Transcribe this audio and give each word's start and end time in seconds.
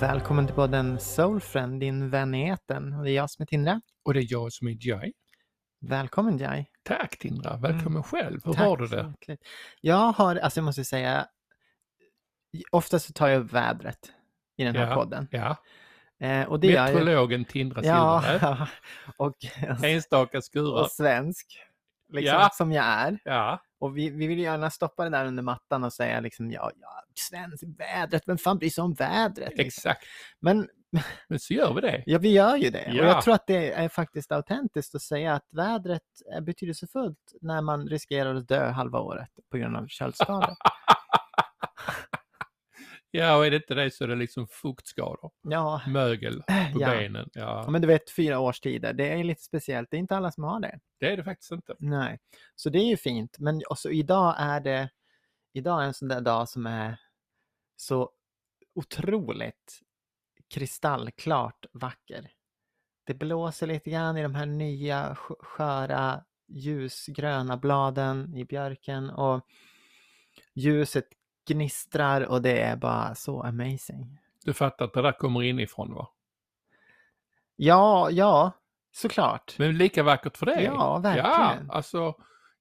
Välkommen 0.00 0.46
till 0.46 0.54
podden 0.56 1.00
Soulfriend, 1.00 1.80
din 1.80 2.10
vän 2.10 2.34
i 2.34 2.48
etern. 2.48 2.92
Och 2.94 3.04
det 3.04 3.10
är 3.10 3.14
jag 3.14 3.30
som 3.30 3.42
är 3.42 3.46
Tindra. 3.46 3.80
Och 4.04 4.14
det 4.14 4.20
är 4.20 4.26
jag 4.28 4.52
som 4.52 4.68
är 4.68 4.76
Jai. 4.88 5.12
Välkommen 5.80 6.38
Jai. 6.38 6.66
Tack 6.84 7.18
Tindra, 7.18 7.56
välkommen 7.56 8.02
själv. 8.02 8.40
Hur 8.44 8.54
Mm. 8.54 8.56
Tack 8.56 8.66
har 8.66 8.76
du 8.76 8.86
det? 8.86 8.96
hjärtligt. 9.20 9.40
Jag 9.80 10.12
har, 10.12 10.36
alltså 10.36 10.60
jag 10.60 10.64
måste 10.64 10.84
säga, 10.84 11.26
oftast 12.70 13.06
så 13.06 13.12
tar 13.12 13.28
jag 13.28 13.42
upp 13.44 13.52
vädret 13.52 13.98
i 14.56 14.64
den 14.64 14.76
här 14.76 14.86
Ja, 14.88 14.94
podden. 14.94 15.28
Ja, 15.30 15.56
Eh, 16.20 16.48
och 16.48 16.60
det 16.60 16.66
gör 16.66 16.74
jag. 16.74 16.84
meteorologen 16.94 17.44
Tindra 17.44 17.82
Ja, 17.84 18.22
Silverberg. 18.26 18.68
och, 19.16 19.34
Enstaka 19.84 20.40
skurar. 20.42 20.82
och 20.82 20.90
svensk. 20.90 21.46
Liksom, 22.12 22.34
Ja. 22.40 22.50
Som 22.52 22.72
jag 22.72 22.84
är. 22.84 23.18
Ja, 23.24 23.60
Och 23.78 23.96
vi, 23.96 24.10
vi 24.10 24.26
vill 24.26 24.38
gärna 24.38 24.70
stoppa 24.70 25.04
det 25.04 25.10
där 25.10 25.26
under 25.26 25.42
mattan 25.42 25.84
och 25.84 25.92
säga 25.92 26.20
liksom, 26.20 26.50
ja, 26.50 26.70
ja, 26.80 27.02
svensk, 27.14 27.64
vädret, 27.78 28.22
vem 28.26 28.38
fan 28.38 28.58
bryr 28.58 28.70
sig 28.70 28.82
om 28.84 28.94
vädret? 28.94 29.48
Liksom. 29.48 29.66
exakt. 29.66 30.04
Men 30.40 30.68
Men 31.28 31.38
så 31.38 31.54
gör 31.54 31.74
vi 31.74 31.80
det. 31.80 32.02
Ja, 32.06 32.18
vi 32.18 32.32
gör 32.32 32.56
ju 32.56 32.70
det. 32.70 32.86
Och 32.88 32.94
Ja. 32.94 33.04
jag 33.04 33.22
tror 33.22 33.34
att 33.34 33.46
det 33.46 33.72
är 33.72 33.88
faktiskt 33.88 34.32
autentiskt 34.32 34.94
att 34.94 35.02
säga 35.02 35.34
att 35.34 35.48
vädret 35.52 36.02
är 36.34 36.40
betydelsefullt 36.40 37.32
när 37.40 37.60
man 37.62 37.88
riskerar 37.88 38.34
att 38.34 38.48
dö 38.48 38.70
halva 38.70 39.00
året 39.00 39.28
på 39.50 39.56
grund 39.56 39.76
av 39.76 39.86
köldskador. 39.88 40.50
Ja, 43.10 43.36
och 43.36 43.46
är 43.46 43.50
det 43.50 43.56
inte 43.56 43.74
det 43.74 43.90
så 43.90 44.04
är 44.04 44.08
det 44.08 44.14
liksom 44.14 44.46
fuktskador. 44.48 45.30
ja, 45.42 45.82
Mögel 45.88 46.42
på 46.42 46.44
ja. 46.80 46.90
benen. 46.90 47.28
Ja, 47.32 47.66
men 47.70 47.82
du 47.82 47.88
vet 47.88 48.10
fyra 48.10 48.38
årstider, 48.38 48.92
det 48.92 49.08
är 49.08 49.24
lite 49.24 49.42
speciellt. 49.42 49.90
Det 49.90 49.96
är 49.96 49.98
inte 49.98 50.16
alla 50.16 50.32
som 50.32 50.44
har 50.44 50.60
det. 50.60 50.78
det 51.00 51.12
är 51.12 51.16
det 51.16 51.24
faktiskt 51.24 51.52
inte. 51.52 51.74
Nej, 51.78 52.18
så 52.54 52.70
det 52.70 52.78
är 52.78 52.84
ju 52.86 52.96
fint. 52.96 53.36
Men 53.38 53.62
också 53.70 53.90
idag 53.90 54.34
är 54.38 54.60
det, 54.60 54.90
idag 55.52 55.82
är 55.82 55.86
en 55.86 55.94
sån 55.94 56.08
där 56.08 56.20
dag 56.20 56.48
som 56.48 56.66
är 56.66 57.00
så 57.76 58.10
otroligt 58.74 59.80
kristallklart 60.54 61.66
vacker. 61.72 62.30
Det 63.06 63.14
blåser 63.14 63.66
lite 63.66 63.90
grann 63.90 64.16
i 64.16 64.22
de 64.22 64.34
här 64.34 64.46
nya 64.46 65.14
sk- 65.14 65.44
sköra 65.44 66.24
ljusgröna 66.48 67.56
bladen 67.56 68.34
i 68.36 68.44
björken 68.44 69.10
och 69.10 69.46
ljuset 70.54 71.04
gnistrar 71.46 72.20
och 72.26 72.42
det 72.42 72.60
är 72.60 72.76
bara 72.76 73.14
så 73.14 73.42
amazing. 73.42 74.18
Du 74.44 74.52
fattar 74.52 74.84
att 74.84 74.92
det 74.92 75.02
där 75.02 75.12
kommer 75.12 75.42
inifrån 75.42 75.94
va? 75.94 76.08
Ja, 77.56 78.10
ja, 78.10 78.52
såklart. 78.92 79.54
Men 79.58 79.78
lika 79.78 80.02
vackert 80.02 80.36
för 80.36 80.46
det. 80.46 80.62
Ja, 80.62 80.72
Ja, 80.74 80.98
verkligen. 80.98 81.70
alltså, 81.70 82.14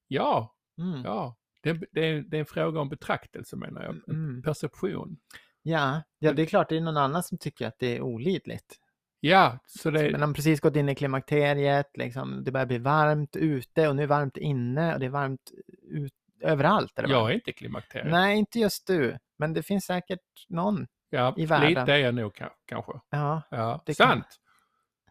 ja, 0.08 0.52
Mm. 0.78 1.02
ja. 1.04 1.36
Det, 1.64 1.74
det, 1.92 2.02
är- 2.10 2.22
det 2.22 2.38
är 2.38 2.40
en 2.40 2.46
fråga 2.46 2.80
om 2.80 2.90
betraktelse 2.90 3.56
menar 3.56 3.84
jag. 3.84 4.10
Mm. 4.16 4.42
Perception. 4.44 5.18
Ja, 5.62 6.02
ja, 6.20 6.34
det 6.34 6.42
är 6.42 6.46
klart 6.46 6.70
det 6.70 6.78
är 6.78 6.82
någon 6.82 6.98
annan 6.98 7.24
som 7.24 7.38
tycker 7.38 7.68
att 7.68 7.80
det 7.80 7.98
är 7.98 8.02
olidligt. 8.02 8.76
Ja, 9.20 9.60
så 9.66 9.92
det... 9.92 10.02
Men 10.12 10.22
de 10.22 10.22
har 10.30 10.34
precis 10.34 10.60
gått 10.62 10.76
in 10.76 10.90
i 10.90 10.96
klimakteriet, 10.96 11.98
liksom, 11.98 12.44
det 12.44 12.52
börjar 12.52 12.66
bli 12.68 12.78
varmt 12.78 13.36
ute 13.36 13.88
och 13.88 13.96
nu 13.96 14.02
är 14.02 14.08
det 14.08 14.14
varmt 14.14 14.38
inne 14.38 14.94
och 14.94 15.00
det 15.00 15.06
är 15.06 15.10
varmt 15.10 15.52
ut, 15.82 16.14
överallt. 16.42 16.96
Det 16.96 17.06
Jag 17.10 17.30
är 17.32 17.34
inte 17.36 17.52
klimakteriet. 17.54 18.12
Nej, 18.12 18.38
inte 18.38 18.60
just 18.60 18.88
du, 18.88 19.18
men 19.38 19.54
det 19.54 19.64
finns 19.64 19.86
säkert 19.86 20.20
någon. 20.50 20.88
Ja, 21.10 21.34
i 21.38 21.46
världen. 21.46 21.70
lite 21.70 21.94
är 21.94 21.98
jag 21.98 22.16
nog 22.16 22.34
ka- 22.36 22.50
kanske. 22.66 22.92
Ja. 23.10 23.42
Ja, 23.52 23.84
Det 23.86 23.98
kan- 23.98 24.08
sant. 24.08 24.26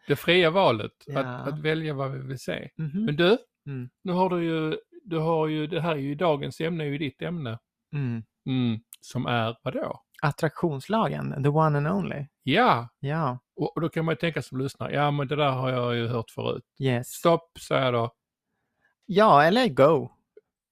Det 0.06 0.16
fria 0.16 0.50
valet, 0.50 0.92
Ja. 1.06 1.20
att, 1.20 1.48
att 1.48 1.58
välja 1.58 1.94
vad 1.94 2.10
vi 2.12 2.18
vill 2.18 2.38
se. 2.38 2.70
mhm, 2.76 3.04
Men 3.04 3.16
du, 3.16 3.38
Mm. 3.66 3.90
nu 4.04 4.12
har 4.12 4.28
du 4.30 4.44
ju, 4.44 4.76
du 5.04 5.18
har 5.18 5.46
ju, 5.46 5.66
det 5.66 5.80
här 5.80 5.92
är 5.92 5.96
ju 5.96 6.14
dagens 6.14 6.60
ämne, 6.60 6.84
är 6.84 6.88
ju 6.88 6.98
ditt 6.98 7.22
ämne. 7.22 7.58
Mm. 7.94 8.22
Mm, 8.46 8.80
som 9.00 9.26
är 9.26 9.56
vadå? 9.62 10.00
Attraktionslagen, 10.22 11.42
the 11.42 11.48
one 11.48 11.78
and 11.78 11.88
only. 11.88 12.26
Ja, 12.42 12.88
Ja, 13.00 13.38
och, 13.56 13.74
och 13.76 13.80
då 13.80 13.88
kan 13.88 14.04
man 14.04 14.12
ju 14.12 14.16
tänka 14.16 14.42
som 14.42 14.58
lyssnare, 14.58 14.92
ja 14.94 15.10
men 15.10 15.28
det 15.28 15.36
där 15.36 15.50
har 15.50 15.70
jag 15.70 15.94
ju 15.96 16.06
hört 16.08 16.30
förut. 16.30 16.64
yes. 16.80 17.08
Stopp, 17.08 17.58
säger 17.68 17.84
jag 17.84 17.94
då. 17.94 18.10
Ja, 19.06 19.44
eller 19.44 19.68
go. 19.68 20.10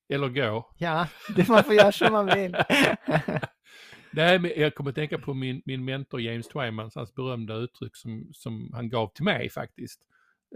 Eller 0.08 0.28
gå. 0.28 0.74
Ja, 0.78 1.08
det 1.36 1.48
man 1.48 1.64
får 1.64 1.74
göra 1.74 1.92
som 1.92 2.12
man 2.12 2.26
vill. 2.26 2.56
Nej, 4.10 4.38
men 4.38 4.52
jag 4.56 4.74
kommer 4.74 4.90
att 4.90 4.96
tänka 4.96 5.18
på 5.18 5.34
min, 5.34 5.62
min 5.64 5.84
mentor 5.84 6.20
James 6.20 6.48
Twymans, 6.48 6.94
hans 6.94 7.14
berömda 7.14 7.54
uttryck 7.54 7.96
som, 7.96 8.30
som 8.32 8.70
han 8.74 8.88
gav 8.88 9.08
till 9.14 9.24
mig 9.24 9.50
faktiskt. 9.50 10.00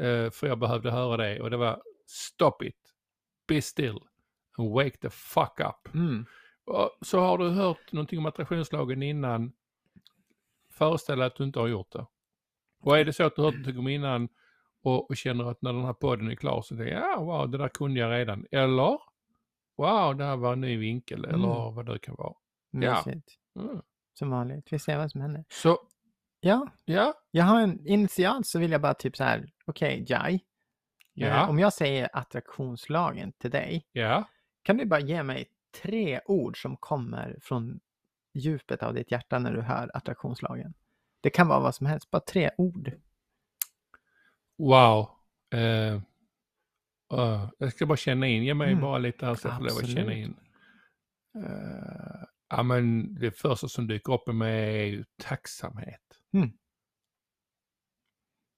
Eh, 0.00 0.30
för 0.30 0.46
jag 0.46 0.58
behövde 0.58 0.90
höra 0.90 1.16
det 1.16 1.40
och 1.40 1.50
det 1.50 1.56
var 1.56 1.82
Stop 2.06 2.62
it, 2.62 2.76
be 3.48 3.62
still 3.62 3.98
and 4.58 4.72
wake 4.74 4.96
the 4.96 5.10
fuck 5.10 5.60
up. 5.60 5.94
Mm. 5.94 6.26
Så 7.00 7.20
har 7.20 7.38
du 7.38 7.48
hört 7.48 7.92
någonting 7.92 8.18
om 8.18 8.26
attraktionslagen 8.26 9.02
innan, 9.02 9.52
föreställ 10.70 11.18
dig 11.18 11.26
att 11.26 11.36
du 11.36 11.44
inte 11.44 11.58
har 11.58 11.66
gjort 11.66 11.92
det. 11.92 12.06
Och 12.80 12.98
är 12.98 13.04
det 13.04 13.12
så 13.12 13.24
att 13.24 13.36
du 13.36 13.42
har 13.42 13.46
hört 13.50 13.58
någonting 13.58 13.78
om 13.78 13.88
innan 13.88 14.28
och, 14.82 15.10
och 15.10 15.16
känner 15.16 15.50
att 15.50 15.62
när 15.62 15.72
den 15.72 15.84
här 15.84 15.92
podden 15.92 16.30
är 16.30 16.34
klar 16.34 16.62
så 16.62 16.76
tänker 16.76 16.92
jag, 16.92 17.02
ja 17.02 17.20
wow, 17.20 17.50
det 17.50 17.58
där 17.58 17.68
kunde 17.68 18.00
jag 18.00 18.10
redan. 18.10 18.46
Eller, 18.50 18.98
wow, 19.76 20.16
det 20.16 20.25
här 20.25 20.37
var 20.37 20.53
en 20.53 20.60
ny 20.60 20.76
vinkel 20.76 21.25
eller 21.25 21.34
Mm. 21.34 21.75
vad 21.75 21.87
det 21.87 21.98
kan 21.98 22.14
vara. 22.14 22.34
Ja. 22.70 23.03
Mysigt. 23.06 23.28
Mm. 23.59 23.82
Som 24.19 24.31
vanligt. 24.31 24.72
Vi 24.72 24.78
ser 24.78 24.97
vad 24.98 25.10
som 25.10 25.20
händer. 25.20 25.44
Så, 25.48 25.78
Ja, 26.41 26.69
ja, 26.84 27.14
jag 27.31 27.44
har 27.44 27.60
en 27.60 27.87
initialt 27.87 28.47
så 28.47 28.59
vill 28.59 28.70
jag 28.70 28.81
bara 28.81 28.94
typ 28.94 29.16
så 29.16 29.25
här, 29.25 29.53
okej, 29.66 30.04
Jai. 30.09 30.34
Eh, 30.34 30.41
ja, 31.14 31.48
Om 31.48 31.59
jag 31.59 31.72
säger 31.72 32.09
attraktionslagen 32.12 33.32
till 33.32 33.50
dig, 33.50 33.87
ja. 33.92 34.25
kan 34.62 34.76
du 34.76 34.84
bara 34.84 35.00
ge 35.00 35.22
mig 35.22 35.47
tre 35.82 36.20
ord 36.26 36.62
som 36.62 36.76
kommer 36.76 37.38
från 37.43 37.81
djupet 38.34 38.82
av 38.82 38.94
ditt 38.94 39.10
hjärta 39.10 39.38
när 39.38 39.53
du 39.53 39.60
hör 39.62 39.91
attraktionslagen? 39.94 40.75
Det 41.20 41.31
kan 41.31 41.48
vara 41.48 41.60
vad 41.60 41.75
som 41.75 41.87
helst, 41.87 42.10
bara 42.10 42.20
tre 42.20 42.50
ord. 42.58 42.93
Wow. 44.58 45.08
Eh, 45.50 46.00
eh, 47.12 47.50
jag 47.59 47.72
ska 47.72 47.87
bara 47.87 47.97
känna 47.97 48.27
in, 48.27 48.44
ge 48.44 48.55
mig 48.55 48.69
Mm. 48.71 48.81
bara 48.83 48.99
lite 48.99 49.27
här 49.27 49.34
så 49.34 49.49
jag 49.49 49.56
får 49.56 49.65
lov 49.65 49.78
att 49.78 49.91
känna 49.91 50.12
in. 50.15 50.37
Eh, 51.44 52.22
ja 52.49 52.62
men 52.62 53.15
det 53.15 53.31
första 53.31 53.69
som 53.69 53.87
dyker 53.87 54.12
upp 54.12 54.28
i 54.28 54.33
mig 54.33 54.81
är 54.81 54.84
ju 54.87 55.05
tacksamhet. 55.22 56.21
Mm. 56.33 56.50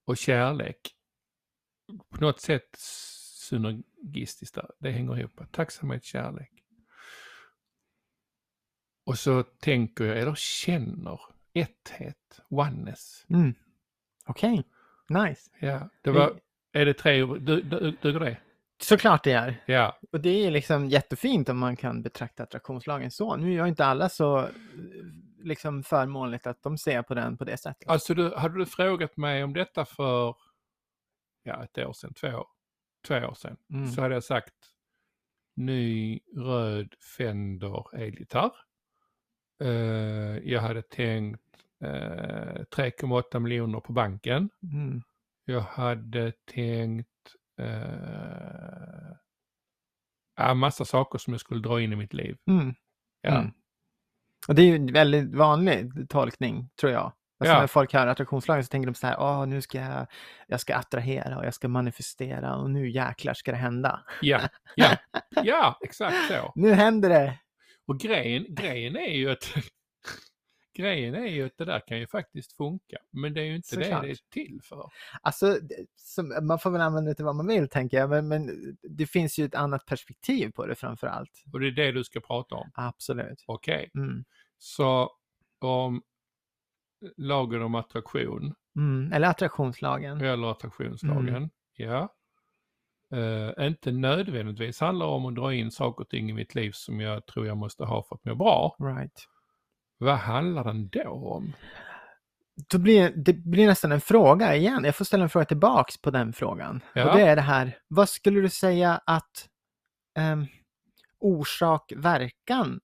Och 0.05 0.17
kärlek. 0.17 0.95
På 2.09 2.21
något 2.21 2.41
sätt 2.41 2.75
synergistiskt 2.77 4.55
där, 4.55 4.71
det 4.79 4.91
hänger 4.91 5.19
ihop. 5.19 5.41
Tacksamhet, 5.51 6.03
kärlek. 6.03 6.51
Och 9.05 9.19
så 9.19 9.43
tänker 9.43 10.05
jag, 10.05 10.17
eller 10.19 10.35
känner, 10.35 11.19
etthet, 11.53 12.39
oneness. 12.49 13.25
Mm. 13.29 13.53
Okej, 14.25 14.63
nice. 15.09 15.51
Ja, 15.59 15.89
det 16.01 16.11
var, 16.11 16.39
är 16.71 16.85
det 16.85 16.93
tre 16.93 17.23
ord, 17.23 17.41
du- 17.41 17.61
du- 17.61 17.97
duger 18.01 18.19
det? 18.19 18.37
Såklart 18.81 19.23
det 19.23 19.31
är. 19.31 19.63
Ja, 19.65 19.99
Och 20.11 20.19
det 20.21 20.45
är 20.45 20.51
liksom 20.51 20.89
jättefint 20.89 21.49
om 21.49 21.57
man 21.57 21.75
kan 21.75 22.01
betrakta 22.01 22.43
attraktionslagen 22.43 23.11
så. 23.11 23.35
Nu 23.35 23.53
gör 23.53 23.65
inte 23.65 23.85
alla 23.85 24.09
så 24.09 24.49
liksom 25.43 25.83
förmånligt 25.83 26.47
att 26.47 26.63
de 26.63 26.77
ser 26.77 27.01
på 27.01 27.13
den 27.13 27.37
på 27.37 27.43
det 27.45 27.57
sättet. 27.57 27.89
Alltså 27.89 28.13
du, 28.13 28.35
hade 28.35 28.57
du 28.57 28.65
frågat 28.65 29.17
mig 29.17 29.43
om 29.43 29.53
detta 29.53 29.85
för 29.85 30.35
ja, 31.43 31.63
ett 31.63 31.77
år 31.77 31.93
sedan, 31.93 32.13
två, 32.13 32.27
år- 32.27 32.47
två 33.07 33.15
år 33.15 33.33
sedan, 33.33 33.57
Mm. 33.73 33.87
så 33.87 34.01
hade 34.01 34.13
jag 34.13 34.23
sagt 34.23 34.53
ny 35.55 36.19
röd 36.35 36.93
Fender 37.17 37.95
elgitarr. 37.95 38.51
Eh, 39.63 39.69
jag 40.49 40.61
hade 40.61 40.81
tänkt 40.81 41.41
eh, 41.83 42.61
3,8 42.75 43.39
miljoner 43.39 43.79
på 43.79 43.93
banken. 43.93 44.49
Mm. 44.63 45.01
Jag 45.51 45.61
hade 45.61 46.31
tänkt 46.53 47.07
uh, 47.61 49.15
ja, 50.37 50.53
massa 50.53 50.85
saker 50.85 51.19
som 51.19 51.33
jag 51.33 51.41
skulle 51.41 51.61
dra 51.61 51.81
in 51.81 51.93
i 51.93 51.95
mitt 51.95 52.13
liv. 52.13 52.37
Mm. 52.49 52.75
Ja. 53.21 53.39
Mm. 53.39 53.51
Och 54.47 54.55
det 54.55 54.61
är 54.61 54.65
ju 54.65 54.75
en 54.75 54.93
väldigt 54.93 55.35
vanlig 55.35 56.09
tolkning, 56.09 56.69
tror 56.79 56.91
jag. 56.91 57.13
Alltså 57.39 57.53
Ja. 57.55 57.59
när 57.59 57.67
folk 57.67 57.93
hör 57.93 58.07
attraktionslagen 58.07 58.63
så 58.63 58.69
tänker 58.69 58.87
de 58.87 58.95
så 58.95 59.07
här, 59.07 59.15
åh, 59.19 59.45
nu 59.45 59.61
ska 59.61 59.77
jag, 59.79 60.07
jag 60.47 60.59
ska 60.59 60.75
attrahera 60.75 61.37
och 61.37 61.45
jag 61.45 61.53
ska 61.53 61.67
manifestera 61.67 62.55
och 62.55 62.69
nu 62.69 62.89
jäklar 62.89 63.33
ska 63.33 63.51
det 63.51 63.57
hända. 63.57 64.03
Ja, 64.21 64.41
ja, 64.75 64.97
ja, 65.43 65.79
exakt 65.81 66.27
så. 66.27 66.51
Nu 66.55 66.73
händer 66.73 67.09
det! 67.09 67.39
Och 67.87 67.99
grejen, 67.99 68.45
grejen 68.49 68.95
är 68.95 69.11
ju 69.11 69.31
att 69.31 69.53
grejen 70.81 71.15
är 71.15 71.27
ju 71.27 71.45
att 71.45 71.57
det 71.57 71.65
där 71.65 71.79
kan 71.87 71.99
ju 71.99 72.07
faktiskt 72.07 72.53
funka. 72.57 72.97
Men 73.11 73.33
det 73.33 73.41
är 73.41 73.45
ju 73.45 73.55
inte 73.55 73.67
Såklart. 73.67 74.01
det 74.01 74.07
det 74.07 74.11
är 74.13 74.17
till 74.31 74.59
för. 74.63 74.89
Alltså, 75.21 75.57
som, 75.95 76.33
man 76.47 76.59
får 76.59 76.71
väl 76.71 76.81
använda 76.81 77.09
det 77.11 77.15
till 77.15 77.25
vad 77.25 77.35
man 77.35 77.47
vill, 77.47 77.69
tänker 77.69 77.97
jag, 77.97 78.09
men, 78.09 78.27
men 78.27 78.49
det 78.81 79.05
finns 79.07 79.39
ju 79.39 79.45
ett 79.45 79.55
annat 79.55 79.85
perspektiv 79.85 80.51
på 80.51 80.65
det 80.65 80.75
framför 80.75 81.07
allt. 81.07 81.43
Och 81.53 81.59
det 81.59 81.67
är 81.67 81.71
det 81.71 81.91
du 81.91 82.03
ska 82.03 82.19
prata 82.19 82.55
om. 82.55 82.71
Absolut. 82.73 83.43
Okej, 83.47 83.91
Mm. 83.95 84.23
så 84.57 85.11
om 85.61 86.01
lagen 87.17 87.61
om 87.61 87.75
attraktion 87.75 88.55
Mm. 88.75 89.13
Eller 89.13 89.27
attraktionslagen. 89.27 90.21
eller 90.21 90.51
attraktionslagen, 90.51 91.49
ja. 91.75 92.15
Eh, 93.13 93.67
inte 93.67 93.91
nödvändigtvis 93.91 94.79
handlar 94.79 95.05
om 95.05 95.25
att 95.25 95.35
dra 95.35 95.53
in 95.53 95.71
saker 95.71 96.03
och 96.03 96.09
ting 96.09 96.29
i 96.29 96.33
mitt 96.33 96.55
liv 96.55 96.71
som 96.71 96.99
jag 96.99 97.25
tror 97.25 97.47
jag 97.47 97.57
måste 97.57 97.83
ha 97.85 98.03
för 98.03 98.15
att 98.15 98.25
må 98.25 98.35
bra. 98.35 98.75
Right. 98.79 99.25
Vad 100.01 100.15
handlar 100.17 100.63
den 100.63 100.89
då 100.89 101.09
om? 101.09 101.53
då 102.69 102.77
blir, 102.77 103.13
det 103.15 103.33
blir 103.33 103.67
nästan 103.67 103.91
en 103.91 104.01
fråga 104.01 104.55
igen. 104.55 104.83
Jag 104.83 104.95
får 104.95 105.05
ställa 105.05 105.23
en 105.23 105.29
fråga 105.29 105.45
tillbaks 105.45 105.97
på 106.01 106.11
den 106.11 106.33
frågan. 106.33 106.81
Ja. 106.93 107.09
Och 107.11 107.17
det 107.17 107.23
är 107.23 107.35
det 107.35 107.41
här, 107.41 107.77
vad 107.87 108.09
skulle 108.09 108.41
du 108.41 108.49
säga 108.49 109.01
att 109.05 109.49
um, 110.33 110.47
orsak-verkan 111.19 112.79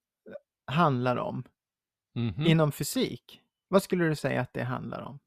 handlar 0.72 1.16
om 1.18 1.44
Mhm. 2.16 2.46
inom 2.46 2.72
fysik? 2.72 3.42
Vad 3.68 3.84
skulle 3.84 4.06
du 4.06 4.16
säga 4.16 4.42
att 4.42 4.54
det 4.54 4.64
handlar 4.64 5.02
om? 5.02 5.20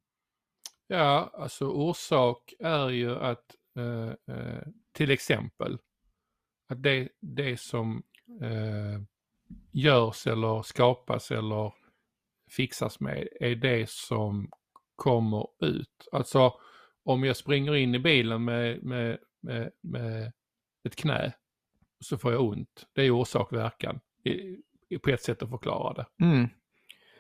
Ja, 0.87 1.31
alltså 1.35 1.67
orsak 1.69 2.55
är 2.59 2.89
ju 2.89 3.17
att 3.17 3.55
eh, 3.79 4.37
eh, 4.37 4.63
till 4.93 5.11
exempel 5.11 5.79
att 6.69 6.83
det, 6.83 7.09
det 7.21 7.61
som 7.61 8.03
eh, 8.43 9.01
görs 9.73 10.27
eller 10.27 10.63
skapas 10.63 11.31
eller 11.31 11.73
fixas 12.51 13.01
med 13.01 13.29
är 13.41 13.55
det 13.55 13.91
som 13.91 14.51
kommer 14.97 15.47
ut. 15.61 16.09
Alltså 16.13 16.55
om 17.05 17.25
jag 17.25 17.37
springer 17.37 17.77
in 17.77 17.95
i 17.95 17.99
bilen 17.99 18.45
med, 18.45 18.83
med, 18.83 19.19
med, 19.43 19.71
med 19.83 20.33
ett 20.85 20.97
knä 20.97 21.33
så 22.01 22.19
får 22.19 22.33
jag 22.33 22.43
ont. 22.43 22.87
Det 22.95 23.03
är 23.03 23.11
orsak 23.11 23.53
verkan 23.53 24.01
på 25.03 25.11
ett 25.11 25.23
sätt 25.23 25.43
att 25.43 25.51
förklara 25.51 25.95
det. 25.95 26.25
Mm. 26.25 26.49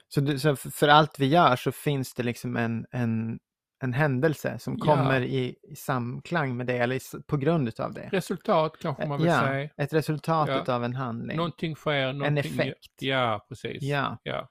Så, 0.08 0.20
det, 0.20 0.38
så 0.38 0.56
för 0.56 0.70
för 0.70 0.88
allt 0.88 1.18
vi 1.18 1.26
gör 1.26 1.56
så 1.56 1.72
finns 1.72 2.14
det 2.14 2.22
liksom 2.22 2.56
en, 2.56 2.86
en, 2.90 3.38
en 3.80 3.92
händelse 3.92 4.58
som 4.58 4.76
Ja. 4.78 4.84
kommer 4.84 5.20
i, 5.20 5.56
i 5.62 5.76
samklang 5.76 6.56
med 6.56 6.66
det 6.66 6.78
eller 6.78 6.96
i, 6.96 7.00
på 7.26 7.36
grund 7.36 7.68
utav 7.68 7.92
det. 7.92 8.08
Resultat 8.12 8.76
kanske 8.80 9.06
man 9.06 9.18
vill 9.18 9.26
ja, 9.26 9.40
säga. 9.40 9.70
ett 9.76 9.92
resultat 9.92 10.48
Ja. 10.48 10.62
utav 10.62 10.84
en 10.84 10.94
handling. 10.94 11.36
Någonting 11.36 11.74
sker, 11.74 12.12
någonting... 12.12 12.38
effekt. 12.38 12.92
Ja, 13.02 13.46
precis. 13.48 13.82
Ja. 13.82 14.18
ja. 14.22 14.48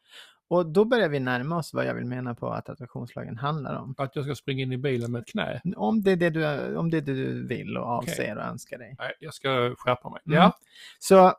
Och 0.50 0.66
då 0.66 0.86
börjar 0.86 1.10
vi 1.10 1.20
närma 1.20 1.58
oss 1.58 1.74
vad 1.74 1.86
jag 1.86 1.94
vill 1.94 2.06
mena 2.06 2.36
på 2.36 2.50
att 2.50 2.70
attraktionslagen 2.70 3.38
handlar 3.38 3.76
om. 3.76 3.96
Att 3.98 4.16
jag 4.16 4.26
ska 4.26 4.36
springa 4.36 4.64
in 4.64 4.72
i 4.72 4.78
bilen 4.78 5.12
med 5.12 5.22
ett 5.22 5.28
knä. 5.28 5.62
Om 5.76 6.02
det 6.04 6.12
är 6.12 6.16
det 6.16 6.30
du, 6.30 6.76
om 6.76 6.90
det 6.90 6.98
är 6.98 7.02
det 7.02 7.14
du 7.14 7.48
vill 7.48 7.78
och 7.78 7.86
avser 7.86 8.38
och 8.38 8.44
önskar 8.44 8.78
dig. 8.78 8.96
Nej, 9.00 9.14
jag 9.20 9.34
ska 9.34 9.76
skärpa 9.78 10.10
mig. 10.10 10.22
Mm. 10.26 10.38
Ja, 10.38 10.58
Så, 11.00 11.34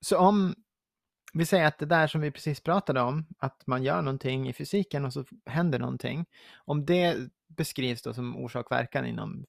så 0.00 0.18
om 0.18 0.54
vi 1.32 1.46
säger 1.46 1.66
att 1.66 1.78
det 1.78 1.86
där 1.86 2.06
som 2.06 2.20
vi 2.20 2.30
precis 2.30 2.60
pratade 2.60 3.00
om, 3.00 3.26
att 3.38 3.66
man 3.66 3.82
gör 3.82 4.02
någonting 4.02 4.48
i 4.48 4.52
fysiken 4.52 5.04
och 5.04 5.12
så 5.12 5.24
händer 5.46 5.78
någonting. 5.78 6.26
Om 6.56 6.86
det 6.86 7.16
beskrivs 7.46 8.02
då 8.02 8.14
som 8.14 8.36
orsak-verkan 8.36 9.06
inom 9.06 9.46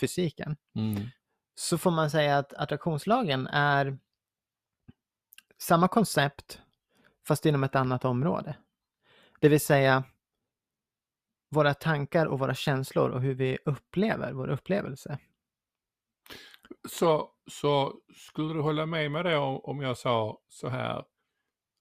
fysiken, 0.00 0.56
mm. 0.74 1.02
så 1.54 1.78
får 1.78 1.90
man 1.90 2.10
säga 2.10 2.38
att 2.38 2.52
attraktionslagen 2.52 3.46
är 3.46 3.98
samma 5.58 5.88
koncept 5.88 6.60
fast 7.26 7.46
inom 7.46 7.64
ett 7.64 7.76
annat 7.76 8.04
område. 8.04 8.56
Det 9.40 9.48
vill 9.48 9.60
säga 9.60 10.04
våra 11.48 11.74
tankar 11.74 12.26
och 12.26 12.38
våra 12.38 12.54
känslor 12.54 13.10
och 13.10 13.22
hur 13.22 13.34
vi 13.34 13.58
upplever 13.64 14.32
vår 14.32 14.48
upplevelse. 14.48 15.18
Så, 16.88 17.30
så 17.46 17.94
skulle 18.14 18.54
du 18.54 18.60
hålla 18.60 18.86
med 18.86 19.10
mig 19.10 19.24
då 19.24 19.60
om 19.64 19.80
jag 19.80 19.98
sa 19.98 20.40
så 20.48 20.68
här 20.68 21.04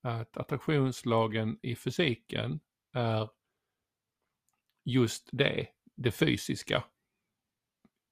att 0.03 0.37
attraktionslagen 0.37 1.59
i 1.61 1.75
fysiken 1.75 2.59
är 2.93 3.29
just 4.85 5.29
det, 5.31 5.67
det 5.95 6.11
fysiska. 6.11 6.83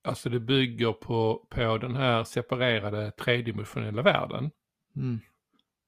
Alltså 0.04 0.30
det 0.30 0.40
bygger 0.40 0.94
på, 0.94 1.48
på 1.50 1.78
den 1.78 1.96
här 1.96 2.24
separerade 2.24 3.12
tredimensionella 3.12 4.02
världen. 4.02 4.52
Mm. 4.96 5.20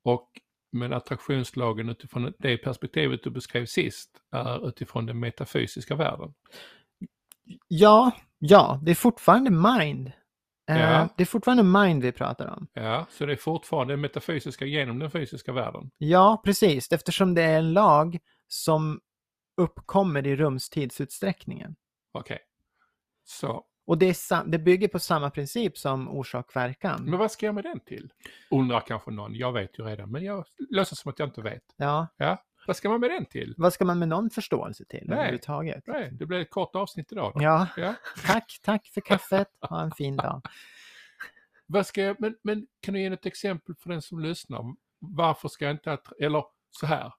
Och 0.03 0.41
men 0.73 0.93
attraktionslagen 0.93 1.89
utifrån 1.89 2.33
det 2.39 2.57
perspektivet 2.57 3.23
du 3.23 3.29
beskrev 3.29 3.65
sist 3.65 4.21
är 4.31 4.67
utifrån 4.67 5.05
den 5.05 5.19
metafysiska 5.19 5.95
världen. 5.95 6.33
Ja, 7.67 8.11
ja, 8.39 8.79
det 8.83 8.91
är 8.91 8.95
fortfarande 8.95 9.51
mind. 9.51 10.11
Eh, 10.69 10.79
Ja. 10.81 11.09
Det 11.17 11.23
är 11.23 11.25
fortfarande 11.25 11.63
mind 11.63 12.03
vi 12.03 12.11
pratar 12.11 12.47
om. 12.47 12.67
Ja, 12.73 13.05
så 13.09 13.25
det 13.25 13.31
är 13.31 13.37
fortfarande 13.37 13.97
metafysiska 13.97 14.65
genom 14.65 14.99
den 14.99 15.11
fysiska 15.11 15.51
världen. 15.51 15.91
Ja, 15.97 16.41
precis, 16.45 16.91
eftersom 16.91 17.33
det 17.33 17.41
är 17.41 17.57
en 17.57 17.73
lag 17.73 18.19
som 18.47 18.99
uppkommer 19.57 20.27
i 20.27 20.35
rumstidsutsträckningen. 20.35 21.75
Okej. 22.11 22.39
Så, 23.25 23.63
Och 23.87 23.97
det, 23.97 24.05
är 24.09 24.45
det 24.51 24.59
bygger 24.59 24.87
på 24.87 24.99
samma 24.99 25.29
princip 25.29 25.77
som 25.77 26.09
orsak-verkan. 26.09 27.03
men 27.05 27.19
vad 27.19 27.31
ska 27.31 27.45
jag 27.45 27.55
med 27.55 27.63
den 27.63 27.79
till? 27.79 28.11
Undrar 28.51 28.79
kanske 28.79 29.11
någon. 29.11 29.35
Jag 29.35 29.51
vet 29.53 29.79
ju 29.79 29.83
redan, 29.83 30.11
men 30.11 30.23
jag 30.23 30.45
låtsas 30.69 30.99
som 30.99 31.09
att 31.11 31.19
jag 31.19 31.27
inte 31.27 31.41
vet. 31.41 31.63
Ja, 31.77 32.07
Vad 32.67 32.75
ska 32.75 32.89
man 32.89 32.99
med 32.99 33.09
den 33.09 33.25
till? 33.25 33.53
vad 33.57 33.73
ska 33.73 33.85
man 33.85 33.99
med 33.99 34.07
någon 34.07 34.29
förståelse 34.29 34.85
till 34.85 35.03
Nej. 35.05 35.17
överhuvudtaget? 35.17 35.83
Nej, 35.87 36.09
det 36.11 36.25
blir 36.25 36.39
ett 36.39 36.49
kort 36.49 36.75
avsnitt 36.75 37.11
idag. 37.11 37.31
Ja, 37.35 37.67
Ja. 37.77 37.93
tack, 38.25 38.59
tack 38.63 38.87
för 38.87 39.01
kaffet. 39.01 39.47
Ha 39.61 39.81
en 39.81 39.91
fin 39.91 40.17
dag. 40.17 40.41
Vad 41.65 41.85
ska 41.87 42.01
jag, 42.01 42.15
men, 42.19 42.35
men 42.43 42.67
kan 42.81 42.93
du 42.93 42.99
ge 43.01 43.07
ett 43.07 43.25
exempel 43.25 43.75
för 43.75 43.89
den 43.89 44.01
som 44.01 44.19
lyssnar? 44.19 44.75
Varför 44.99 45.47
ska 45.49 45.65
jag 45.65 45.73
inte, 45.73 45.97
eller 46.19 46.43
så 46.71 46.85
här. 46.85 47.13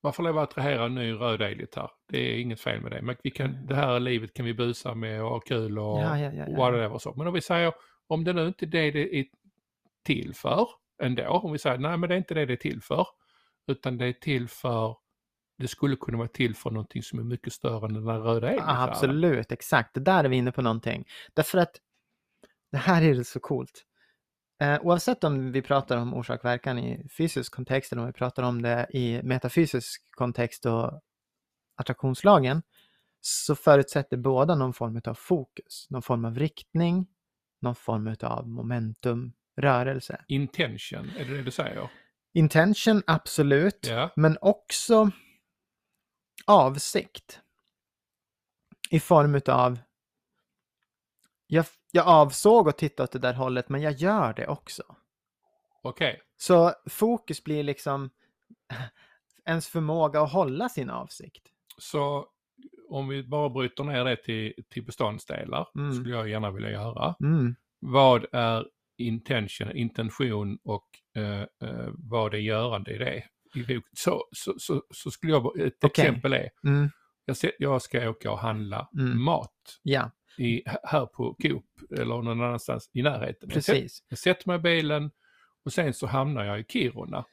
Varför 0.00 0.22
lov 0.22 0.38
att 0.38 0.48
attrahera 0.50 0.84
en 0.84 0.94
ny 0.94 1.12
röd 1.12 1.42
elgitarr? 1.42 1.90
Det 2.08 2.18
är 2.18 2.38
inget 2.40 2.60
fel 2.60 2.80
med 2.80 2.92
det. 2.92 3.02
Men 3.02 3.16
vi 3.22 3.30
kan, 3.30 3.66
det 3.66 3.74
här 3.74 4.00
livet 4.00 4.34
kan 4.34 4.44
vi 4.46 4.54
busa 4.54 4.94
med 4.94 5.22
och 5.22 5.28
ha 5.30 5.40
kul 5.40 5.78
och 5.78 5.84
Ja, 6.00 6.18
ja, 6.18 6.32
ja, 6.32 6.44
ja. 6.48 6.56
whatever. 6.56 6.98
Så. 6.98 7.14
Men 7.16 7.26
om 7.26 7.34
vi 7.34 7.40
säger, 7.40 7.72
om 8.06 8.24
det 8.24 8.32
nu 8.32 8.46
inte 8.46 8.64
är 8.64 8.68
det 8.68 8.90
det 8.90 9.16
är 9.18 9.24
till 10.04 10.34
för 10.34 10.68
ändå. 11.02 11.26
Om 11.28 11.52
vi 11.52 11.58
säger, 11.58 11.78
nej 11.78 11.96
men 11.96 12.08
det 12.08 12.14
är 12.14 12.18
inte 12.18 12.34
det 12.34 12.46
det 12.46 12.52
är 12.52 12.56
till 12.56 12.82
för. 12.82 13.06
Utan 13.66 13.98
det 13.98 14.06
är 14.06 14.12
till 14.12 14.48
för, 14.48 14.96
det 15.58 15.68
skulle 15.68 15.96
kunna 15.96 16.18
vara 16.18 16.28
till 16.28 16.56
för 16.56 16.70
någonting 16.70 17.02
som 17.02 17.18
är 17.18 17.22
mycket 17.24 17.52
större 17.52 17.86
än 17.86 17.94
den 17.94 18.04
där 18.04 18.18
röda 18.20 18.46
Ja, 18.46 18.52
elgitarren. 18.52 18.88
absolut, 18.90 19.52
exakt. 19.52 19.94
Det 19.94 20.00
där 20.00 20.24
är 20.24 20.28
vi 20.28 20.36
inne 20.36 20.52
på 20.52 20.62
någonting. 20.62 21.04
Därför 21.34 21.58
att 21.58 21.76
det 22.72 22.78
här 22.78 23.02
är 23.02 23.22
så 23.22 23.40
coolt. 23.40 23.84
Eh, 24.62 24.80
oavsett 24.82 25.24
om 25.24 25.52
vi 25.52 25.62
pratar 25.62 25.96
om 25.96 26.14
orsak-verkan 26.14 26.78
i 26.78 27.08
fysisk 27.08 27.54
kontext 27.54 27.92
eller 27.92 28.02
om 28.02 28.06
vi 28.06 28.12
pratar 28.12 28.42
om 28.42 28.62
det 28.62 28.86
i 28.90 29.20
metafysisk 29.22 30.02
kontext 30.10 30.66
och 30.66 31.00
attraktionslagen 31.76 32.62
så 33.20 33.54
förutsätter 33.54 34.16
båda 34.16 34.54
någon 34.54 34.72
form 34.72 35.00
av 35.04 35.14
fokus, 35.14 35.86
någon 35.90 36.02
form 36.02 36.24
av 36.24 36.38
riktning, 36.38 37.06
någon 37.60 37.74
form 37.74 38.16
av 38.22 38.48
momentum, 38.48 39.32
rörelse. 39.56 40.24
Intention, 40.28 41.10
är 41.18 41.24
det 41.24 41.36
det 41.36 41.42
du 41.42 41.50
säger? 41.50 41.90
Intention, 42.32 43.02
absolut, 43.06 43.86
Ja. 43.86 44.10
men 44.16 44.38
också 44.40 45.10
avsikt. 46.46 47.40
I 48.90 49.00
form 49.00 49.40
av 49.46 49.78
jag, 51.46 51.64
jag 51.92 52.06
avsåg 52.06 52.68
att 52.68 52.78
titta 52.78 53.02
åt 53.04 53.12
det 53.12 53.18
där 53.18 53.34
hållet, 53.34 53.68
men 53.68 53.82
jag 53.82 53.92
gör 53.92 54.32
det 54.34 54.46
också. 54.48 54.82
Okej. 55.82 56.22
Så 56.36 56.72
fokus 56.90 57.44
blir 57.44 57.62
liksom 57.62 58.10
ens 59.46 59.68
förmåga 59.68 60.20
att 60.20 60.32
hålla 60.32 60.68
sin 60.68 60.90
avsikt. 60.90 61.48
Så 61.78 62.26
om 62.88 63.08
vi 63.08 63.22
bara 63.22 63.48
bryter 63.50 63.84
ner 63.84 64.04
det 64.04 64.16
till, 64.16 64.64
till 64.68 64.84
beståndsdelar, 64.84 65.68
Mm. 65.76 65.92
skulle 65.94 66.14
jag 66.14 66.28
gärna 66.28 66.50
vilja 66.50 66.70
göra. 66.70 67.14
Mm. 67.20 67.54
Vad 67.78 68.26
är 68.32 68.68
intention, 68.96 69.76
intention 69.76 70.58
och 70.64 70.88
eh, 71.16 71.40
eh, 71.42 71.88
vad 71.92 72.34
är 72.34 72.38
görande 72.38 72.90
i 72.94 72.98
det? 72.98 73.24
I- 73.54 73.80
Så, 73.92 74.24
så, 74.32 74.54
så, 74.58 74.82
så 74.94 75.10
skulle 75.10 75.32
jag, 75.32 75.60
ett 75.60 75.84
Okej. 75.84 76.04
exempel 76.04 76.32
är, 76.32 76.50
Mm. 76.64 76.90
jag, 77.24 77.36
ser, 77.36 77.52
jag 77.58 77.82
ska 77.82 78.08
åka 78.10 78.30
och 78.32 78.38
handla 78.38 78.88
Mm. 78.98 79.22
mat 79.22 79.78
Ja, 79.82 80.10
i, 80.38 80.62
här 80.82 81.06
på 81.06 81.34
Coop 81.42 81.64
eller 81.90 82.04
någon 82.22 82.28
annanstans 82.42 82.90
i 82.92 83.02
närheten. 83.02 83.50
Jag 83.52 83.64
sätter, 83.64 83.80
precis. 83.80 84.04
jag 84.08 84.18
sätter 84.18 84.48
mig 84.48 84.56
i 84.56 84.60
bilen 84.60 85.10
och 85.64 85.72
sen 85.72 85.94
så 85.94 86.06
hamnar 86.06 86.44
jag 86.44 86.60
i 86.60 86.64
Kiruna 86.68 87.24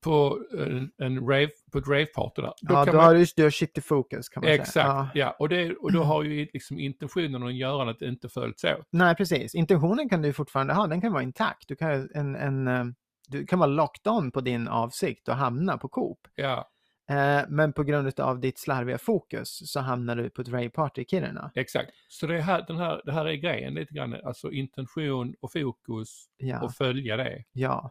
på, 0.00 0.38
en, 0.58 0.90
en 0.98 1.20
rave, 1.20 1.50
på 1.72 1.78
ett 1.78 1.88
raveparty 1.88 2.42
där. 2.42 2.52
Då 2.62 2.74
Ja, 2.74 2.84
kan 2.84 2.86
då 2.94 2.98
man- 3.00 3.04
har 3.06 3.14
du, 3.14 3.24
du 3.36 3.42
har 3.42 3.50
shit 3.50 3.78
i 3.78 3.80
fokus 3.80 4.28
kan 4.28 4.42
man 4.42 4.50
Exakt, 4.52 4.72
säga. 4.72 4.86
ja. 4.86 5.08
Ja. 5.14 5.36
och, 5.38 5.48
det, 5.48 5.74
och 5.76 5.92
då 5.92 6.02
har 6.02 6.22
ju 6.22 6.48
liksom 6.52 6.78
intentionen 6.78 7.42
och 7.42 7.52
görandet 7.52 8.02
inte 8.02 8.28
följts 8.28 8.64
åt. 8.64 8.86
Nej, 8.90 9.14
precis. 9.14 9.54
Intentionen 9.54 10.08
kan 10.08 10.22
du 10.22 10.32
fortfarande 10.32 10.74
ha, 10.74 10.86
den 10.86 11.00
kan 11.00 11.12
vara 11.12 11.22
intakt. 11.22 11.68
Du 11.68 11.76
kan, 11.76 12.08
en, 12.14 12.36
en, 12.36 12.68
eh, 12.68 12.84
du 13.28 13.46
kan 13.46 13.58
vara 13.58 13.70
locked 13.70 14.12
on 14.12 14.30
på 14.30 14.40
din 14.40 14.68
avsikt 14.68 15.28
och 15.28 15.34
hamna 15.36 15.78
på 15.78 15.88
Coop. 15.88 16.18
Ja, 16.34 16.68
Eh, 17.10 17.42
men 17.48 17.72
på 17.72 17.82
grund 17.82 18.20
av 18.20 18.40
ditt 18.40 18.58
slarviga 18.58 18.98
fokus 18.98 19.72
så 19.72 19.80
hamnar 19.80 20.16
du 20.16 20.30
på 20.30 20.42
ett 20.42 20.48
raveparty 20.48 21.02
i 21.02 21.04
Kiruna. 21.04 21.50
exakt. 21.54 21.90
Så 22.08 22.26
det 22.26 22.40
här, 22.40 22.64
den 22.66 22.76
här, 22.76 23.02
det 23.04 23.12
här 23.12 23.26
är 23.26 23.34
grejen 23.34 23.74
lite 23.74 23.94
grann, 23.94 24.16
alltså 24.24 24.50
intention 24.50 25.34
och 25.40 25.52
fokus 25.52 26.24
Ja, 26.36 26.62
och 26.62 26.72
följa 26.74 27.16
det. 27.16 27.44
ja, 27.52 27.90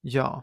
ja. 0.00 0.42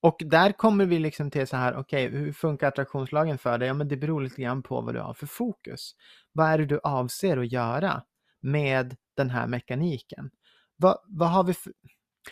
Och 0.00 0.22
där 0.26 0.52
kommer 0.52 0.86
vi 0.86 0.98
liksom 0.98 1.30
till 1.30 1.46
så 1.46 1.56
här, 1.56 1.76
okej, 1.76 2.08
hur 2.08 2.32
funkar 2.32 2.68
attraktionslagen 2.68 3.38
för 3.38 3.58
dig? 3.58 3.68
Ja, 3.68 3.74
men 3.74 3.88
det 3.88 3.96
beror 3.96 4.20
lite 4.22 4.42
grann 4.42 4.62
på 4.62 4.80
vad 4.80 4.94
du 4.94 5.00
har 5.00 5.14
för 5.14 5.26
fokus. 5.26 5.94
Vad 6.32 6.46
är 6.46 6.58
det 6.58 6.66
du 6.66 6.80
avser 6.82 7.36
att 7.36 7.52
göra 7.52 8.02
med 8.40 8.96
den 9.16 9.30
här 9.30 9.46
mekaniken? 9.46 10.30
Vad, 10.76 10.98
vad 11.06 11.28
har 11.28 11.44
vi 11.44 11.54
för... 11.54 11.72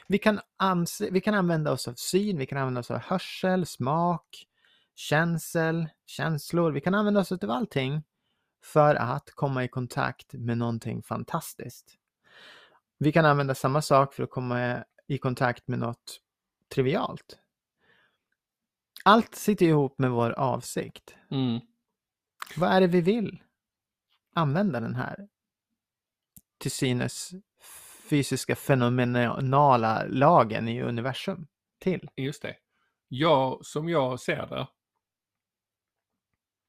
Vi 0.08 0.18
kan, 0.18 0.40
anse, 0.56 1.10
vi 1.10 1.20
kan 1.20 1.34
använda 1.34 1.72
oss 1.72 1.88
av 1.88 1.94
syn, 1.94 2.38
vi 2.38 2.46
kan 2.46 2.58
använda 2.58 2.80
oss 2.80 2.90
av 2.90 2.98
hörsel, 2.98 3.66
smak, 3.66 4.46
känsel, 4.94 5.88
känslor. 6.06 6.72
Vi 6.72 6.80
kan 6.80 6.94
använda 6.94 7.20
oss 7.20 7.32
av 7.32 7.50
allting 7.50 8.02
för 8.64 8.94
att 8.94 9.30
komma 9.30 9.64
i 9.64 9.68
kontakt 9.68 10.32
med 10.32 10.58
någonting 10.58 11.02
fantastiskt. 11.02 11.94
Vi 12.98 13.12
kan 13.12 13.24
använda 13.24 13.54
samma 13.54 13.82
sak 13.82 14.14
för 14.14 14.22
att 14.22 14.30
komma 14.30 14.84
i 15.06 15.18
kontakt 15.18 15.68
med 15.68 15.78
något 15.78 16.20
trivialt. 16.74 17.38
Allt 19.08 19.34
sitter 19.34 19.66
ihop 19.66 19.98
med 19.98 20.10
vår 20.10 20.30
avsikt. 20.30 21.16
Mm. 21.30 21.60
Vad 22.56 22.70
är 22.70 22.80
det 22.80 22.86
vi 22.86 23.00
vill 23.00 23.42
använda 24.34 24.80
den 24.80 24.94
här 24.94 25.28
till 26.58 26.70
synes 26.70 27.30
fysiska 28.10 28.56
fenomenala 28.56 30.04
lagen 30.08 30.68
i 30.68 30.82
universum 30.82 31.46
till? 31.80 32.08
Just 32.16 32.42
det. 32.42 32.56
Ja, 33.08 33.58
som 33.62 33.88
jag 33.88 34.20
ser 34.20 34.46
det. 34.46 34.68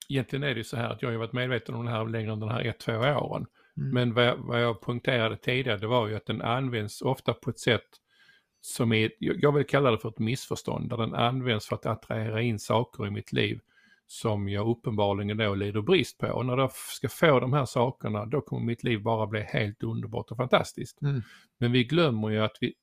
Egentligen 0.09 0.43
är 0.43 0.55
det 0.55 0.63
så 0.63 0.77
här 0.77 0.89
att 0.89 1.01
jag 1.01 1.11
har 1.11 1.17
varit 1.17 1.33
medveten 1.33 1.75
om 1.75 1.85
det 1.85 1.91
här 1.91 2.05
längre 2.05 2.31
än 2.31 2.39
de 2.39 2.49
här 2.49 2.65
ett, 2.65 2.79
två 2.79 2.93
åren. 2.93 3.45
Mm. 3.77 3.93
Men 3.93 4.13
vad 4.13 4.25
jag, 4.25 4.37
vad 4.37 4.61
jag 4.61 4.81
poängterade 4.81 5.37
tidigare 5.37 5.77
det 5.77 5.87
var 5.87 6.07
ju 6.07 6.15
att 6.15 6.25
den 6.25 6.41
används 6.41 7.01
ofta 7.01 7.33
på 7.33 7.49
ett 7.49 7.59
sätt 7.59 7.89
som 8.61 8.93
är, 8.93 9.11
jag 9.19 9.51
vill 9.51 9.65
kalla 9.65 9.91
det 9.91 9.97
för 9.97 10.09
ett 10.09 10.19
missförstånd, 10.19 10.89
där 10.89 10.97
den 10.97 11.15
används 11.15 11.67
för 11.67 11.75
att 11.75 11.85
attrahera 11.85 12.41
in 12.41 12.59
saker 12.59 13.07
i 13.07 13.11
mitt 13.11 13.33
liv 13.33 13.59
som 14.07 14.49
jag 14.49 14.67
uppenbarligen 14.67 15.37
då 15.37 15.55
lider 15.55 15.81
brist 15.81 16.17
på. 16.17 16.27
Och 16.27 16.45
när 16.45 16.57
jag 16.57 16.71
ska 16.71 17.09
få 17.09 17.39
de 17.39 17.53
här 17.53 17.65
sakerna, 17.65 18.25
då 18.25 18.41
kommer 18.41 18.65
mitt 18.65 18.83
liv 18.83 19.01
bara 19.01 19.27
bli 19.27 19.41
helt 19.41 19.83
underbart 19.83 20.31
och 20.31 20.37
fantastiskt. 20.37 21.01
Mm. 21.01 21.21
Men 21.57 21.71
vi 21.71 21.83
glömmer 21.83 22.29
ju 22.29 22.43
att 22.43 22.57
vi, 22.61 22.73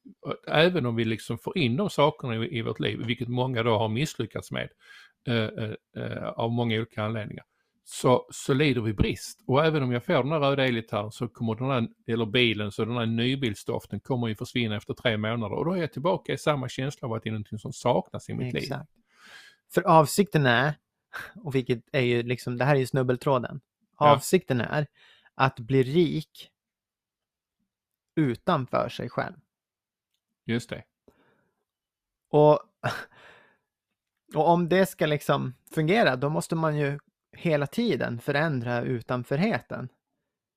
även 0.48 0.86
om 0.86 0.96
vi 0.96 1.04
liksom 1.04 1.38
får 1.38 1.58
in 1.58 1.76
de 1.76 1.90
sakerna 1.90 2.36
i, 2.36 2.58
i 2.58 2.62
vårt 2.62 2.80
liv, 2.80 3.02
vilket 3.06 3.28
många 3.28 3.62
då 3.62 3.78
har 3.78 3.88
misslyckats 3.88 4.50
med, 4.50 4.68
eh, 5.26 5.34
eh, 5.36 5.74
eh, 5.96 6.28
av 6.28 6.52
många 6.52 6.76
olika 6.76 7.02
anledningar, 7.02 7.44
så, 7.84 8.26
så 8.30 8.54
lider 8.54 8.80
vi 8.80 8.92
brist. 8.92 9.40
Och 9.46 9.64
även 9.64 9.82
om 9.82 9.92
jag 9.92 10.04
får 10.04 10.14
den 10.14 10.32
här 10.32 10.40
röda 10.40 10.66
elgitarren 10.66 11.12
så 11.12 11.28
kommer 11.28 11.54
den 11.54 11.70
här, 11.70 11.88
eller 12.06 12.26
bilen, 12.26 12.72
så 12.72 12.84
den 12.84 12.96
här 12.96 13.06
nybilsdoften 13.06 14.00
kommer 14.00 14.28
ju 14.28 14.34
försvinna 14.34 14.76
efter 14.76 14.94
tre 14.94 15.16
månader. 15.16 15.56
Och 15.56 15.64
då 15.64 15.72
är 15.72 15.80
jag 15.80 15.92
tillbaka 15.92 16.32
i 16.32 16.38
samma 16.38 16.68
känsla 16.68 17.08
av 17.08 17.14
att 17.14 17.22
det 17.22 17.28
är 17.28 17.32
någonting 17.32 17.58
som 17.58 17.72
saknas 17.72 18.28
i 18.28 18.34
mitt 18.34 18.54
liv. 18.54 18.62
Exakt. 18.62 18.90
För 19.74 19.82
avsikten 19.82 20.46
är, 20.46 20.74
och 21.36 21.54
vilket 21.54 21.84
är 21.92 22.00
ju 22.00 22.22
liksom, 22.22 22.58
det 22.58 22.64
här 22.64 22.74
är 22.74 22.78
ju 22.78 22.86
snubbeltråden. 22.86 23.60
Ja. 23.98 24.12
Avsikten 24.12 24.60
är 24.60 24.86
att 25.34 25.60
bli 25.60 25.82
rik 25.82 26.50
utanför 28.14 28.88
sig 28.88 29.08
själv. 29.10 29.36
Just 30.44 30.70
det. 30.70 30.84
Och, 32.28 32.58
och 34.34 34.48
om 34.48 34.68
det 34.68 34.86
ska 34.86 35.06
liksom 35.06 35.54
fungera, 35.74 36.16
då 36.16 36.28
måste 36.28 36.54
man 36.54 36.78
ju 36.78 36.98
hela 37.36 37.66
tiden 37.66 38.18
förändra 38.20 38.82
utanförheten. 38.82 39.88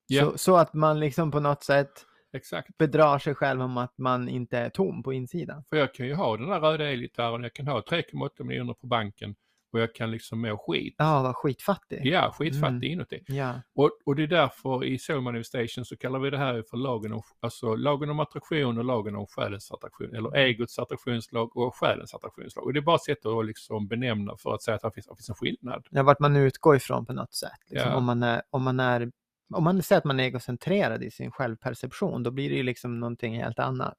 Ja, 0.07 0.23
Så, 0.31 0.37
så 0.37 0.57
att 0.57 0.73
man 0.73 0.99
liksom 0.99 1.31
på 1.31 1.39
något 1.39 1.63
sätt 1.63 2.05
exakt. 2.33 2.77
bedrar 2.77 3.19
sig 3.19 3.35
själv 3.35 3.61
om 3.61 3.77
att 3.77 3.97
man 3.97 4.29
inte 4.29 4.57
är 4.57 4.69
tom 4.69 5.03
på 5.03 5.13
insidan. 5.13 5.63
För 5.69 5.77
jag 5.77 5.93
kan 5.93 6.05
ju 6.07 6.13
ha 6.13 6.37
den 6.37 6.47
här 6.49 6.59
röda 6.59 6.89
elgitarren, 6.91 7.43
jag 7.43 7.53
kan 7.53 7.67
ha 7.67 7.81
3,8 7.81 8.43
miljoner 8.43 8.73
på 8.73 8.87
banken 8.87 9.35
och 9.73 9.79
jag 9.79 9.95
kan 9.95 10.11
liksom 10.11 10.41
må 10.41 10.57
skit. 10.57 10.95
Ja, 10.97 11.23
vad 11.23 11.35
skitfattig. 11.35 12.01
Ja, 12.05 12.31
skitfattig 12.37 12.67
Mm. 12.75 12.83
inuti. 12.91 13.23
Ja, 13.27 13.61
Och, 13.75 13.91
och 14.05 14.15
det 14.15 14.23
är 14.23 14.27
därför 14.27 14.83
i 14.85 14.99
Soul 14.99 15.21
Manifestation 15.21 15.85
så 15.85 15.97
kallar 15.97 16.19
vi 16.19 16.29
det 16.29 16.37
här 16.37 16.63
för 16.69 16.77
lagen 16.77 17.13
om, 17.13 17.21
alltså 17.39 17.75
lagen 17.75 18.09
om 18.09 18.19
attraktion 18.19 18.77
och 18.77 18.83
lagen 18.85 19.15
om 19.15 19.27
själens 19.27 19.71
attraktion, 19.71 20.15
eller 20.15 20.35
egots 20.37 20.79
attraktionslag 20.79 21.57
och 21.57 21.75
själens 21.75 22.13
attraktionslag. 22.13 22.65
Och 22.65 22.73
det 22.73 22.79
är 22.79 22.81
bara 22.81 22.97
sätt 22.99 23.25
att 23.25 23.45
liksom 23.45 23.87
benämna 23.87 24.37
för 24.37 24.53
att 24.53 24.61
säga 24.63 24.75
att 24.75 24.81
det 24.81 24.91
finns, 24.91 25.05
det 25.07 25.15
finns 25.15 25.29
en 25.29 25.35
skillnad. 25.35 25.87
ja 25.91 26.03
vart 26.03 26.19
man 26.19 26.35
utgår 26.35 26.75
ifrån 26.75 27.05
på 27.05 27.13
något 27.13 27.33
sätt. 27.33 27.51
Liksom, 27.69 27.89
Ja. 27.91 27.97
om, 27.97 28.03
man 28.05 28.23
är, 28.23 28.41
om 28.49 28.63
man 28.63 28.79
är 28.79 29.11
om 29.53 29.63
man 29.63 29.83
säger 29.83 29.97
att 29.97 30.05
man 30.05 30.19
är 30.19 30.23
egocentrerad 30.23 31.03
i 31.03 31.11
sin 31.11 31.31
självperception, 31.31 32.23
då 32.23 32.31
blir 32.31 32.49
det 32.49 32.55
ju 32.55 32.63
liksom 32.63 32.99
någonting 32.99 33.35
helt 33.43 33.59
annat. 33.59 33.95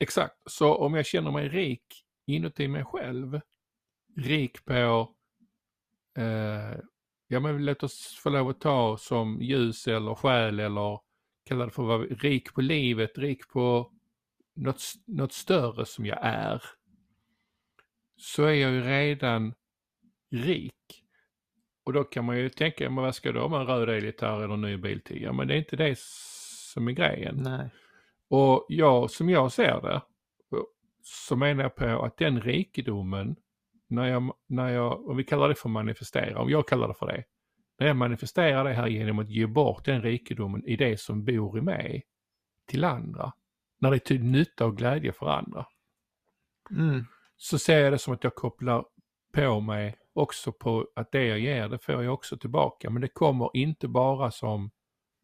Exakt, 0.00 0.34
så 0.50 0.74
om 0.74 0.94
jag 0.94 1.06
känner 1.06 1.30
mig 1.30 1.48
rik 1.48 1.82
inuti 2.26 2.68
mig 2.68 2.84
själv, 2.84 3.40
rik 4.16 4.64
på, 4.64 5.14
eh, 6.18 6.78
ja 7.28 7.40
men 7.40 7.64
låt 7.64 7.82
oss 7.82 8.18
få 8.22 8.30
lov 8.30 8.48
att 8.48 8.60
ta 8.60 8.96
som 8.98 9.42
ljus 9.42 9.88
eller 9.88 10.14
själ 10.14 10.60
eller 10.60 11.00
kalla 11.44 11.64
det 11.64 11.70
för 11.70 11.82
att 11.82 11.88
vara 11.88 12.02
rik 12.02 12.54
på 12.54 12.60
livet, 12.60 13.18
rik 13.18 13.48
på 13.48 13.92
något, 14.54 14.82
något 15.06 15.32
större 15.32 15.86
som 15.86 16.06
jag 16.06 16.18
är, 16.22 16.62
så 18.16 18.44
är 18.44 18.54
jag 18.54 18.72
ju 18.72 18.82
redan 18.82 19.54
rik. 20.30 21.02
Och 21.84 21.92
då 21.92 22.04
kan 22.04 22.24
man 22.24 22.38
ju 22.38 22.48
tänka, 22.48 22.90
men 22.90 23.04
vad 23.04 23.14
ska 23.14 23.32
du 23.32 23.40
ha 23.40 23.48
med 23.48 23.60
en 23.60 23.66
röd 23.66 23.88
elgitarr 23.88 24.42
eller 24.42 24.54
en 24.54 24.60
ny 24.60 24.76
bil 24.76 25.00
till? 25.00 25.22
Ja 25.22 25.32
men 25.32 25.48
det 25.48 25.54
är 25.54 25.58
inte 25.58 25.76
det 25.76 25.98
som 25.98 26.88
är 26.88 26.92
grejen. 26.92 27.36
Nej. 27.36 27.70
Och 28.28 28.66
jag, 28.68 29.10
som 29.10 29.28
jag 29.28 29.52
ser 29.52 29.80
det, 29.80 30.02
så 31.02 31.36
menar 31.36 31.62
jag 31.62 31.74
på 31.74 31.84
att 31.84 32.16
den 32.16 32.40
rikedomen, 32.40 33.36
när 33.86 34.06
jag, 34.06 34.34
när 34.46 34.68
jag, 34.68 35.08
om 35.08 35.16
vi 35.16 35.24
kallar 35.24 35.48
det 35.48 35.54
för 35.54 35.68
manifestera, 35.68 36.40
om 36.40 36.50
jag 36.50 36.68
kallar 36.68 36.88
det 36.88 36.94
för 36.94 37.06
det, 37.06 37.24
när 37.78 37.86
jag 37.86 37.96
manifesterar 37.96 38.64
det 38.64 38.72
här 38.72 38.86
genom 38.86 39.18
att 39.18 39.30
ge 39.30 39.46
bort 39.46 39.84
den 39.84 40.02
rikedomen 40.02 40.64
i 40.64 40.76
det 40.76 41.00
som 41.00 41.24
bor 41.24 41.58
i 41.58 41.60
mig 41.60 42.04
till 42.66 42.84
andra, 42.84 43.32
när 43.78 43.90
det 43.90 43.96
är 43.96 43.98
till 43.98 44.24
nytta 44.24 44.66
och 44.66 44.76
glädje 44.76 45.12
för 45.12 45.26
andra, 45.26 45.66
Mm. 46.70 47.04
så 47.36 47.58
ser 47.58 47.78
jag 47.78 47.92
det 47.92 47.98
som 47.98 48.14
att 48.14 48.24
jag 48.24 48.34
kopplar 48.34 48.84
på 49.32 49.60
mig 49.60 49.96
också 50.12 50.52
på 50.52 50.88
att 50.96 51.12
det 51.12 51.24
jag 51.24 51.38
ger, 51.38 51.68
det 51.68 51.78
får 51.78 52.02
jag 52.02 52.14
också 52.14 52.36
tillbaka. 52.36 52.90
Men 52.90 53.02
det 53.02 53.08
kommer 53.08 53.50
inte 53.54 53.88
bara 53.88 54.30
som 54.30 54.70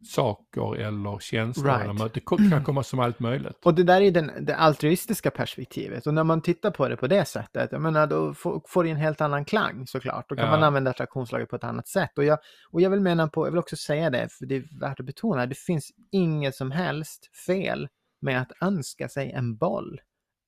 saker 0.06 0.76
eller 0.76 1.18
känslor. 1.18 1.66
Right. 1.66 2.14
Det 2.14 2.20
kan 2.20 2.64
komma 2.64 2.82
som 2.82 2.98
allt 3.00 3.20
möjligt. 3.20 3.58
Och 3.64 3.74
det 3.74 3.82
där 3.82 4.00
är 4.00 4.10
den, 4.10 4.30
det 4.40 4.56
altruistiska 4.56 5.30
perspektivet. 5.30 6.06
Och 6.06 6.14
när 6.14 6.24
man 6.24 6.40
tittar 6.42 6.70
på 6.70 6.88
det 6.88 6.96
på 6.96 7.06
det 7.06 7.24
sättet, 7.24 7.72
jag 7.72 7.80
menar, 7.80 8.06
då 8.06 8.34
får, 8.34 8.62
får 8.68 8.84
det 8.84 8.90
en 8.90 8.96
helt 8.96 9.20
annan 9.20 9.44
klang 9.44 9.86
såklart. 9.86 10.28
Då 10.28 10.36
kan 10.36 10.44
Ja. 10.44 10.50
man 10.50 10.62
använda 10.62 10.90
attraktionslaget 10.90 11.48
på 11.48 11.56
ett 11.56 11.64
annat 11.64 11.88
sätt. 11.88 12.18
Och 12.18 12.24
jag, 12.24 12.38
och 12.70 12.80
jag 12.80 12.90
vill 12.90 13.00
mena 13.00 13.28
på, 13.28 13.46
jag 13.46 13.50
vill 13.50 13.58
också 13.58 13.76
säga 13.76 14.10
det, 14.10 14.28
för 14.32 14.46
det 14.46 14.56
är 14.56 14.80
värt 14.80 15.00
att 15.00 15.06
betona, 15.06 15.46
det 15.46 15.58
finns 15.58 15.90
inget 16.10 16.54
som 16.56 16.70
helst 16.70 17.36
fel 17.46 17.88
med 18.20 18.40
att 18.42 18.52
önska 18.60 19.08
sig 19.08 19.30
en 19.32 19.56
boll, 19.56 20.00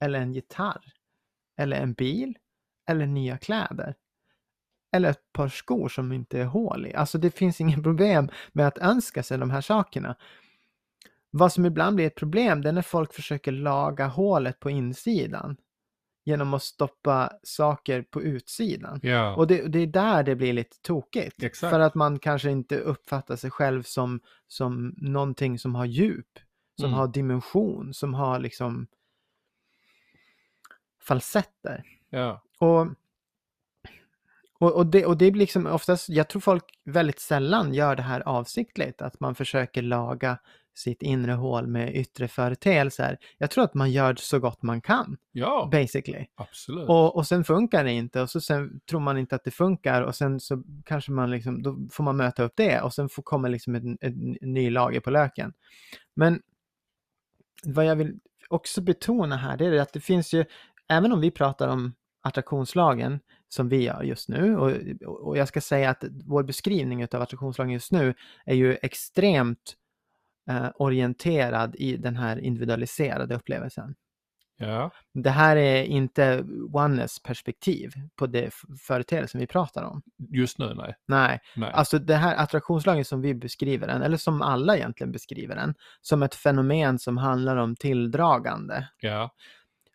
eller 0.05 0.19
en 0.21 0.33
gitarr, 0.33 0.83
eller 1.59 1.77
en 1.77 1.93
bil, 1.93 2.35
eller 2.91 3.07
nya 3.07 3.39
kläder. 3.39 3.95
Eller 4.95 5.11
ett 5.11 5.33
par 5.33 5.49
skor 5.49 5.89
som 5.89 6.13
inte 6.13 6.41
är 6.41 6.45
hål 6.45 6.87
i. 6.87 6.95
Alltså 6.95 7.19
det 7.19 7.31
finns 7.31 7.61
inget 7.61 7.83
problem 7.83 8.29
med 8.53 8.67
att 8.67 8.79
önska 8.79 9.23
sig 9.23 9.39
de 9.39 9.51
här 9.51 9.61
sakerna. 9.61 10.17
Vad 11.31 11.53
som 11.53 11.67
ibland 11.67 11.97
blir 11.97 12.07
ett 12.07 12.15
problem 12.15 12.63
det 12.63 12.69
är 12.69 12.73
när 12.73 12.83
folk 12.83 13.13
försöker 13.15 13.53
laga 13.53 14.07
hålet 14.07 14.61
på 14.61 14.71
insidan 14.71 15.57
genom 16.25 16.55
att 16.55 16.63
stoppa 16.63 17.33
saker 17.43 18.03
på 18.03 18.23
utsidan. 18.23 19.01
Ja, 19.03 19.35
Och 19.37 19.47
det, 19.47 19.67
det 19.69 19.79
är 19.79 19.87
där 19.87 20.23
det 20.23 20.37
blir 20.37 20.53
lite 20.53 20.77
tokigt. 20.83 21.43
Exakt. 21.43 21.71
För 21.71 21.81
att 21.81 21.95
man 21.95 22.19
kanske 22.19 22.51
inte 22.51 22.79
uppfattar 22.79 23.37
sig 23.37 23.51
själv 23.51 23.83
som, 23.83 24.21
som 24.49 24.95
någonting 24.97 25.59
som 25.59 25.75
har 25.75 25.85
djup, 25.85 26.39
som 26.81 26.85
Mm. 26.85 26.99
har 26.99 27.09
dimension, 27.09 27.95
som 27.95 28.15
har 28.15 28.39
liksom 28.39 28.87
falsetter. 31.01 31.83
ja, 32.11 32.43
Och, 32.59 32.87
och, 34.59 34.73
och, 34.73 34.87
det, 34.87 35.07
och 35.07 35.17
det 35.17 35.31
blir 35.31 35.41
liksom 35.41 35.67
oftast, 35.67 36.09
jag 36.09 36.29
tror 36.29 36.41
folk 36.41 36.65
väldigt 36.85 37.21
sällan 37.21 37.75
gör 37.75 37.97
det 37.97 38.03
här 38.03 38.21
avsiktligt, 38.21 39.03
att 39.03 39.21
man 39.21 39.35
försöker 39.35 39.83
laga 39.83 40.39
sitt 40.75 41.03
inre 41.03 41.33
hål 41.33 41.67
med 41.67 41.97
yttre 41.97 42.29
företeelser. 42.29 43.19
Jag 43.39 43.51
tror 43.51 43.65
att 43.65 43.75
man 43.75 43.93
gör 43.93 44.15
så 44.19 44.39
gott 44.39 44.63
man 44.63 44.81
kan, 44.81 45.17
ja, 45.33 45.69
basically. 45.73 46.27
absolut. 46.35 46.89
Och, 46.89 47.17
och 47.17 47.27
sen 47.27 47.45
funkar 47.45 47.85
det 47.85 47.93
inte 47.93 48.21
och 48.21 48.31
så 48.31 48.41
sen 48.41 48.81
tror 48.91 49.01
man 49.01 49.19
inte 49.19 49.35
att 49.35 49.45
det 49.45 49.51
funkar 49.51 50.03
och 50.03 50.15
sen 50.15 50.41
så 50.41 50.63
kanske 50.85 51.13
man 51.13 51.31
liksom, 51.31 51.63
då 51.63 51.77
får 51.93 52.05
man 52.05 52.17
möta 52.17 52.43
upp 52.43 52.53
det 52.57 52.81
och 52.81 52.95
sen 52.95 53.09
får 53.09 53.23
komma 53.23 53.49
liksom 53.49 53.75
en, 53.75 53.99
en 54.01 54.37
ny 54.41 54.71
lager 54.71 55.01
på 55.01 55.11
löken. 55.11 55.53
Men 56.15 56.41
vad 57.65 57.85
jag 57.85 57.97
vill 57.97 58.19
också 58.49 58.81
betona 58.81 59.37
här, 59.37 59.57
det 59.57 59.67
är 59.67 59.81
att 59.81 59.93
det 59.93 60.01
finns 60.01 60.33
ju, 60.33 60.45
även 60.89 61.13
om 61.13 61.21
vi 61.21 61.31
pratar 61.31 61.69
om 61.69 61.95
attraktionslagen 62.23 63.21
som 63.49 63.69
vi 63.69 63.83
gör 63.83 64.03
just 64.03 64.29
nu 64.29 64.57
och, 64.57 64.71
och 65.07 65.37
jag 65.37 65.49
ska 65.49 65.61
säga 65.61 65.91
att 65.91 66.05
vår 66.25 66.43
beskrivning 66.43 67.05
av 67.05 67.23
attraktionslagen 67.23 67.73
just 67.73 67.93
nu 67.93 68.15
är 68.45 68.55
ju 68.55 68.77
extremt 68.83 69.75
eh, 70.51 70.69
orienterad 70.75 71.77
i 71.77 71.97
den 71.97 72.17
här 72.17 72.37
individualiserade 72.41 73.35
upplevelsen. 73.35 73.95
ja, 74.57 74.91
Det 75.15 75.31
här 75.31 75.57
är 75.57 75.83
inte 75.85 76.45
oneness 76.73 77.23
perspektiv 77.23 77.93
på 78.17 78.27
det 78.27 78.45
f- 78.45 78.63
företeelsen 78.81 79.41
vi 79.41 79.47
pratar 79.47 79.83
om. 79.83 80.03
just 80.31 80.59
nu 80.59 80.75
nej. 80.75 80.95
Nej, 81.07 81.41
nej. 81.57 81.71
alltså 81.73 81.99
det 81.99 82.15
här 82.17 82.37
attraktionslagen 82.37 83.05
som 83.05 83.21
vi 83.21 83.35
beskriver 83.35 83.87
den, 83.87 84.03
eller 84.03 84.17
som 84.17 84.43
alla 84.43 84.77
egentligen 84.77 85.13
beskriver 85.13 85.55
den, 85.57 85.75
som 86.01 86.23
ett 86.23 86.35
fenomen 86.35 86.99
som 86.99 87.17
handlar 87.17 87.57
om 87.57 87.77
tilldragande. 87.77 88.89
ja, 89.01 89.31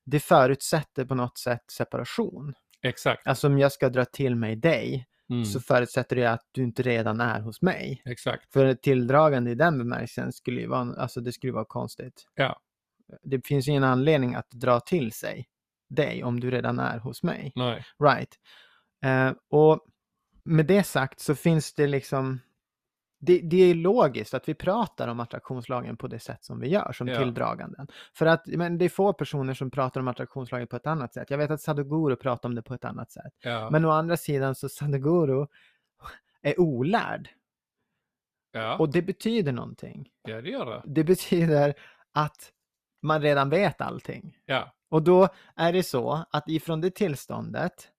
Det 0.05 0.19
förutsätter 0.19 1.05
på 1.05 1.15
något 1.15 1.37
sätt 1.37 1.63
separation. 1.71 2.53
Exakt. 2.81 3.27
Alltså 3.27 3.47
om 3.47 3.59
jag 3.59 3.71
ska 3.71 3.89
dra 3.89 4.05
till 4.05 4.35
mig 4.35 4.55
dig 4.55 5.05
Mm. 5.31 5.45
så 5.45 5.59
förutsätter 5.59 6.15
det 6.15 6.25
att 6.25 6.41
du 6.51 6.63
inte 6.63 6.81
redan 6.83 7.21
är 7.21 7.39
hos 7.39 7.61
mig. 7.61 8.01
Exakt. 8.05 8.53
För 8.53 8.73
tilldragande 8.73 9.51
i 9.51 9.55
den 9.55 9.77
bemärkelsen 9.77 10.33
skulle 10.33 10.61
ju 10.61 10.67
vara, 10.67 10.95
alltså 11.01 11.21
det 11.21 11.31
skulle 11.31 11.53
vara 11.53 11.65
konstigt. 11.65 12.25
Ja. 12.35 12.61
Det 13.23 13.47
finns 13.47 13.67
ingen 13.67 13.83
anledning 13.83 14.35
att 14.35 14.49
dra 14.51 14.79
till 14.79 15.11
sig 15.11 15.47
dig 15.89 16.23
om 16.23 16.39
du 16.39 16.51
redan 16.51 16.79
är 16.79 16.97
hos 16.97 17.23
mig. 17.23 17.51
Nej. 17.55 17.85
Right. 18.03 18.39
Eh, 19.05 19.33
och 19.49 19.79
med 20.43 20.65
det 20.65 20.83
sagt 20.83 21.19
så 21.19 21.35
finns 21.35 21.73
det 21.73 21.87
liksom 21.87 22.39
det, 23.21 23.41
det 23.43 23.57
är 23.57 23.75
logiskt 23.75 24.33
att 24.33 24.49
vi 24.49 24.53
pratar 24.53 25.07
om 25.07 25.19
attraktionslagen 25.19 25.97
på 25.97 26.07
det 26.07 26.19
sätt 26.19 26.43
som 26.43 26.59
vi 26.59 26.67
gör, 26.67 26.91
som 26.91 27.07
Ja. 27.07 27.17
tilldraganden. 27.19 27.87
För 28.13 28.25
att 28.25 28.47
men 28.47 28.77
det 28.77 28.85
är 28.85 28.89
få 28.89 29.13
personer 29.13 29.53
som 29.53 29.71
pratar 29.71 30.01
om 30.01 30.07
attraktionslagen 30.07 30.67
på 30.67 30.75
ett 30.75 30.87
annat 30.87 31.13
sätt. 31.13 31.29
Jag 31.29 31.37
vet 31.37 31.51
att 31.51 31.61
Sadhguru 31.61 32.15
pratar 32.15 32.49
om 32.49 32.55
det 32.55 32.61
på 32.61 32.73
ett 32.73 32.85
annat 32.85 33.11
sätt. 33.11 33.33
Ja. 33.43 33.69
Men 33.69 33.85
å 33.85 33.89
andra 33.89 34.17
sidan 34.17 34.55
så 34.55 34.69
Sadhguru 34.69 35.45
är 36.41 36.59
olärd. 36.59 37.29
ja. 38.51 38.77
Och 38.77 38.89
det 38.91 39.01
betyder 39.01 39.51
någonting. 39.51 40.09
ja, 40.21 40.41
det 40.41 40.49
gör 40.49 40.65
det. 40.65 40.81
Det 40.85 41.03
betyder 41.03 41.73
att 42.11 42.51
man 43.01 43.21
redan 43.21 43.49
vet 43.49 43.81
allting. 43.81 44.37
Ja. 44.45 44.73
Och 44.89 45.03
då 45.03 45.27
är 45.55 45.73
det 45.73 45.83
så 45.83 46.25
att 46.31 46.49
ifrån 46.49 46.81
det 46.81 46.95
tillståndet 46.95 47.89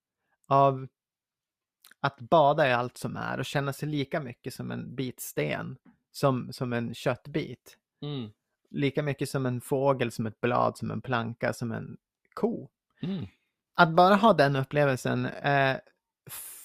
av 0.48 0.86
att 2.00 2.20
bada 2.20 2.68
i 2.68 2.72
allt 2.72 2.98
som 2.98 3.16
är 3.16 3.38
och 3.38 3.44
känna 3.44 3.72
sig 3.72 3.88
lika 3.88 4.20
mycket 4.20 4.54
som 4.54 4.70
en 4.70 4.94
bit 4.94 5.20
sten 5.20 5.76
som, 6.12 6.52
som 6.52 6.72
en 6.72 6.94
köttbit. 6.94 7.76
Mm. 8.02 8.30
Lika 8.70 9.02
mycket 9.02 9.28
som 9.28 9.46
en 9.46 9.60
fågel, 9.60 10.12
som 10.12 10.26
ett 10.26 10.40
blad, 10.40 10.78
som 10.78 10.90
en 10.90 11.00
planka, 11.00 11.52
som 11.52 11.72
en 11.72 11.96
ko. 12.34 12.68
Mm. 13.02 13.26
Att 13.74 13.90
bara 13.90 14.14
ha 14.14 14.32
den 14.32 14.56
upplevelsen 14.56 15.28
är 15.42 15.80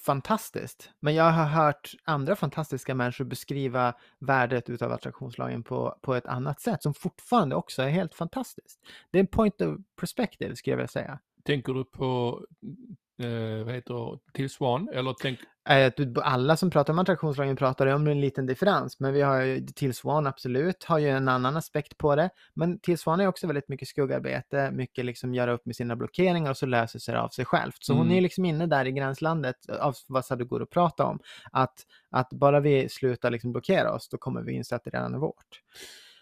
fantastiskt. 0.05 0.91
Men 0.99 1.15
jag 1.15 1.31
har 1.31 1.45
hört 1.45 1.91
andra 2.03 2.35
fantastiska 2.35 2.95
människor 2.95 3.25
beskriva 3.25 3.93
värdet 4.19 4.69
utav 4.69 4.91
attraktionslagen 4.91 5.63
på, 5.63 5.97
på 6.01 6.15
ett 6.15 6.25
annat 6.25 6.61
sätt 6.61 6.83
som 6.83 6.93
fortfarande 6.93 7.55
också 7.55 7.81
är 7.81 7.89
helt 7.89 8.15
fantastiskt. 8.15 8.79
Det 9.11 9.17
är 9.17 9.19
en 9.19 9.27
point 9.27 9.61
of 9.61 9.77
perspective 9.95 10.55
skulle 10.55 10.71
jag 10.71 10.77
vilja 10.77 10.87
säga. 10.87 11.19
Tänker 11.43 11.73
du 11.73 11.85
på, 11.85 12.41
eh, 13.23 13.65
vad 13.65 13.73
heter 13.73 14.19
till 14.33 14.49
Swan? 14.49 14.89
Eller 14.93 15.15
tänk, 15.21 15.39
Alla 16.23 16.57
som 16.57 16.69
pratar 16.69 16.93
om 16.93 16.99
attraktionslagen 16.99 17.55
pratar 17.55 17.87
om 17.87 18.07
en 18.07 18.21
liten 18.21 18.45
differens, 18.45 18.99
men 18.99 19.13
vi 19.13 19.21
har 19.21 19.41
ju 19.41 19.67
till 19.67 19.93
Swan 19.93 20.27
absolut, 20.27 20.83
har 20.83 20.99
ju 20.99 21.09
en 21.09 21.27
annan 21.27 21.57
aspekt 21.57 21.97
på 21.97 22.15
det. 22.15 22.29
Men 22.53 22.79
till 22.79 22.97
Swan 22.97 23.19
är 23.19 23.27
också 23.27 23.47
väldigt 23.47 23.69
mycket 23.69 23.87
skuggarbete, 23.87 24.71
mycket 24.71 25.05
liksom 25.05 25.33
göra 25.33 25.51
upp 25.51 25.65
med 25.65 25.75
sina 25.75 25.95
blockeringar 25.95 26.51
och 26.51 26.57
så 26.57 26.65
löser 26.65 26.99
sig 26.99 27.13
det 27.13 27.21
av 27.21 27.29
sig 27.29 27.45
självt. 27.45 27.77
Så 27.79 27.93
hon 27.93 28.05
Mm. 28.05 28.17
är 28.17 28.21
liksom 28.21 28.45
inne 28.45 28.67
där 28.67 28.85
i 28.85 28.91
gränslandet 28.91 29.69
av 29.79 29.95
vad 30.07 30.25
Sadhguru 30.25 30.65
pratar 30.65 31.05
om. 31.05 31.19
Att, 31.51 31.73
att 32.11 32.29
bara 32.29 32.59
vi 32.59 32.89
slutar 32.89 33.31
liksom 33.31 33.51
blockera 33.51 33.93
oss, 33.93 34.09
då 34.09 34.17
kommer 34.17 34.41
vi 34.41 34.53
inse 34.53 34.75
att 34.75 34.83
det 34.83 34.89
redan 34.89 35.13
är 35.13 35.19
vårt. 35.19 35.61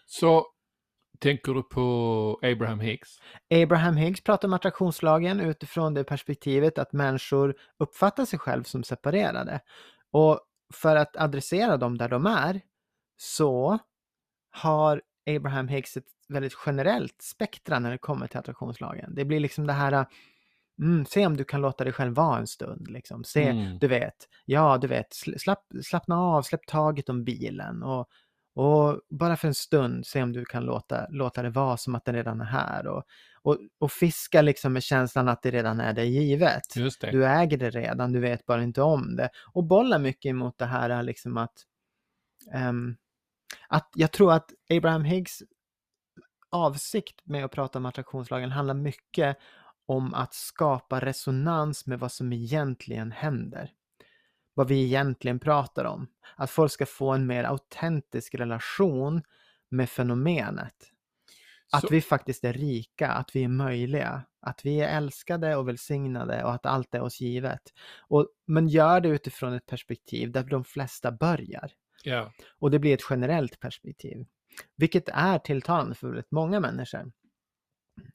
så 0.06 0.46
tänker 1.24 1.54
du 1.54 1.62
på 1.62 2.38
Abraham 2.42 2.80
Hicks? 2.80 3.10
Abraham 3.62 3.96
Higgs 3.96 4.20
pratar 4.24 4.48
om 4.48 4.54
attraktionslagen 4.54 5.40
utifrån 5.40 5.94
det 5.94 6.04
perspektivet 6.04 6.78
att 6.78 6.92
människor 6.92 7.54
uppfattar 7.78 8.24
sig 8.24 8.38
själv 8.38 8.62
som 8.62 8.84
separerade. 8.84 9.60
Och 10.10 10.40
för 10.74 10.96
att 10.96 11.16
adressera 11.16 11.76
dem 11.76 11.98
där 11.98 12.08
de 12.08 12.26
är 12.26 12.60
så 13.16 13.78
har 14.50 15.02
Abraham 15.36 15.68
Higgs 15.68 15.96
ett 15.96 16.04
väldigt 16.28 16.56
generellt 16.66 17.22
spektra 17.22 17.78
när 17.78 17.90
det 17.90 17.98
kommer 17.98 18.26
till 18.26 18.38
attraktionslagen. 18.38 19.14
Det 19.14 19.24
blir 19.24 19.40
liksom 19.40 19.66
det 19.66 19.72
här, 19.72 20.06
mm, 20.82 21.06
se 21.06 21.26
om 21.26 21.36
du 21.36 21.44
kan 21.44 21.60
låta 21.60 21.84
dig 21.84 21.92
själv 21.92 22.14
vara 22.14 22.38
en 22.38 22.46
stund. 22.46 22.90
Liksom. 22.90 23.24
Se, 23.24 23.48
Mm. 23.48 23.78
du 23.78 23.88
vet, 23.88 24.28
ja 24.44 24.78
du 24.78 24.86
vet, 24.86 25.08
sl- 25.12 25.38
slapp, 25.38 25.64
slappna 25.84 26.18
av, 26.20 26.42
släpp 26.42 26.66
taget 26.66 27.08
om 27.08 27.24
bilen 27.24 27.82
och, 27.82 28.06
och 28.54 29.00
bara 29.10 29.36
för 29.36 29.48
en 29.48 29.54
stund 29.54 30.06
se 30.06 30.22
om 30.22 30.32
du 30.32 30.44
kan 30.44 30.64
låta, 30.64 31.06
låta 31.10 31.42
det 31.42 31.50
vara 31.50 31.76
som 31.76 31.94
att 31.94 32.04
den 32.04 32.14
redan 32.14 32.40
är 32.40 32.44
här. 32.44 32.86
Och, 32.86 33.02
och, 33.42 33.58
och 33.78 33.92
fiska 33.92 34.42
liksom 34.42 34.72
med 34.72 34.82
känslan 34.82 35.28
att 35.28 35.42
det 35.42 35.50
redan 35.50 35.80
är 35.80 35.92
dig 35.92 36.08
givet. 36.08 36.62
Det. 36.74 37.10
Du 37.10 37.26
äger 37.26 37.58
det 37.58 37.70
redan, 37.70 38.12
du 38.12 38.20
vet 38.20 38.46
bara 38.46 38.62
inte 38.62 38.82
om 38.82 39.16
det. 39.16 39.28
Och 39.52 39.64
bolla 39.64 39.98
mycket 39.98 40.30
emot 40.30 40.58
det 40.58 40.66
här 40.66 41.02
liksom 41.02 41.36
att, 41.36 41.54
ehm, 42.52 42.96
att 43.68 43.90
jag 43.94 44.12
tror 44.12 44.32
att 44.32 44.50
Abraham 44.70 45.04
Higgs 45.04 45.42
avsikt 46.50 47.20
med 47.24 47.44
att 47.44 47.52
prata 47.52 47.78
om 47.78 47.86
attraktionslagen 47.86 48.50
handlar 48.50 48.74
mycket 48.74 49.36
om 49.86 50.14
att 50.14 50.34
skapa 50.34 51.00
resonans 51.00 51.86
med 51.86 51.98
vad 51.98 52.12
som 52.12 52.32
egentligen 52.32 53.12
händer. 53.12 53.72
Vad 54.54 54.68
vi 54.68 54.84
egentligen 54.84 55.38
pratar 55.40 55.84
om. 55.84 56.06
Att 56.36 56.50
folk 56.50 56.72
ska 56.72 56.86
få 56.86 57.10
en 57.12 57.26
mer 57.26 57.44
autentisk 57.44 58.34
relation 58.34 59.22
med 59.68 59.90
fenomenet. 59.90 60.90
Att 61.72 61.80
Så- 61.80 61.88
vi 61.90 62.00
faktiskt 62.00 62.44
är 62.44 62.52
rika, 62.52 63.08
att 63.08 63.36
vi 63.36 63.44
är 63.44 63.48
möjliga, 63.48 64.22
att 64.40 64.60
vi 64.64 64.80
är 64.80 64.96
älskade 64.96 65.56
och 65.56 65.68
välsignade 65.68 66.44
och 66.44 66.54
att 66.54 66.66
allt 66.66 66.94
är 66.94 67.00
oss 67.00 67.20
givet. 67.20 67.62
Och, 68.08 68.28
men 68.46 68.68
gör 68.68 69.00
det 69.00 69.08
utifrån 69.08 69.52
ett 69.52 69.66
perspektiv 69.66 70.32
där 70.32 70.44
de 70.44 70.64
flesta 70.64 71.12
börjar. 71.12 71.72
Ja. 72.04 72.32
Och 72.58 72.70
det 72.70 72.78
blir 72.78 72.94
ett 72.94 73.06
generellt 73.10 73.60
perspektiv. 73.60 74.26
Vilket 74.76 75.08
är 75.08 75.38
tilltalande 75.38 75.94
för 75.94 76.06
väldigt 76.08 76.30
många 76.30 76.60
människor. 76.60 77.12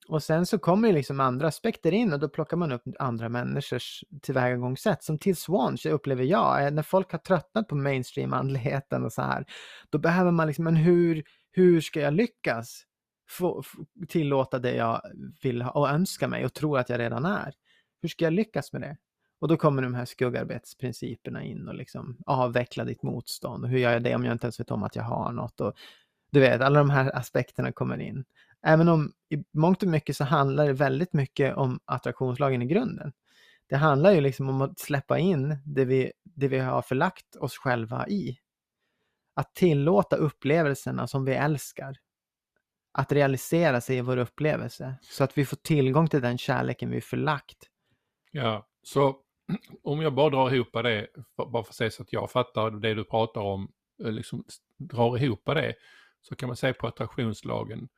Och 0.07 0.23
sen 0.23 0.45
så 0.45 0.59
kommer 0.59 0.87
ju 0.87 0.93
liksom 0.93 1.19
andra 1.19 1.47
aspekter 1.47 1.91
in 1.91 2.13
och 2.13 2.19
då 2.19 2.29
plockar 2.29 2.57
man 2.57 2.71
upp 2.71 2.83
andra 2.99 3.29
människors 3.29 4.03
tillvägagångssätt. 4.21 5.03
Som 5.03 5.17
till 5.17 5.35
Swans 5.35 5.85
upplever 5.85 6.23
jag, 6.23 6.65
eh, 6.65 6.71
när 6.71 6.83
folk 6.83 7.11
har 7.11 7.19
tröttnat 7.19 7.67
på 7.67 7.75
mainstream-andligheten 7.75 9.05
och 9.05 9.13
så 9.13 9.21
här. 9.21 9.45
Då 9.89 9.97
behöver 9.97 10.31
man 10.31 10.47
liksom, 10.47 10.63
men 10.63 10.75
hur, 10.75 11.23
hur 11.51 11.81
ska 11.81 11.99
jag 11.99 12.13
lyckas 12.13 12.83
få, 13.29 13.63
få 13.63 13.85
tillåta 14.07 14.59
det 14.59 14.75
jag 14.75 15.01
vill 15.43 15.61
ha 15.61 15.71
och 15.71 15.89
önska 15.89 16.27
mig 16.27 16.45
och 16.45 16.53
tror 16.53 16.79
att 16.79 16.89
jag 16.89 16.99
redan 16.99 17.25
är? 17.25 17.53
Hur 18.01 18.09
ska 18.09 18.25
jag 18.25 18.33
lyckas 18.33 18.73
med 18.73 18.81
det? 18.81 18.97
Och 19.41 19.47
då 19.47 19.57
kommer 19.57 19.81
de 19.81 19.93
här 19.93 20.05
skuggarbetsprinciperna 20.05 21.43
in 21.43 21.67
och 21.67 21.75
liksom 21.75 22.17
avveckla 22.25 22.83
ditt 22.83 23.03
motstånd. 23.03 23.63
Och 23.63 23.69
hur 23.69 23.77
gör 23.77 23.91
jag 23.91 24.03
det 24.03 24.15
om 24.15 24.25
jag 24.25 24.31
inte 24.31 24.45
ens 24.45 24.59
vet 24.59 24.71
om 24.71 24.83
att 24.83 24.95
jag 24.95 25.03
har 25.03 25.31
något? 25.31 25.61
Och 25.61 25.73
du 26.31 26.39
vet, 26.39 26.61
alla 26.61 26.79
de 26.79 26.89
här 26.89 27.15
aspekterna 27.15 27.71
kommer 27.71 28.01
in. 28.01 28.25
Även 28.65 28.87
om 28.87 29.13
i 29.29 29.43
mångt 29.53 29.83
och 29.83 29.89
mycket 29.89 30.17
så 30.17 30.23
handlar 30.23 30.67
det 30.67 30.73
väldigt 30.73 31.13
mycket 31.13 31.55
om 31.55 31.79
attraktionslagen 31.85 32.61
i 32.61 32.65
grunden. 32.65 33.13
Det 33.69 33.75
handlar 33.75 34.11
ju 34.11 34.21
liksom 34.21 34.49
om 34.49 34.61
att 34.61 34.79
släppa 34.79 35.19
in 35.19 35.57
det 35.65 35.85
vi, 35.85 36.11
det 36.23 36.47
vi 36.47 36.59
har 36.59 36.81
förlagt 36.81 37.35
oss 37.35 37.57
själva 37.57 38.07
i. 38.07 38.37
Att 39.33 39.55
tillåta 39.55 40.15
upplevelserna 40.15 41.07
som 41.07 41.25
vi 41.25 41.33
älskar. 41.33 41.97
Att 42.91 43.11
realisera 43.11 43.81
sig 43.81 43.97
i 43.97 44.01
vår 44.01 44.17
upplevelse. 44.17 44.95
Så 45.01 45.23
att 45.23 45.37
vi 45.37 45.45
får 45.45 45.57
tillgång 45.57 46.07
till 46.07 46.21
den 46.21 46.37
kärleken 46.37 46.89
vi 46.89 47.01
förlagt. 47.01 47.57
Ja, 48.31 48.67
så 48.83 49.17
om 49.83 50.01
jag 50.01 50.13
bara 50.13 50.29
drar 50.29 50.53
ihop 50.53 50.73
det, 50.73 51.07
bara 51.37 51.63
för 51.63 51.69
att 51.69 51.75
säga 51.75 51.91
så 51.91 52.03
att 52.03 52.13
jag 52.13 52.31
fattar 52.31 52.71
det 52.71 52.93
du 52.93 53.03
pratar 53.03 53.41
om, 53.41 53.71
eh, 54.03 54.11
liksom 54.11 54.43
drar 54.77 55.23
ihop 55.23 55.45
det, 55.45 55.75
så 56.21 56.35
kan 56.35 56.47
man 56.47 56.55
säga 56.55 56.73
på 56.73 56.87
attraktionslagen 56.87 57.89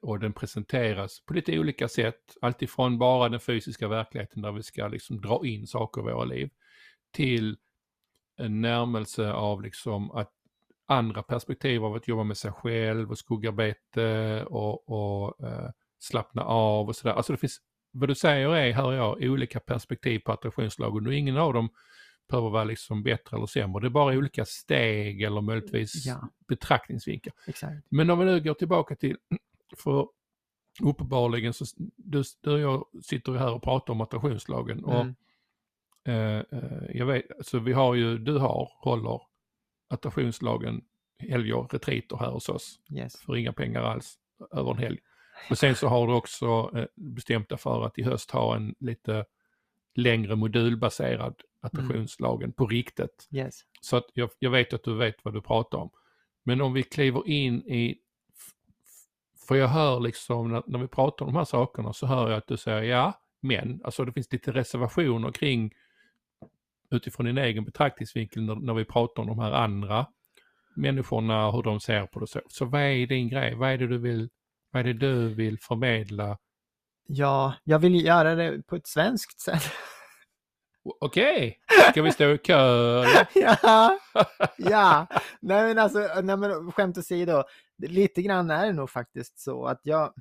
och 0.00 0.20
den 0.20 0.32
presenteras 0.32 1.20
på 1.26 1.34
lite 1.34 1.58
olika 1.58 1.88
sätt, 1.88 2.36
alltifrån 2.40 2.98
bara 2.98 3.28
den 3.28 3.40
fysiska 3.40 3.88
verkligheten 3.88 4.42
där 4.42 4.52
vi 4.52 4.62
ska 4.62 4.88
liksom 4.88 5.20
dra 5.20 5.46
in 5.46 5.66
saker 5.66 6.00
i 6.00 6.04
våra 6.04 6.24
liv, 6.24 6.50
till 7.12 7.56
en 8.36 8.60
närmelse 8.60 9.32
av 9.32 9.62
liksom 9.62 10.10
att 10.10 10.30
andra 10.86 11.22
perspektiv 11.22 11.84
av 11.84 11.94
att 11.94 12.08
jobba 12.08 12.24
med 12.24 12.36
sig 12.36 12.52
själv 12.52 13.10
och 13.10 13.18
skuggarbete 13.18 14.44
och, 14.44 14.88
och 14.88 15.46
eh, 15.46 15.70
slappna 15.98 16.42
av 16.42 16.88
och 16.88 16.96
sådär. 16.96 17.14
Alltså 17.14 17.32
det 17.32 17.38
finns, 17.38 17.58
vad 17.92 18.08
du 18.08 18.14
säger 18.14 18.56
är, 18.56 18.72
hör 18.72 18.92
jag, 18.92 19.22
olika 19.22 19.60
perspektiv 19.60 20.18
på 20.18 20.32
attraktionslagen 20.32 21.06
och 21.06 21.14
ingen 21.14 21.36
av 21.36 21.52
dem 21.52 21.68
behöver 22.28 22.50
vara 22.50 22.64
liksom 22.64 23.02
bättre 23.02 23.36
eller 23.36 23.46
sämre. 23.46 23.80
Det 23.80 23.86
är 23.86 23.90
bara 23.90 24.16
olika 24.16 24.44
steg 24.44 25.22
eller 25.22 25.40
möjligtvis 25.40 26.06
Ja. 26.06 26.28
betraktningsvinklar. 26.48 27.34
Exakt. 27.46 27.86
Men 27.88 28.10
om 28.10 28.18
vi 28.18 28.24
nu 28.24 28.40
går 28.40 28.54
tillbaka 28.54 28.96
till, 28.96 29.16
för 29.78 30.08
uppenbarligen 30.82 31.52
så, 31.52 31.64
du, 31.96 32.22
du 32.40 32.52
och 32.52 32.60
jag 32.60 32.86
sitter 33.02 33.32
ju 33.32 33.38
här 33.38 33.54
och 33.54 33.62
pratar 33.62 33.92
om 33.92 34.00
attraktionslagen 34.00 34.84
och 34.84 35.00
Mm. 35.00 35.14
eh, 36.04 36.58
eh, 36.58 36.96
jag 36.96 37.06
vet, 37.06 37.24
så 37.40 37.58
vi 37.58 37.72
har 37.72 37.94
ju, 37.94 38.18
du 38.18 38.38
har, 38.38 38.72
håller 38.80 39.20
attraktionslagen 39.88 40.84
helger, 41.18 41.68
retriter 41.70 42.16
här 42.16 42.30
hos 42.30 42.48
oss 42.48 42.80
Yes. 42.90 43.16
för 43.20 43.36
inga 43.36 43.52
pengar 43.52 43.82
alls 43.82 44.18
över 44.52 44.70
en 44.70 44.78
helg. 44.78 44.98
Och 45.50 45.58
sen 45.58 45.74
så 45.74 45.88
har 45.88 46.06
du 46.06 46.12
också 46.14 46.70
eh, 46.74 46.84
bestämt 46.94 47.48
dig 47.48 47.58
för 47.58 47.86
att 47.86 47.98
i 47.98 48.02
höst 48.02 48.30
ha 48.30 48.56
en 48.56 48.74
lite 48.80 49.24
längre 49.94 50.36
modulbaserad 50.36 51.34
attraktionslagen 51.60 52.52
på 52.52 52.66
riktigt. 52.66 53.28
Yes. 53.30 53.60
Så 53.80 53.96
att 53.96 54.06
jag, 54.14 54.30
jag 54.38 54.50
vet 54.50 54.72
att 54.72 54.84
du 54.84 54.94
vet 54.94 55.24
vad 55.24 55.34
du 55.34 55.40
pratar 55.42 55.78
om. 55.78 55.90
Men 56.42 56.60
om 56.60 56.72
vi 56.72 56.82
kliver 56.82 57.28
in 57.28 57.54
i, 57.62 57.98
för 59.48 59.54
jag 59.54 59.68
hör 59.68 60.00
liksom 60.00 60.52
när, 60.52 60.62
när 60.66 60.78
vi 60.78 60.88
pratar 60.88 61.26
om 61.26 61.32
de 61.32 61.38
här 61.38 61.44
sakerna 61.44 61.92
så 61.92 62.06
hör 62.06 62.30
jag 62.30 62.38
att 62.38 62.46
du 62.46 62.56
säger 62.56 62.82
ja, 62.82 63.12
Men, 63.40 63.80
alltså 63.84 64.04
det 64.04 64.12
finns 64.12 64.32
lite 64.32 64.52
reservationer 64.52 65.32
kring 65.32 65.72
utifrån 66.90 67.26
din 67.26 67.38
egen 67.38 67.64
betraktningsvinkel 67.64 68.42
när, 68.42 68.54
när 68.54 68.74
vi 68.74 68.84
pratar 68.84 69.22
om 69.22 69.28
de 69.28 69.38
här 69.38 69.52
andra 69.52 70.06
människorna, 70.76 71.50
hur 71.50 71.62
de 71.62 71.80
ser 71.80 72.06
på 72.06 72.20
det. 72.20 72.26
Så, 72.26 72.40
så 72.48 72.64
vad 72.64 72.80
är 72.80 73.06
din 73.06 73.28
grej? 73.28 73.54
Vad 73.54 73.70
är 73.70 73.78
det 73.78 73.86
du 73.86 73.98
vill, 73.98 74.30
vad 74.70 74.80
är 74.80 74.84
det 74.84 74.92
du 74.92 75.34
vill 75.34 75.58
förmedla? 75.58 76.38
Ja, 77.06 77.54
jag 77.64 77.78
vill 77.78 78.04
göra 78.04 78.34
det 78.34 78.66
på 78.66 78.76
ett 78.76 78.86
svenskt 78.86 79.40
sätt. 79.40 79.62
Okej, 81.00 81.58
ska 81.90 82.02
vi 82.02 82.12
stå 82.12 82.24
i 82.24 82.38
kö 82.38 83.04
ja, 83.34 83.98
ja. 84.58 85.06
Nej 85.40 85.62
men 85.68 85.78
alltså, 85.78 85.98
nej 86.22 86.36
men 86.36 86.72
skämt 86.72 86.98
åsido, 86.98 87.44
lite 87.78 88.22
grann 88.22 88.50
är 88.50 88.66
det 88.66 88.72
nog 88.72 88.90
faktiskt 88.90 89.38
så 89.38 89.66
att 89.66 89.80
jag, 89.82 90.12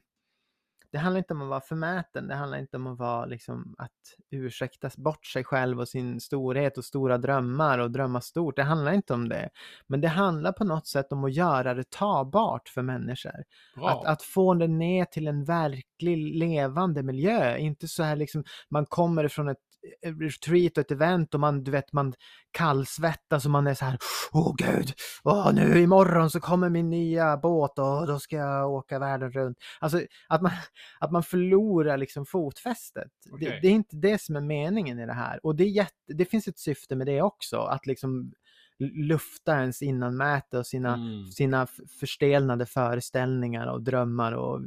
det 0.92 0.98
handlar 0.98 1.18
inte 1.18 1.34
om 1.34 1.42
att 1.42 1.50
vara 1.50 1.62
förmäten, 1.62 2.28
det 2.28 2.36
handlar 2.36 2.58
inte 2.58 2.78
om 2.78 2.88
att 2.88 3.00
vara 3.00 3.26
liksom 3.26 3.76
att 3.78 3.92
ursäkta 4.30 4.90
bort 4.98 5.26
sig 5.26 5.44
själv 5.44 5.80
och 5.80 5.88
sin 5.88 6.20
storhet 6.20 6.78
och 6.78 6.86
stora 6.86 7.18
drömmar 7.18 7.80
och 7.80 7.92
drömma 7.92 8.22
stort. 8.22 8.56
Det 8.56 8.64
handlar 8.64 8.92
inte 8.92 9.14
om 9.14 9.30
det. 9.30 9.50
Men 9.88 10.02
det 10.02 10.08
handlar 10.08 10.52
på 10.52 10.64
något 10.64 10.88
sätt 10.88 11.12
om 11.12 11.24
att 11.24 11.34
göra 11.34 11.74
det 11.74 11.90
tagbart 11.90 12.70
för 12.70 12.82
människor. 12.82 13.44
Bra. 13.76 13.90
Att, 13.90 14.06
att 14.06 14.24
få 14.24 14.54
det 14.54 14.68
ner 14.68 15.06
till 15.06 15.28
en 15.28 15.44
verklig 15.44 16.36
levande 16.38 17.04
miljö, 17.04 17.58
inte 17.58 17.88
så 17.88 18.04
här 18.04 18.16
liksom 18.16 18.44
man 18.70 18.86
kommer 18.86 19.28
från 19.28 19.48
ett 19.48 19.73
retreat 20.20 20.78
och 20.78 20.82
ett 20.82 20.92
event 20.92 21.34
och 21.34 21.40
man, 21.40 21.64
du 21.64 21.72
vet, 21.72 21.94
man 21.94 22.14
kallsvettas 22.52 23.46
och 23.46 23.52
man 23.52 23.68
är 23.68 23.74
så 23.74 23.86
här, 23.86 23.98
åh 24.32 24.56
gud, 24.58 24.94
åh, 25.24 25.54
nu 25.54 25.80
imorgon 25.82 26.30
så 26.30 26.40
kommer 26.40 26.70
min 26.70 26.90
nya 26.90 27.38
båt 27.38 27.80
och 27.80 28.08
då 28.08 28.20
ska 28.20 28.36
jag 28.36 28.72
åka 28.72 29.00
världen 29.00 29.32
runt. 29.32 29.58
Alltså 29.80 30.02
att 30.28 30.42
man, 30.42 30.52
att 31.00 31.12
man 31.12 31.24
förlorar 31.24 31.98
liksom 31.98 32.26
fotfästet. 32.26 33.12
Det, 33.26 33.32
Okej. 33.36 33.60
det 33.62 33.68
är 33.68 33.72
inte 33.72 33.96
det 33.96 34.22
som 34.22 34.36
är 34.36 34.42
meningen 34.42 35.00
i 35.00 35.06
det 35.06 35.14
här. 35.14 35.40
Och 35.46 35.56
det, 35.56 35.64
är 35.64 35.70
jätte, 35.70 36.14
det 36.14 36.26
finns 36.26 36.48
ett 36.48 36.60
syfte 36.60 36.96
med 36.96 37.08
det 37.08 37.22
också, 37.22 37.58
att 37.58 37.86
liksom 37.86 38.32
lufta 38.80 39.60
ens 39.60 39.82
innanmäte 39.82 40.58
och 40.58 40.68
sina, 40.68 40.94
Mm. 40.94 41.32
sina 41.32 41.68
förstelnade 42.00 42.66
föreställningar 42.66 43.68
och 43.68 43.84
drömmar 43.84 44.32
och 44.32 44.62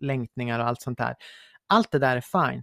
längtningar 0.00 0.60
och 0.60 0.66
allt 0.66 0.82
sånt 0.82 0.98
där. 0.98 1.14
Allt 1.66 1.90
det 1.90 1.98
där 1.98 2.16
är 2.16 2.50
fine. 2.50 2.62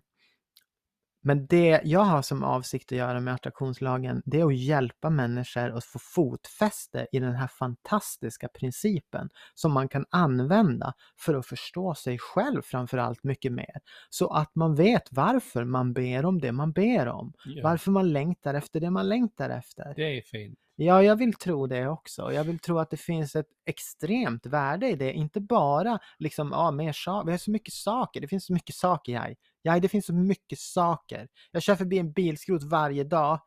Men 1.21 1.47
det 1.47 1.81
jag 1.83 1.99
har 1.99 2.21
som 2.21 2.43
avsikt 2.43 2.91
att 2.91 2.97
göra 2.97 3.19
med 3.19 3.33
attraktionslagen, 3.33 4.21
det 4.25 4.39
är 4.39 4.45
att 4.45 4.57
hjälpa 4.57 5.09
människor 5.09 5.77
att 5.77 5.85
få 5.85 5.99
fotfäste 5.99 7.07
i 7.11 7.19
den 7.19 7.35
här 7.35 7.47
fantastiska 7.47 8.47
principen 8.47 9.29
som 9.53 9.71
man 9.71 9.89
kan 9.89 10.05
använda 10.09 10.93
för 11.19 11.35
att 11.35 11.45
förstå 11.45 11.95
sig 11.95 12.17
själv 12.19 12.61
framför 12.61 12.97
allt 12.97 13.23
mycket 13.23 13.51
mer. 13.51 13.79
Så 14.09 14.27
att 14.27 14.55
man 14.55 14.75
vet 14.75 15.03
varför 15.11 15.63
man 15.63 15.93
ber 15.93 16.25
om 16.25 16.41
det 16.41 16.51
man 16.51 16.71
ber 16.71 17.07
om. 17.07 17.33
Ja, 17.45 17.63
Varför 17.63 17.91
man 17.91 18.13
längtar 18.13 18.53
efter 18.53 18.79
det 18.79 18.89
man 18.89 19.09
längtar 19.09 19.49
efter. 19.49 19.93
Det 19.95 20.17
är 20.17 20.21
fint. 20.21 20.59
Ja, 20.81 21.03
jag 21.03 21.15
vill 21.15 21.33
tro 21.33 21.67
det 21.67 21.87
också. 21.87 22.33
Jag 22.33 22.43
vill 22.43 22.59
tro 22.59 22.79
att 22.79 22.89
det 22.89 22.97
finns 22.97 23.35
ett 23.35 23.47
extremt 23.65 24.45
värde 24.45 24.89
i 24.89 24.95
det. 24.95 25.13
Inte 25.13 25.41
bara 25.41 25.99
liksom, 26.17 26.49
ja, 26.51 26.71
mer 26.71 26.93
saker. 26.93 27.25
Vi 27.25 27.31
har 27.31 27.37
så 27.37 27.51
mycket 27.51 27.73
saker. 27.73 28.21
Det 28.21 28.27
finns 28.27 28.45
så 28.45 28.53
mycket 28.53 28.75
saker, 28.75 29.13
jag. 29.13 29.35
Ja, 29.61 29.79
det 29.79 29.89
finns 29.89 30.05
så 30.05 30.13
mycket 30.13 30.59
saker. 30.59 31.27
Jag 31.51 31.63
kör 31.63 31.75
förbi 31.75 31.99
en 31.99 32.11
bilskrot 32.11 32.63
varje 32.63 33.03
dag 33.03 33.39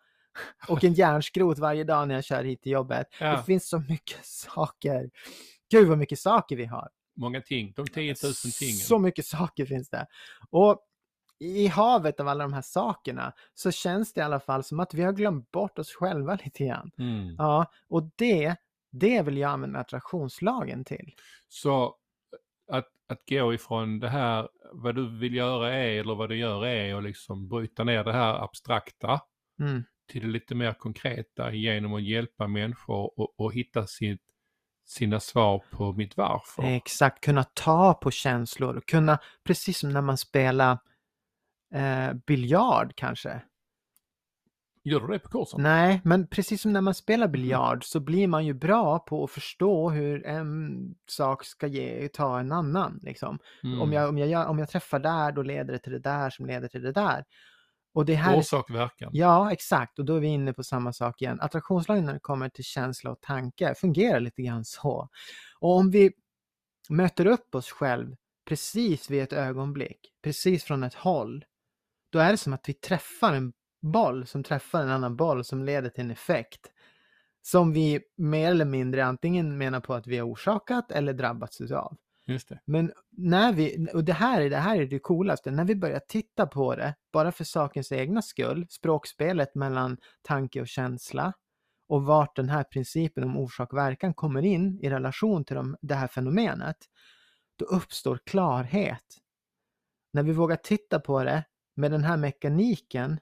och 0.68 0.85
en 0.85 0.94
järnskrot 0.94 1.59
varje 1.59 1.85
dag 1.85 2.09
när 2.09 2.14
jag 2.14 2.25
kör 2.25 2.44
hit 2.44 2.62
till 2.62 2.72
jobbet. 2.72 3.07
Det 3.18 3.25
Ja, 3.25 3.42
finns 3.42 3.68
så 3.68 3.79
mycket 3.79 4.27
saker. 4.27 5.11
Gud 5.70 5.88
vad 5.88 5.98
mycket 5.98 6.18
saker 6.18 6.57
vi 6.57 6.64
har. 6.64 6.88
många 7.16 7.40
ting. 7.40 7.72
De 7.77 7.87
10 7.87 8.14
000 8.22 8.33
tingen. 8.59 8.77
Så 8.77 8.98
mycket 8.98 9.27
saker 9.27 9.66
finns 9.66 9.90
det. 9.90 10.07
Och 10.51 10.79
i 11.38 11.66
havet 11.66 12.20
av 12.20 12.29
alla 12.29 12.44
de 12.44 12.53
här 12.53 12.62
sakerna 12.62 13.33
så 13.55 13.70
känns 13.70 14.12
det 14.12 14.20
i 14.20 14.25
alla 14.25 14.40
fall 14.40 14.64
som 14.64 14.81
att 14.81 14.94
vi 14.94 15.03
har 15.03 15.12
glömt 15.12 15.51
bort 15.51 15.79
oss 15.79 15.92
själva 15.94 16.38
lite 16.44 16.64
grann. 16.66 16.90
Mm. 16.98 17.35
Ja, 17.38 17.66
och 17.88 18.11
det, 18.16 18.57
det 18.92 19.22
vill 19.22 19.37
jag 19.38 19.51
använda 19.51 19.79
attraktionslagen 19.79 20.85
till. 20.85 21.14
Så 21.48 21.94
att, 23.12 23.29
gå 23.29 23.55
ifrån 23.55 23.98
det 24.01 24.09
här, 24.09 24.48
vad 24.72 24.94
du 24.94 25.18
vill 25.18 25.35
göra 25.35 25.75
är, 25.75 26.01
eller 26.01 26.14
vad 26.14 26.29
du 26.29 26.37
gör 26.37 26.66
är, 26.66 26.94
och 26.96 27.03
liksom 27.03 27.48
bryta 27.48 27.85
ner 27.85 28.05
det 28.05 28.12
här 28.12 28.44
abstrakta 28.44 29.20
Mm. 29.61 29.85
till 30.09 30.20
det 30.22 30.29
lite 30.29 30.55
mer 30.55 30.72
konkreta 30.72 31.53
genom 31.53 31.94
att 31.94 32.03
hjälpa 32.03 32.46
människor 32.46 33.20
och, 33.20 33.40
och 33.40 33.55
hitta 33.55 33.87
sitt, 33.87 34.22
sina 34.87 35.20
svar 35.20 35.64
på 35.70 35.92
mitt 35.92 36.16
varför. 36.16 36.62
Exakt, 36.62 37.25
kunna 37.25 37.44
ta 37.44 37.94
på 37.94 38.11
känslor, 38.11 38.83
kunna, 38.87 39.18
precis 39.44 39.79
som 39.79 39.90
när 39.90 40.03
man 40.03 40.18
spelar 40.18 40.79
eh, 41.75 42.12
biljard 42.27 42.92
kanske. 42.96 43.42
Gör 44.85 45.01
du 45.01 45.07
det 45.07 45.18
på 45.18 45.29
kursen? 45.29 45.62
Nej, 45.62 46.01
men 46.05 46.27
precis 46.27 46.62
som 46.62 46.73
när 46.73 46.81
man 46.81 46.95
spelar 46.95 47.29
biljard 47.29 47.85
så 47.85 48.01
blir 48.01 48.27
man 48.29 48.47
ju 48.47 48.55
bra 48.55 48.99
på 48.99 49.25
att 49.25 49.31
förstå 49.31 49.90
hur 49.90 50.27
en 50.27 50.95
sak 51.07 51.45
ska 51.45 51.66
ge, 51.66 52.09
ta 52.09 52.40
en 52.40 52.53
annan. 52.53 53.01
Liksom. 53.03 53.38
Mm. 53.64 53.81
Om, 53.81 53.92
jag, 53.92 54.09
om, 54.09 54.18
jag, 54.18 54.51
om 54.51 54.59
jag 54.59 54.68
träffar 54.68 54.99
där, 54.99 55.33
då 55.33 55.42
leder 55.42 55.73
det 55.73 55.79
till 55.79 55.92
det 55.92 55.99
där 55.99 56.31
som 56.31 56.47
leder 56.47 56.68
till 56.68 56.83
det 56.83 56.92
där. 56.92 57.25
Och 57.95 58.07
det 58.07 58.14
här 58.14 58.35
är 58.35 58.38
Orsak, 58.38 58.71
verkan. 58.71 59.11
Ja, 59.12 59.53
exakt. 59.53 59.99
Och 59.99 60.05
då 60.05 60.16
är 60.16 60.21
vi 60.21 60.27
inne 60.27 60.53
på 60.53 60.62
samma 60.62 60.92
sak 60.92 61.23
igen. 61.23 61.40
Attraktionslagen 61.40 62.07
när 62.07 62.14
det 62.14 62.21
kommer 62.21 62.49
till 62.49 62.64
känsla 62.64 63.11
och 63.11 63.21
tanke 63.21 63.75
fungerar 63.75 64.21
lite 64.21 64.42
grann 64.42 64.64
så. 64.64 65.09
Och 65.61 65.77
om 65.77 65.90
vi 65.90 66.12
möter 66.88 67.27
upp 67.27 67.55
oss 67.55 67.71
själv 67.71 68.14
precis 68.49 69.11
vid 69.11 69.23
ett 69.23 69.33
ögonblick, 69.33 70.01
precis 70.25 70.64
från 70.64 70.83
ett 70.83 70.95
håll, 70.95 71.45
då 72.12 72.18
är 72.18 72.31
det 72.31 72.37
som 72.37 72.53
att 72.53 72.68
vi 72.68 72.75
träffar 72.75 73.33
en 73.33 73.53
boll 73.83 74.27
som 74.27 74.42
träffar 74.42 74.83
en 74.83 74.88
annan 74.88 75.16
boll 75.16 75.45
som 75.45 75.64
leder 75.64 75.90
till 75.90 76.05
en 76.05 76.11
effekt. 76.11 76.71
Som 77.42 77.73
vi 77.73 78.01
mer 78.16 78.51
eller 78.51 78.64
mindre 78.64 79.05
antingen 79.05 79.59
menar 79.59 79.81
på 79.81 79.95
att 79.95 80.07
vi 80.07 80.18
har 80.18 80.27
orsakat 80.27 80.92
eller 80.92 81.12
drabbats 81.12 81.61
utav. 81.61 81.97
Just 82.27 82.49
det. 82.49 82.61
Men 82.64 82.92
när 83.11 83.53
vi, 83.53 83.88
och 83.95 84.05
det 84.05 84.12
här, 84.12 84.40
är, 84.40 84.51
det 84.51 84.57
här 84.57 84.81
är 84.81 84.87
det 84.87 84.99
coolaste, 84.99 85.51
när 85.51 85.64
vi 85.64 85.77
börjar 85.77 86.01
titta 86.09 86.47
på 86.47 86.75
det, 86.77 86.95
bara 87.12 87.33
för 87.33 87.45
sakens 87.45 87.92
egna 87.92 88.23
skull, 88.23 88.66
språkspelet 88.71 89.55
mellan 89.55 89.97
tanke 90.23 90.61
och 90.61 90.68
känsla, 90.68 91.33
och 91.88 92.03
vart 92.05 92.37
den 92.37 92.49
här 92.49 92.64
principen 92.64 93.25
om 93.25 93.37
orsak 93.37 93.73
och 93.73 93.79
verkan 93.79 94.14
kommer 94.14 94.42
in 94.42 94.81
i 94.83 94.90
relation 94.90 95.45
till 95.45 95.57
de, 95.57 95.77
det 95.81 95.95
här 95.95 96.09
fenomenet, 96.09 96.77
då 97.57 97.64
uppstår 97.64 98.18
klarhet. 98.25 99.18
När 100.12 100.23
vi 100.23 100.33
vågar 100.33 100.57
titta 100.57 101.01
på 101.01 101.25
det 101.25 101.45
med 101.75 101.90
den 101.90 102.05
här 102.05 102.16
mekaniken 102.16 103.21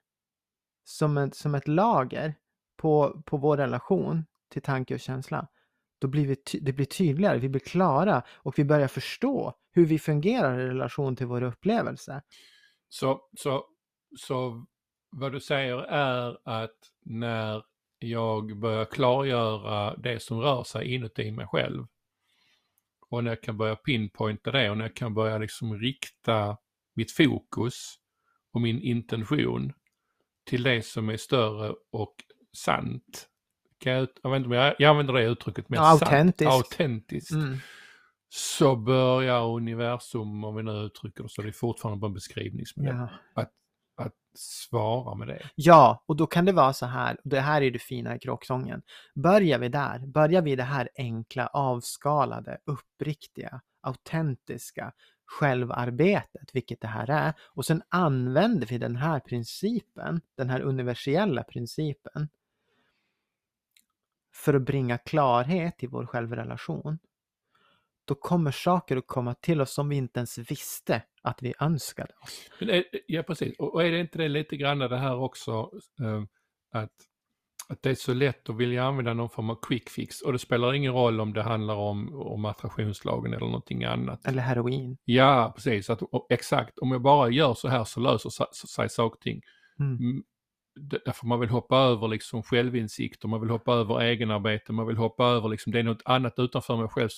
som 0.84 1.18
ett, 1.18 1.34
som 1.34 1.54
ett 1.54 1.68
lager 1.68 2.34
på, 2.76 3.22
på 3.26 3.36
vår 3.36 3.56
relation 3.56 4.24
till 4.52 4.62
tanke 4.62 4.94
och 4.94 5.00
känsla, 5.00 5.48
då 5.98 6.08
blir 6.08 6.26
vi 6.26 6.36
ty- 6.36 6.60
det 6.60 6.72
blir 6.72 6.86
tydligare, 6.86 7.38
vi 7.38 7.48
blir 7.48 7.60
klara 7.60 8.22
och 8.28 8.58
vi 8.58 8.64
börjar 8.64 8.88
förstå 8.88 9.54
hur 9.72 9.86
vi 9.86 9.98
fungerar 9.98 10.58
i 10.60 10.66
relation 10.66 11.16
till 11.16 11.26
vår 11.26 11.42
upplevelse. 11.42 12.22
Så, 12.88 13.28
så, 13.36 13.64
så 14.18 14.66
vad 15.10 15.32
du 15.32 15.40
säger 15.40 15.78
är 15.82 16.38
att 16.44 16.78
när 17.04 17.62
jag 17.98 18.58
börjar 18.58 18.84
klargöra 18.84 19.96
det 19.96 20.22
som 20.22 20.40
rör 20.40 20.64
sig 20.64 20.94
inuti 20.94 21.30
mig 21.30 21.46
själv 21.46 21.86
och 23.10 23.24
när 23.24 23.30
jag 23.30 23.42
kan 23.42 23.56
börja 23.56 23.76
pinpointa 23.76 24.50
det 24.50 24.70
och 24.70 24.76
när 24.76 24.84
jag 24.84 24.96
kan 24.96 25.14
börja 25.14 25.38
liksom 25.38 25.78
rikta 25.78 26.56
mitt 26.94 27.12
fokus 27.12 27.94
och 28.52 28.60
min 28.60 28.82
intention 28.82 29.72
till 30.50 30.62
det 30.62 30.86
som 30.86 31.08
är 31.08 31.16
större 31.16 31.74
och 31.92 32.14
sant. 32.56 33.26
Kan 33.78 33.92
jag, 33.92 34.08
jag, 34.22 34.36
inte 34.36 34.54
jag, 34.54 34.74
jag 34.78 34.90
använder 34.90 35.14
det 35.14 35.22
uttrycket 35.24 35.64
Ja, 35.68 35.84
sant. 35.84 36.02
autentiskt. 36.02 36.52
Autentiskt. 36.52 37.30
Mm. 37.32 37.56
Så 38.28 38.76
börjar 38.76 39.44
universum, 39.48 40.44
om 40.44 40.56
vi 40.56 40.62
nu 40.62 40.72
uttrycker 40.72 41.22
det 41.22 41.28
så, 41.28 41.42
det 41.42 41.48
är 41.48 41.52
fortfarande 41.52 42.00
bara 42.00 42.06
en 42.06 42.14
beskrivningsmodell, 42.14 42.96
Ja. 43.34 43.42
att 43.96 44.12
svara 44.38 45.14
med 45.14 45.28
det. 45.28 45.50
ja, 45.54 46.04
och 46.06 46.16
då 46.16 46.26
kan 46.26 46.44
det 46.44 46.52
vara 46.52 46.72
så 46.72 46.86
här, 46.86 47.16
det 47.24 47.40
här 47.40 47.62
är 47.62 47.70
det 47.70 47.78
fina 47.78 48.16
i 48.16 48.18
kråksången. 48.18 48.82
Börjar 49.14 49.58
vi 49.58 49.68
där, 49.68 50.06
börjar 50.06 50.42
vi 50.42 50.56
det 50.56 50.62
här 50.62 50.88
enkla, 50.96 51.46
avskalade, 51.46 52.58
uppriktiga, 52.66 53.60
autentiska 53.82 54.92
självarbetet, 55.30 56.50
vilket 56.52 56.80
det 56.80 56.88
här 56.88 57.10
är, 57.10 57.34
och 57.40 57.66
sen 57.66 57.82
använder 57.88 58.66
vi 58.66 58.78
den 58.78 58.96
här 58.96 59.20
principen, 59.20 60.20
den 60.36 60.50
här 60.50 60.60
universella 60.60 61.42
principen, 61.42 62.28
för 64.34 64.54
att 64.54 64.62
bringa 64.62 64.98
klarhet 64.98 65.82
i 65.82 65.86
vår 65.86 66.06
självrelation, 66.06 66.98
då 68.04 68.14
kommer 68.14 68.50
saker 68.50 68.96
att 68.96 69.06
komma 69.06 69.34
till 69.34 69.60
oss 69.60 69.74
som 69.74 69.88
vi 69.88 69.96
inte 69.96 70.20
ens 70.20 70.38
visste 70.38 71.02
att 71.22 71.42
vi 71.42 71.54
önskade 71.60 72.14
oss. 72.22 72.50
Men 72.60 72.70
är, 72.70 72.84
ja, 73.06 73.22
precis. 73.22 73.58
Och, 73.58 73.74
och 73.74 73.84
är 73.84 73.90
det 73.90 74.00
inte 74.00 74.18
det 74.18 74.28
lite 74.28 74.56
grann 74.56 74.78
det 74.78 74.98
här 74.98 75.16
också, 75.16 75.70
eh, 76.00 76.22
att, 76.70 77.09
att 77.70 77.82
det 77.82 77.90
är 77.90 77.94
så 77.94 78.14
lätt 78.14 78.48
att 78.48 78.56
vilja 78.56 78.84
använda 78.84 79.14
någon 79.14 79.30
form 79.30 79.50
av 79.50 79.58
quick 79.62 79.88
fix 79.88 80.20
och 80.20 80.32
det 80.32 80.38
spelar 80.38 80.72
ingen 80.74 80.92
roll 80.92 81.20
om 81.20 81.32
det 81.32 81.42
handlar 81.42 81.74
om, 81.74 82.14
om 82.14 82.44
attraktionslagen 82.44 83.32
eller 83.34 83.46
någonting 83.46 83.84
annat. 83.84 84.26
Eller 84.26 84.42
heroin. 84.42 84.96
Ja, 85.04 85.52
precis. 85.56 85.90
Att, 85.90 86.02
och, 86.02 86.26
exakt, 86.30 86.78
om 86.78 86.90
jag 86.92 87.02
bara 87.02 87.30
gör 87.30 87.54
så 87.54 87.68
här 87.68 87.84
så 87.84 88.00
löser 88.00 88.30
sig 88.66 88.88
saker 88.88 89.16
och 89.16 89.20
ting. 89.20 89.40
Mm. 89.80 89.96
Mm, 89.96 90.22
Därför 90.80 91.26
man 91.26 91.40
vill 91.40 91.48
hoppa 91.48 91.76
över 91.78 92.08
liksom 92.08 92.42
självinsikt 92.42 93.24
och 93.24 93.30
man 93.30 93.40
vill 93.40 93.50
hoppa 93.50 93.74
över 93.74 94.00
egenarbete, 94.00 94.72
man 94.72 94.86
vill 94.86 94.96
hoppa 94.96 95.24
över 95.24 95.48
liksom, 95.48 95.72
det 95.72 95.78
är 95.78 95.82
något 95.82 96.02
annat 96.04 96.34
utanför 96.38 96.76
mig 96.76 96.88
själv, 96.88 97.08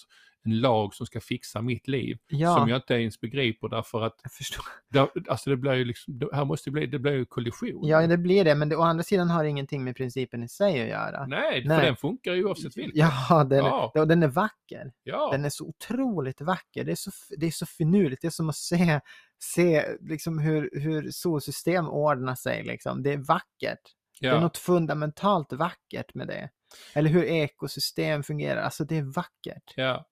en 0.45 0.61
lag 0.61 0.95
som 0.95 1.07
ska 1.07 1.21
fixa 1.21 1.63
mitt 1.63 1.89
liv. 1.89 2.19
Ja, 2.29 2.57
Som 2.57 2.69
jag 2.69 2.79
inte 2.79 2.95
ens 2.95 3.21
begriper 3.21 3.69
därför 3.69 4.03
att, 4.03 4.21
jag 4.23 4.33
förstår. 4.33 4.65
där, 4.89 5.09
alltså 5.29 5.51
det 5.51 5.57
blir 5.57 5.73
ju 5.73 5.85
liksom, 5.85 6.29
här 6.33 6.45
måste 6.45 6.71
bli, 6.71 6.87
det 6.87 6.99
blir 6.99 7.13
ju 7.13 7.25
kollision. 7.25 7.87
Ja, 7.87 8.07
det 8.07 8.19
blir 8.19 8.45
det, 8.45 8.55
men 8.55 8.69
det, 8.69 8.77
å 8.77 8.83
andra 8.83 9.05
sidan 9.05 9.31
har 9.31 9.43
det 9.43 9.51
ingenting 9.51 9.85
med 9.85 9.97
principen 9.97 10.43
i 10.43 10.49
sig 10.49 10.83
att 10.83 10.89
göra. 10.89 11.27
Nej, 11.27 11.65
Nej. 11.65 11.79
för 11.79 11.87
den 11.87 11.97
funkar 11.97 12.33
ju 12.33 12.45
oavsett 12.45 12.77
vilket. 12.77 12.97
Ja, 12.97 13.45
den, 13.45 13.59
Ja. 13.59 13.93
Är, 13.95 14.01
och 14.01 14.09
den 14.09 14.23
är 14.23 14.29
vacker. 14.29 14.93
Ja, 15.03 15.29
Den 15.33 15.45
är 15.45 15.51
så 15.51 15.65
otroligt 15.65 16.41
vacker. 16.41 16.85
Det 16.85 16.93
är 16.93 16.97
så, 16.97 17.11
det 17.39 17.47
är 17.47 17.51
så 17.51 17.67
finurligt. 17.67 18.23
Det 18.23 18.29
är 18.29 18.31
som 18.31 18.49
att 18.49 18.57
se, 18.57 19.01
se 19.39 19.85
liksom 20.01 20.39
hur, 20.39 20.71
hur 20.73 21.11
solsystem 21.11 21.89
ordnar 21.89 22.35
sig. 22.35 22.65
Liksom. 22.65 23.03
Det 23.03 23.13
är 23.13 23.19
vackert. 23.19 23.81
Det 24.21 24.27
är 24.27 24.35
ja. 24.35 24.41
något 24.41 24.59
fundamentalt 24.59 25.53
vackert 25.53 26.15
med 26.15 26.27
det. 26.27 26.51
Eller 26.95 27.11
hur 27.11 27.25
ekosystem 27.25 28.23
fungerar. 28.23 28.63
Alltså 28.63 28.85
det 28.85 28.97
är 28.97 29.03
vackert. 29.03 29.73
Ja. 29.77 30.07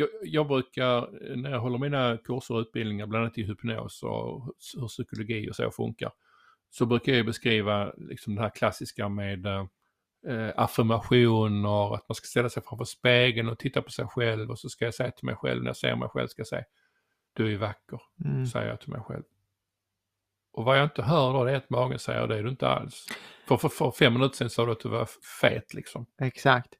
Jag, 0.00 0.08
jag 0.22 0.46
brukar, 0.48 1.10
när 1.36 1.50
jag 1.50 1.60
håller 1.60 1.78
mina 1.78 2.16
kurser 2.16 2.54
och 2.54 2.60
utbildningar, 2.60 3.06
bland 3.06 3.24
annat 3.24 3.38
i 3.38 3.42
hypnos 3.42 4.02
och 4.02 4.44
hur 4.76 4.88
psykologi 4.88 5.50
och 5.50 5.56
så 5.56 5.70
funkar, 5.70 6.12
så 6.70 6.86
brukar 6.86 7.12
jag 7.12 7.26
beskriva 7.26 7.92
liksom 7.96 8.34
det 8.34 8.42
här 8.42 8.50
klassiska 8.50 9.08
med 9.08 9.46
eh, 9.46 9.66
eh, 10.26 10.52
affirmationer, 10.56 11.94
att 11.94 12.08
man 12.08 12.14
ska 12.14 12.26
ställa 12.26 12.48
sig 12.48 12.62
framför 12.62 12.84
spegeln 12.84 13.48
och 13.48 13.58
titta 13.58 13.82
på 13.82 13.90
sig 13.90 14.06
själv 14.06 14.50
och 14.50 14.58
så 14.58 14.68
ska 14.68 14.84
jag 14.84 14.94
säga 14.94 15.10
till 15.10 15.26
mig 15.26 15.36
själv, 15.36 15.62
när 15.62 15.68
jag 15.68 15.76
ser 15.76 15.96
mig 15.96 16.08
själv, 16.08 16.28
ska 16.28 16.40
jag 16.40 16.46
säga 16.46 16.64
du 17.32 17.52
är 17.54 17.58
vacker, 17.58 18.00
Mm. 18.24 18.46
säger 18.46 18.68
jag 18.68 18.80
till 18.80 18.90
mig 18.92 19.00
själv. 19.00 19.22
Och 20.52 20.64
vad 20.64 20.78
jag 20.78 20.84
inte 20.84 21.02
hör 21.02 21.32
då 21.32 21.44
det 21.44 21.52
är 21.52 21.56
att 21.56 21.70
magen 21.70 21.98
säger 21.98 22.26
det 22.26 22.38
är 22.38 22.42
du 22.42 22.48
inte 22.48 22.68
alls. 22.68 23.06
För, 23.48 23.56
för, 23.56 23.68
för 23.68 23.90
fem 23.90 24.12
minuter 24.12 24.36
sedan 24.36 24.50
sa 24.50 24.66
du 24.66 24.72
att 24.72 24.80
du 24.80 24.88
var 24.88 25.08
fet 25.40 25.74
liksom. 25.74 26.06
Exakt. 26.20 26.74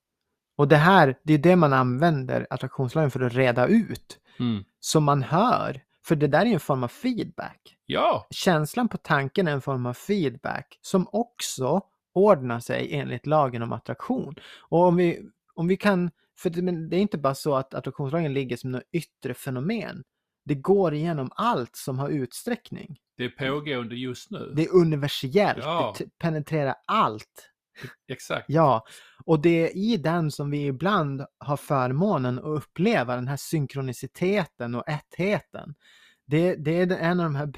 Och 0.60 0.68
det 0.68 0.76
här, 0.76 1.18
det 1.22 1.34
är 1.34 1.38
det 1.38 1.56
man 1.56 1.72
använder 1.72 2.46
attraktionslagen 2.50 3.10
för 3.10 3.20
att 3.20 3.34
reda 3.34 3.66
ut. 3.66 4.18
Mm. 4.38 4.64
Så 4.80 5.00
man 5.00 5.22
hör. 5.22 5.82
För 6.04 6.16
det 6.16 6.26
där 6.26 6.40
är 6.40 6.46
ju 6.46 6.52
en 6.54 6.60
form 6.60 6.84
av 6.84 6.88
feedback. 6.88 7.76
Ja, 7.86 8.26
Känslan 8.30 8.88
på 8.88 8.96
tanken 8.96 9.48
är 9.48 9.52
en 9.52 9.60
form 9.60 9.86
av 9.86 9.94
feedback 9.94 10.78
som 10.82 11.08
också 11.12 11.80
ordnar 12.14 12.60
sig 12.60 12.94
enligt 12.94 13.26
lagen 13.26 13.62
om 13.62 13.72
attraktion. 13.72 14.34
Och 14.60 14.80
om 14.84 14.96
vi, 14.96 15.20
om 15.54 15.68
vi 15.68 15.76
kan, 15.76 16.10
för 16.38 16.50
det, 16.50 16.88
det 16.88 16.96
är 16.96 17.00
inte 17.00 17.18
bara 17.18 17.34
så 17.34 17.54
att 17.54 17.74
attraktionslagen 17.74 18.32
ligger 18.34 18.56
som 18.56 18.70
något 18.70 18.82
yttre 18.92 19.34
fenomen. 19.34 20.02
Det 20.44 20.54
går 20.54 20.94
igenom 20.94 21.30
allt 21.34 21.76
som 21.76 21.98
har 21.98 22.08
utsträckning. 22.08 22.96
det 23.16 23.24
är 23.24 23.28
pågående 23.50 23.94
just 23.94 24.30
nu. 24.30 24.52
Det 24.56 24.62
är 24.64 24.74
universellt, 24.76 25.58
Ja. 25.64 25.94
det 25.98 26.18
penetrerar 26.18 26.74
allt. 26.86 27.50
Exakt. 28.08 28.44
Ja, 28.48 28.84
och 29.30 29.42
det 29.42 29.68
är 29.68 29.76
i 29.76 29.96
den 29.96 30.30
som 30.30 30.50
vi 30.50 30.66
ibland 30.66 31.24
har 31.38 31.56
förmånen 31.56 32.38
att 32.38 32.44
uppleva 32.44 33.14
den 33.14 33.28
här 33.28 33.36
synkroniciteten 33.36 34.74
och 34.74 34.88
ettheten. 34.88 35.74
Det, 36.26 36.54
det 36.54 36.80
är 36.80 36.90
en 36.90 37.20
av 37.20 37.24
de 37.24 37.34
här 37.34 37.52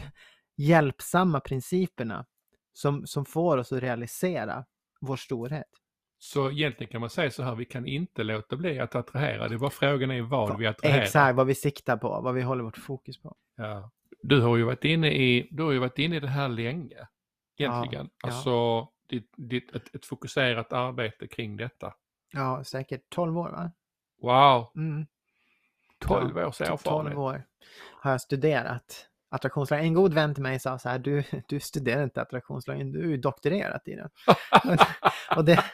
hjälpsamma 0.56 1.40
principerna 1.40 2.26
som, 2.72 3.06
som 3.06 3.24
får 3.24 3.56
oss 3.56 3.72
att 3.72 3.82
realisera 3.82 4.64
vår 5.00 5.16
storhet. 5.16 5.66
Så 6.18 6.50
egentligen 6.50 6.90
kan 6.92 7.00
man 7.00 7.11
säga 7.11 7.30
så 7.30 7.42
här, 7.42 7.54
vi 7.54 7.64
kan 7.64 7.87
inte 7.87 8.22
låta 8.22 8.56
bli 8.56 8.80
att 8.80 8.94
attrahera. 8.94 9.48
Det 9.48 9.54
är 9.54 9.58
bara 9.58 9.70
frågan 9.70 10.11
är 10.11 10.22
vad 10.22 10.58
vi 10.58 10.66
attraherar. 10.66 11.02
Exakt 11.02 11.37
vad 11.37 11.46
vi 11.46 11.54
siktar 11.54 11.96
på, 11.96 12.20
vad 12.20 12.35
vi 12.35 12.42
håller 12.42 12.64
vårt 12.64 12.78
fokus 12.78 13.22
på. 13.22 13.37
Ja. 13.56 13.90
Du 14.22 14.40
har 14.40 14.56
ju 14.56 14.62
varit 14.62 14.85
inne 14.85 15.12
i, 15.12 15.48
du 15.50 15.62
har 15.62 15.72
ju 15.72 15.78
varit 15.78 15.98
inne 15.98 16.16
i 16.16 16.20
det 16.20 16.28
här 16.28 16.48
länge. 16.48 17.08
Egentligen. 17.58 18.11
ja. 18.22 18.28
Alltså 18.28 18.88
ditt, 19.12 19.31
ditt, 19.37 19.75
ett, 19.77 19.94
ett 19.94 20.07
fokuserat 20.07 20.72
arbete 20.72 21.27
kring 21.29 21.57
detta. 21.57 21.94
Ja, 22.33 22.64
säkert 22.64 23.11
12 23.11 23.38
år 23.38 23.51
va? 23.51 23.72
Wow, 24.22 24.70
Mm. 24.77 25.07
12 25.98 26.38
Ja, 26.38 26.46
års 26.48 26.59
Typ 26.59 26.66
12 26.66 26.72
erfarenhet. 26.75 27.18
år 27.18 27.44
har 28.01 28.11
jag 28.11 28.20
studerat 28.20 29.09
attraktionslagen. 29.31 29.85
En 29.85 29.94
god 29.94 30.14
vän 30.14 30.35
till 30.35 30.42
mig 30.42 30.61
sa 30.61 30.79
så 30.79 30.88
här, 30.88 30.98
du, 30.98 31.25
du 31.48 31.61
studerar 31.61 32.05
inte 32.05 32.22
attraktionslagen, 32.22 32.92
du 32.92 33.01
är 33.05 33.09
ju 33.09 33.16
doktorerat 33.16 33.88
i 33.88 33.94
den. 33.94 34.11
och, 35.37 35.44
det, 35.44 35.64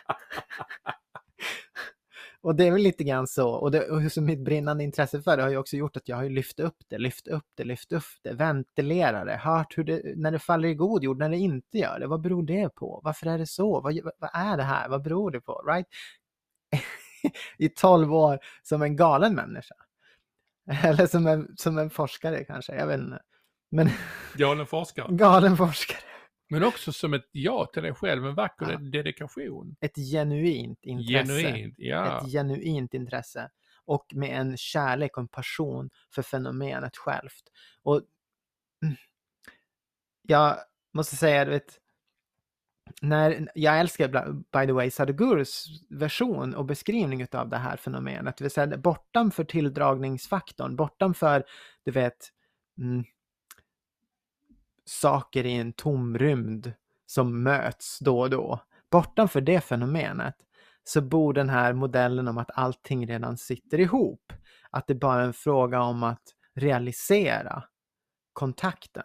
och 2.49 2.55
det 2.55 2.67
är 2.67 2.73
väl 2.73 2.83
lite 2.83 3.05
grann 3.05 3.27
så, 3.27 3.51
och, 3.51 3.71
det, 3.71 3.91
och 3.91 4.13
så 4.13 4.23
mitt 4.23 4.41
brinnande 4.41 4.85
intresse 4.85 5.23
för 5.23 5.37
det 5.37 5.43
har 5.43 5.51
ju 5.51 5.57
också 5.57 5.77
gjort 5.77 5.97
att 5.97 6.09
jag 6.09 6.17
har 6.17 6.29
lyft 6.29 6.61
upp 6.61 6.77
det, 6.89 6.99
lyft 6.99 7.29
upp 7.29 7.45
det, 7.55 7.65
lyft 7.65 7.93
upp 7.93 8.05
det, 8.23 8.33
ventilerat 8.33 9.27
det, 9.27 9.37
hört 9.37 9.79
hur 9.79 9.85
det, 9.85 10.03
när 10.17 10.31
det 10.31 10.39
faller 10.39 10.69
i 10.69 10.75
god 10.75 11.05
jord, 11.05 11.19
när 11.19 11.29
det 11.29 11.37
inte 11.37 11.79
gör 11.79 11.99
det, 12.01 12.07
vad 12.07 12.21
beror 12.21 12.43
det 12.43 12.75
på? 12.75 13.01
Varför 13.05 13.27
är 13.27 13.39
det 13.39 13.47
så? 13.47 13.81
Vad, 13.81 14.01
vad 14.19 14.31
är 14.33 14.57
det 14.57 14.63
här? 14.63 14.89
Vad 14.89 15.03
beror 15.03 15.31
det 15.31 15.41
på? 15.41 15.63
Right? 15.67 15.87
I 17.59 17.69
12 17.69 18.15
år 18.15 18.39
som 18.63 18.83
en 18.83 18.97
galen 18.97 19.35
människa. 19.35 19.75
Eller 20.85 21.07
som 21.07 21.27
en, 21.27 21.55
som 21.57 21.79
en 21.79 21.91
forskare 21.91 22.45
kanske, 22.45 22.75
jag 22.75 22.87
vet 22.87 23.01
inte. 23.01 23.23
Men 23.71 23.91
Galen 24.35 24.67
forskare. 24.67 25.07
galen 25.11 25.57
forskare. 25.57 26.08
Men 26.49 26.65
också 26.65 26.93
som 26.93 27.15
ett 27.15 27.29
ja 27.33 27.67
till 27.73 27.83
dig 27.83 27.95
själv, 27.95 28.27
en 28.27 28.35
vacker 28.35 28.71
Ja. 28.71 28.79
dedikation. 28.79 29.77
Ett 29.81 29.97
genuint 29.97 30.79
intresse. 30.83 31.43
Genuint, 31.43 31.75
ja. 31.79 32.21
Ett 32.21 32.33
genuint 32.33 32.95
intresse. 32.95 33.51
Och 33.85 34.07
med 34.15 34.41
en 34.41 34.57
kärlek 34.57 35.17
och 35.17 35.21
en 35.23 35.29
passion 35.29 35.91
för 36.15 36.23
fenomenet 36.23 36.97
självt. 36.97 37.43
Och 37.83 38.03
mm, 38.83 38.97
jag 40.23 40.57
måste 40.93 41.17
säga, 41.17 41.45
du 41.45 41.51
vet, 41.51 41.79
när, 43.03 43.49
jag 43.55 43.81
älskar 43.81 44.33
by 44.33 44.67
the 44.67 44.73
way 44.73 44.91
Sadhgurus 44.91 45.67
version 45.91 46.55
och 46.55 46.65
beskrivning 46.65 47.27
av 47.33 47.49
det 47.49 47.57
här 47.57 47.77
fenomenet. 47.77 48.37
Det 48.37 48.45
vill 48.45 48.51
säga 48.51 48.77
bortanför 48.77 49.45
tilldragningsfaktorn, 49.45 50.77
bortanför, 50.77 51.45
du 51.85 51.91
vet, 51.91 52.29
mm, 52.79 53.05
saker 54.89 55.47
i 55.47 55.53
en 55.53 55.73
tom 55.73 56.19
rymd 56.19 56.73
som 57.07 57.43
möts 57.43 57.99
då 57.99 58.21
och 58.21 58.31
då. 58.31 58.61
Bortanför 58.91 59.41
det 59.41 59.61
fenomenet 59.61 60.35
så 60.85 61.01
bor 61.01 61.33
den 61.33 61.49
här 61.49 61.73
modellen 61.73 62.29
om 62.29 62.39
att 62.39 62.51
allting 62.55 63.07
redan 63.07 63.37
sitter 63.39 63.81
ihop. 63.81 64.33
Att 64.71 64.87
det 64.87 64.95
bara 64.95 65.23
är 65.23 65.27
en 65.27 65.33
fråga 65.33 65.81
om 65.81 66.03
att 66.03 66.23
realisera 66.55 67.63
kontakten. 68.33 69.05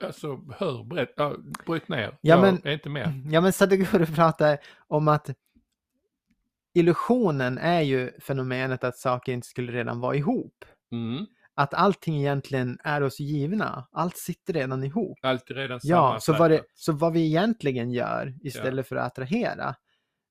Alltså, 0.00 0.40
hör, 0.58 0.84
berätt, 0.84 1.12
ja, 1.16 1.36
bryt 1.66 1.88
ner. 1.88 2.00
Ja, 2.00 2.16
jag 2.20 2.40
men- 2.40 2.60
är 2.64 2.72
inte 2.72 2.88
med. 2.88 3.22
Ja 3.32 3.40
men 3.40 3.52
Sadhguru 3.52 4.06
pratar 4.06 4.58
om 4.86 5.08
att 5.08 5.30
illusionen 6.74 7.58
är 7.58 7.80
ju 7.80 8.20
fenomenet 8.20 8.84
att 8.84 8.96
saker 8.96 9.32
inte 9.32 9.46
skulle 9.46 9.72
redan 9.72 10.00
vara 10.00 10.14
ihop. 10.16 10.64
Mm. 10.92 11.26
Att 11.60 11.74
allting 11.74 12.16
egentligen 12.18 12.78
är 12.84 13.02
oss 13.02 13.20
givna. 13.20 13.88
Allt 13.92 14.16
sitter 14.16 14.52
redan 14.52 14.84
ihop. 14.84 15.18
Allt 15.22 15.50
är 15.50 15.54
redan 15.54 15.80
Ja, 15.82 16.18
så 16.20 16.32
vad, 16.32 16.50
det, 16.50 16.64
så 16.74 16.92
vad 16.92 17.12
vi 17.12 17.26
egentligen 17.26 17.90
gör 17.90 18.34
istället 18.42 18.88
för 18.88 18.96
att 18.96 19.06
attrahera, 19.06 19.74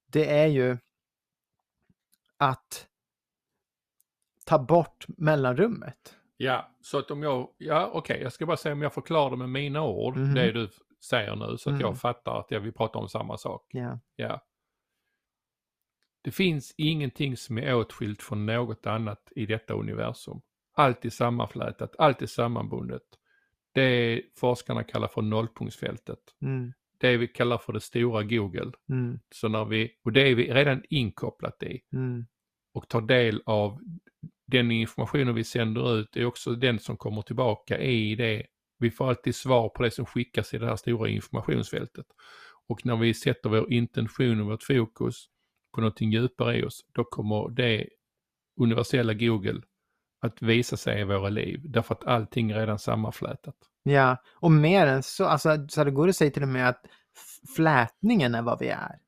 det 0.08 0.30
är 0.40 0.48
ju 0.48 0.78
att 2.38 2.88
ta 4.46 4.60
bort 4.60 5.06
mellanrummet. 5.08 6.16
Ja, 6.38 6.76
så 6.82 6.98
att 6.98 7.12
om 7.12 7.24
jag, 7.24 7.50
ja 7.58 7.92
okej, 7.94 8.22
jag 8.22 8.34
ska 8.34 8.46
bara 8.46 8.58
säga 8.58 8.74
om 8.74 8.82
jag 8.82 8.94
förklarar 8.94 9.30
det 9.32 9.38
med 9.38 9.50
mina 9.50 9.84
ord, 9.84 10.18
Mhm. 10.18 10.34
det 10.34 10.52
du 10.52 10.70
säger 11.10 11.36
nu, 11.36 11.58
så 11.58 11.70
att 11.70 11.74
Mm. 11.74 11.82
jag 11.82 12.00
fattar 12.00 12.40
att 12.40 12.52
jag, 12.52 12.60
vi 12.60 12.72
pratar 12.72 13.00
om 13.00 13.10
samma 13.10 13.38
sak. 13.38 13.66
Ja. 13.70 14.00
Ja. 14.16 14.46
Det 16.22 16.32
finns 16.32 16.74
ingenting 16.78 17.38
som 17.38 17.58
är 17.58 17.76
åtskilt 17.76 18.22
från 18.24 18.46
något 18.46 18.86
annat 18.88 19.32
i 19.36 19.46
detta 19.46 19.74
universum. 19.74 20.42
Allt 20.80 21.06
är 21.06 21.10
sammanflätat, 21.10 21.96
allt 21.98 22.22
är 22.22 22.26
sammanbundet. 22.26 23.02
Det 23.74 24.22
forskarna 24.38 24.84
kallar 24.84 25.08
för 25.08 25.22
nollpunktsfältet. 25.22 26.20
Mm, 26.42 26.74
Det 27.00 27.18
vi 27.18 27.28
kallar 27.28 27.58
för 27.58 27.74
det 27.74 27.80
stora 27.82 28.24
Google. 28.24 28.72
mm, 28.90 29.20
Så 29.36 29.48
när 29.48 29.66
vi, 29.66 29.92
och 30.04 30.12
det 30.12 30.22
är 30.22 30.36
vi 30.36 30.54
redan 30.54 30.84
inkopplat 30.90 31.64
i 31.64 31.82
mm, 31.94 32.26
och 32.74 32.88
tar 32.88 33.02
del 33.02 33.42
av 33.46 33.80
den 34.48 34.72
informationen 34.72 35.36
vi 35.36 35.44
sänder 35.44 36.00
ut 36.00 36.18
är 36.18 36.26
också 36.26 36.52
den 36.56 36.80
som 36.80 36.98
kommer 36.98 37.22
tillbaka 37.22 37.80
i 37.80 38.16
det. 38.16 38.46
Vi 38.80 38.92
får 38.92 39.10
alltid 39.10 39.36
svar 39.36 39.70
på 39.70 39.84
det 39.84 39.92
som 39.92 40.06
skickas 40.06 40.54
i 40.54 40.58
det 40.58 40.66
här 40.66 40.76
stora 40.76 41.10
informationsfältet. 41.10 42.06
Och 42.68 42.86
när 42.86 42.96
vi 42.96 43.14
sätter 43.14 43.50
vår 43.50 43.74
intention 43.74 44.40
och 44.42 44.48
vårt 44.48 44.64
fokus 44.64 45.26
på 45.76 45.82
någonting 45.82 46.12
djupare 46.12 46.58
i 46.58 46.64
oss, 46.64 46.86
då 46.94 47.04
kommer 47.04 47.50
det 47.50 47.90
universella 48.62 49.14
Google 49.14 49.62
att 50.22 50.42
visa 50.42 50.78
sig 50.78 51.02
i 51.02 51.04
våra 51.04 51.30
liv. 51.30 51.62
Därför 51.64 51.96
att 51.96 52.08
allting 52.08 52.52
är 52.52 52.60
redan 52.60 52.80
sammanflätat. 52.80 53.56
ja, 53.84 54.18
och 54.36 54.52
mer 54.52 54.88
än 54.88 55.04
så, 55.04 55.26
alltså 55.26 55.68
Sadhguru 55.70 56.14
säger 56.14 56.32
till 56.32 56.44
och 56.44 56.50
med 56.50 56.70
att 56.70 56.82
flätningen 57.56 58.36
är 58.36 58.42
vad 58.42 58.60
vi 58.60 58.68
är. 58.68 59.00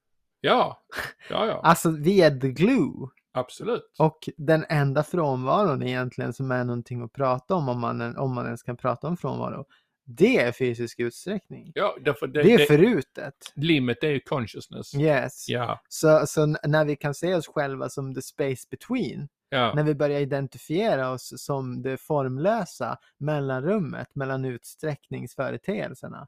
Ja, 0.42 0.82
ja, 1.30 1.46
ja. 1.46 1.62
Alltså 1.64 1.90
vi 1.92 2.22
är 2.22 2.40
the 2.40 2.50
glue. 2.50 3.08
Absolut. 3.34 3.96
Och 4.00 4.30
den 4.38 4.66
enda 4.70 5.04
frånvaron 5.04 5.84
egentligen 5.84 6.34
som 6.34 6.52
är 6.52 6.64
någonting 6.64 7.02
att 7.02 7.14
prata 7.14 7.56
om, 7.56 7.70
om 7.70 7.80
man, 7.80 8.18
om 8.18 8.34
man 8.36 8.46
ens 8.46 8.64
kan 8.64 8.78
prata 8.78 9.08
om 9.08 9.18
frånvaro, 9.18 9.66
det 10.06 10.38
är 10.38 10.52
fysisk 10.52 11.00
utsträckning. 11.00 11.72
Ja, 11.76 11.96
därför 12.06 12.28
det, 12.28 12.44
Det 12.44 12.54
är 12.54 12.58
det, 12.58 12.66
förutet. 12.66 13.34
limit 13.56 14.04
är 14.04 14.10
ju 14.10 14.20
consciousness. 14.20 14.96
Yes. 14.96 15.50
Ja, 15.50 15.82
Så, 15.90 16.28
så 16.28 16.46
när 16.46 16.86
vi 16.86 16.96
kan 16.96 17.14
se 17.14 17.36
oss 17.36 17.48
själva 17.48 17.90
som 17.90 18.16
the 18.16 18.22
space 18.22 18.68
between, 18.72 19.28
ja. 19.52 19.74
när 19.76 19.84
vi 19.84 19.96
börjar 19.96 20.20
identifiera 20.20 21.12
oss 21.12 21.34
som 21.38 21.82
det 21.82 21.98
formlösa 21.98 22.98
mellanrummet 23.18 24.16
mellan 24.16 24.46
utsträckningsföreteelserna, 24.46 26.28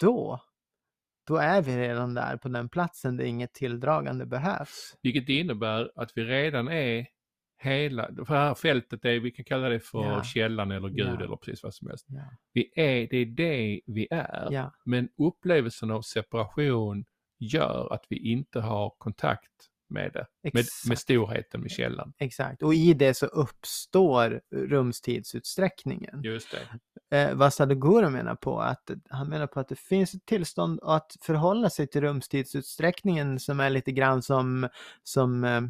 då, 0.00 0.40
då 1.26 1.36
är 1.36 1.62
vi 1.62 1.76
redan 1.76 2.14
där 2.14 2.36
på 2.36 2.48
den 2.48 2.68
platsen 2.68 3.16
där 3.16 3.24
inget 3.24 3.52
tilldragande 3.52 4.26
behövs. 4.26 4.96
Vilket 5.02 5.28
innebär 5.28 5.90
att 5.96 6.12
vi 6.14 6.24
redan 6.24 6.68
är 6.68 7.06
hela, 7.62 8.06
för 8.06 8.34
det 8.34 8.40
här 8.40 8.54
fältet 8.54 9.04
är, 9.04 9.20
vi 9.20 9.30
kan 9.30 9.44
kalla 9.44 9.68
det 9.68 9.80
för 9.80 10.04
Ja. 10.04 10.22
källan 10.22 10.70
eller 10.70 10.88
Gud 10.88 11.06
Ja. 11.06 11.24
eller 11.24 11.36
precis 11.36 11.62
vad 11.62 11.74
som 11.74 11.88
helst. 11.88 12.06
Ja. 12.08 12.22
Vi 12.52 12.72
är, 12.74 13.08
det 13.10 13.16
är 13.16 13.26
det 13.26 13.80
vi 13.86 14.08
är. 14.10 14.52
Men 14.84 15.08
upplevelsen 15.18 15.90
av 15.90 16.02
separation 16.02 17.04
gör 17.38 17.92
att 17.92 18.04
vi 18.08 18.32
inte 18.32 18.60
har 18.60 18.90
kontakt 18.98 19.69
med 19.90 20.12
det, 20.12 20.26
med, 20.52 20.64
med 20.88 20.98
storheten 20.98 21.60
med 21.60 21.70
källan. 21.70 22.12
Exakt, 22.18 22.62
och 22.62 22.74
i 22.74 22.94
det 22.94 23.14
så 23.14 23.26
uppstår 23.26 24.40
rumstidsutsträckningen. 24.54 26.22
Just 26.22 26.48
det. 26.50 26.58
Eh, 27.16 27.34
vad 27.34 27.54
Sadhguru 27.54 28.10
menar 28.10 28.34
på, 28.34 28.60
att 28.60 28.90
han 29.10 29.28
menar 29.28 29.46
på 29.46 29.60
att 29.60 29.68
det 29.68 29.78
finns 29.78 30.14
ett 30.14 30.26
tillstånd 30.26 30.80
att 30.82 31.16
förhålla 31.20 31.70
sig 31.70 31.86
till 31.86 32.00
rumstidsutsträckningen 32.00 33.40
som 33.40 33.60
är 33.60 33.70
lite 33.70 33.92
grann 33.92 34.22
som, 34.22 34.68
som, 35.02 35.44
eh, 35.44 35.60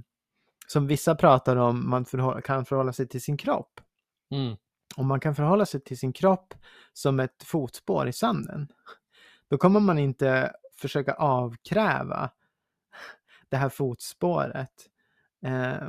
som 0.67 0.87
vissa 0.87 1.15
pratar 1.15 1.57
om, 1.57 1.91
man 1.91 2.05
förhå- 2.05 2.41
kan 2.41 2.65
förhålla 2.65 2.93
sig 2.93 3.09
till 3.09 3.23
sin 3.23 3.37
kropp. 3.37 3.81
Mm. 4.31 4.57
Om 4.97 5.07
man 5.07 5.21
kan 5.21 5.35
förhålla 5.35 5.67
sig 5.67 5.81
till 5.81 5.99
sin 5.99 6.13
kropp 6.13 6.55
som 6.93 7.21
ett 7.21 7.43
fotspår 7.45 8.09
i 8.09 8.13
sanden, 8.13 8.69
då 9.51 9.59
kommer 9.59 9.81
man 9.81 9.99
inte 9.99 10.53
försöka 10.77 11.13
avkräva 11.13 12.31
det 13.51 13.57
här 13.57 13.69
fotspåret 13.69 14.73
eh, 15.47 15.89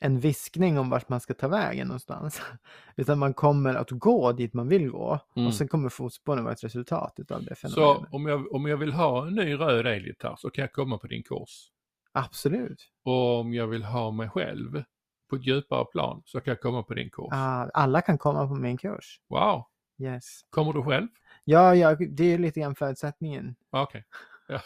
en 0.00 0.20
viskning 0.20 0.78
om 0.78 0.90
vart 0.90 1.08
man 1.08 1.20
ska 1.20 1.34
ta 1.34 1.48
vägen 1.48 1.86
någonstans. 1.88 2.42
Utan 2.96 3.18
man 3.18 3.34
kommer 3.34 3.74
att 3.74 3.90
gå 3.90 4.32
dit 4.32 4.54
man 4.54 4.68
vill 4.68 4.90
gå 4.90 5.18
Mm. 5.36 5.46
och 5.46 5.54
sen 5.54 5.68
kommer 5.68 5.88
fotspåren 5.88 6.44
vara 6.44 6.52
ett 6.54 6.64
resultat 6.64 7.30
av 7.30 7.44
det 7.44 7.54
Så 7.54 7.68
fenomenet. 7.68 8.08
om 8.12 8.26
jag, 8.26 8.52
om 8.54 8.66
jag 8.66 8.76
vill 8.76 8.92
ha 8.92 9.26
en 9.26 9.34
ny 9.34 9.54
röd 9.54 9.86
elgitarr 9.86 10.34
så 10.38 10.50
kan 10.50 10.62
jag 10.62 10.72
komma 10.72 10.98
på 10.98 11.06
din 11.06 11.22
kurs. 11.22 11.70
Absolut. 12.12 12.88
Och 13.04 13.40
om 13.40 13.54
jag 13.54 13.66
vill 13.66 13.84
ha 13.84 14.10
mig 14.10 14.28
själv 14.28 14.84
på 15.30 15.36
ett 15.36 15.46
djupare 15.46 15.84
plan 15.84 16.22
så 16.24 16.40
kan 16.40 16.50
jag 16.50 16.60
komma 16.60 16.82
på 16.82 16.94
din 16.94 17.10
kurs. 17.10 17.28
Ah, 17.32 17.68
alla 17.74 18.00
kan 18.00 18.18
komma 18.18 18.48
på 18.48 18.54
min 18.54 18.76
kurs. 18.76 19.20
Wow, 19.28 19.64
Yes. 19.98 20.40
kommer 20.50 20.72
du 20.72 20.82
själv? 20.82 21.08
Ja, 21.44 21.74
ja, 21.74 21.94
det 22.10 22.24
är 22.24 22.38
lite 22.38 22.60
grann 22.60 22.74
förutsättningen. 22.74 23.54
Okej. 23.70 24.04
Ja. 24.48 24.60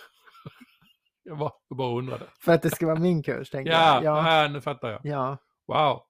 Jag 1.29 1.39
bara, 1.39 1.53
jag 1.69 1.77
bara 1.79 1.99
undrade. 1.99 2.27
För 2.41 2.53
att 2.53 2.63
det 2.63 2.71
ska 2.71 2.87
vara 2.87 2.99
min 2.99 3.23
kurs, 3.23 3.51
tänker 3.51 3.73
Ja, 3.73 3.95
jag. 4.03 4.05
Ja, 4.05 4.43
ja, 4.43 4.49
nu 4.49 4.61
fattar 4.61 4.91
jag. 4.91 5.01
ja. 5.05 5.37
Wow. 5.67 6.03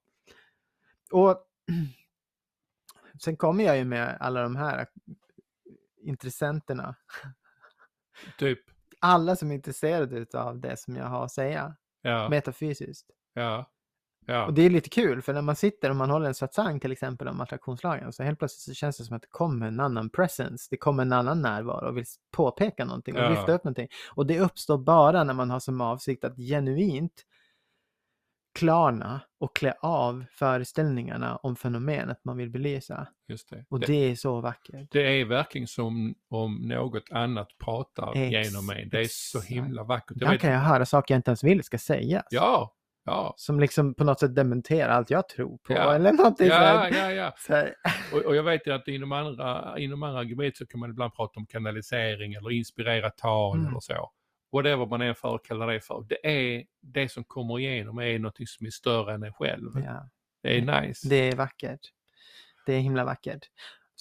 Och 1.11 1.45
sen 3.23 3.37
kommer 3.37 3.63
jag 3.63 3.77
ju 3.77 3.83
med 3.85 4.17
alla 4.19 4.41
de 4.41 4.55
här 4.55 4.87
intressenterna. 6.01 6.95
Typ. 8.37 8.59
Alla 8.99 9.35
som 9.35 9.51
är 9.51 9.55
intresserade 9.55 10.39
av 10.39 10.59
det 10.59 10.77
som 10.79 10.95
jag 10.95 11.05
har 11.05 11.25
att 11.25 11.31
säga, 11.31 11.75
Ja, 12.01 12.29
metafysiskt. 12.29 13.11
ja, 13.33 13.71
ja. 14.29 14.45
Och 14.45 14.53
det 14.53 14.61
är 14.61 14.69
lite 14.69 14.89
kul, 14.89 15.21
för 15.21 15.33
när 15.33 15.41
man 15.41 15.55
sitter 15.55 15.89
och 15.89 15.95
man 15.95 16.09
håller 16.09 16.27
en 16.27 16.33
satsang 16.33 16.79
till 16.79 16.91
exempel 16.91 17.27
om 17.27 17.41
attraktionslagen, 17.41 18.13
så 18.13 18.23
helt 18.23 18.39
plötsligt 18.39 18.61
så 18.61 18.73
känns 18.73 18.97
det 18.97 19.03
som 19.03 19.15
att 19.15 19.21
det 19.21 19.27
kommer 19.31 19.67
en 19.67 19.79
annan 19.79 20.09
presence, 20.09 20.67
det 20.69 20.77
kommer 20.77 21.03
en 21.03 21.13
annan 21.13 21.41
närvaro 21.41 21.87
och 21.89 21.97
vill 21.97 22.05
påpeka 22.31 22.85
någonting 22.85 23.15
och 23.15 23.21
Ja. 23.23 23.29
lyfta 23.29 23.51
upp 23.51 23.63
någonting. 23.63 23.87
Och 24.11 24.25
det 24.27 24.39
uppstår 24.39 24.77
bara 24.77 25.23
när 25.23 25.33
man 25.33 25.49
har 25.49 25.59
som 25.59 25.81
avsikt 25.81 26.23
att 26.23 26.35
genuint 26.37 27.25
klarna 28.59 29.21
och 29.39 29.55
klä 29.55 29.73
av 29.81 30.25
föreställningarna 30.31 31.35
om 31.35 31.55
fenomenet 31.55 32.19
man 32.25 32.37
vill 32.37 32.49
belysa. 32.49 33.07
Just 33.27 33.49
det. 33.49 33.65
Och 33.69 33.79
det. 33.79 33.85
det 33.87 33.93
är 34.11 34.15
så 34.15 34.41
vackert. 34.41 34.87
Det 34.91 35.21
är 35.21 35.25
verkligen 35.25 35.67
som 35.67 36.15
om 36.29 36.55
något 36.55 37.11
annat 37.11 37.47
pratar 37.63 38.13
Ex- 38.17 38.47
genom 38.47 38.65
mig. 38.65 38.89
Det 38.91 38.99
är 38.99 39.07
så 39.09 39.39
himla 39.41 39.83
vackert. 39.83 40.15
Ibland 40.17 40.39
kan 40.39 40.51
jag 40.51 40.59
höra 40.59 40.85
saker 40.85 41.13
jag 41.13 41.19
inte 41.19 41.29
ens 41.31 41.43
vill 41.43 41.63
ska 41.63 41.77
sägas. 41.77 42.25
ja, 42.29 42.75
ja, 43.09 43.33
Som 43.37 43.59
liksom 43.59 43.93
på 43.95 44.03
något 44.03 44.19
sätt 44.19 44.35
dementerar 44.35 44.89
allt 44.89 45.09
jag 45.09 45.29
tror 45.29 45.57
på. 45.57 45.73
Ja. 45.73 45.95
Eller 45.95 46.11
någonting 46.11 46.47
ja, 46.47 46.55
här. 46.55 46.91
ja, 46.93 47.11
ja. 47.11 47.33
Så. 47.37 47.67
Och, 48.17 48.25
och 48.25 48.35
jag 48.35 48.43
vet 48.43 48.67
ju 48.67 48.73
att 48.73 48.87
inom 48.87 49.11
andra, 49.11 49.79
inom 49.79 50.03
andra 50.03 50.23
gebit 50.23 50.57
så 50.57 50.65
kan 50.67 50.79
man 50.79 50.89
ibland 50.89 51.13
prata 51.15 51.39
om 51.39 51.45
kanalisering 51.45 52.33
eller 52.33 52.51
inspirera 52.51 53.09
tal 53.09 53.57
Mm. 53.57 53.67
eller 53.69 53.79
så. 53.79 54.11
Whatever 54.51 54.85
man 54.85 55.01
än 55.01 55.15
för 55.15 55.37
kallar 55.43 55.67
det 55.67 55.81
för. 55.81 56.05
Det 56.09 56.27
är 56.27 56.63
det 56.81 57.11
som 57.11 57.23
kommer 57.23 57.59
igenom 57.59 57.99
är 57.99 58.19
något 58.19 58.37
som 58.47 58.65
är 58.67 58.71
större 58.71 59.13
än 59.13 59.23
en 59.23 59.33
själv. 59.33 59.71
Ja. 59.85 60.09
Det 60.43 60.57
är 60.57 60.81
nice. 60.81 61.09
Det 61.09 61.15
är 61.15 61.35
vackert. 61.35 61.79
Det 62.65 62.73
är 62.73 62.79
himla 62.79 63.05
vackert. 63.05 63.45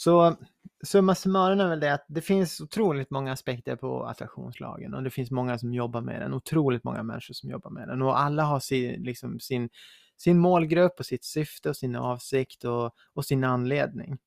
Så 0.00 0.36
summa 0.84 1.14
summarum 1.14 1.60
är 1.60 1.68
väl 1.68 1.80
det 1.80 1.94
att 1.94 2.04
det 2.08 2.20
finns 2.20 2.60
otroligt 2.60 3.10
många 3.10 3.32
aspekter 3.32 3.76
på 3.76 4.06
attraktionslagen 4.06 4.94
och 4.94 5.02
det 5.02 5.10
finns 5.10 5.30
många 5.30 5.58
som 5.58 5.74
jobbar 5.74 6.00
med 6.00 6.20
den, 6.20 6.34
otroligt 6.34 6.84
många 6.84 7.02
människor 7.02 7.34
som 7.34 7.50
jobbar 7.50 7.70
med 7.70 7.88
den 7.88 8.02
och 8.02 8.20
alla 8.20 8.42
har 8.42 8.60
sin, 8.60 9.02
liksom 9.02 9.40
sin, 9.40 9.68
sin 10.16 10.38
målgrupp 10.38 10.98
och 10.98 11.06
sitt 11.06 11.24
syfte 11.24 11.68
och 11.68 11.76
sin 11.76 11.96
avsikt 11.96 12.64
och, 12.64 12.94
och 13.14 13.24
sin 13.24 13.44
anledning. 13.44 14.18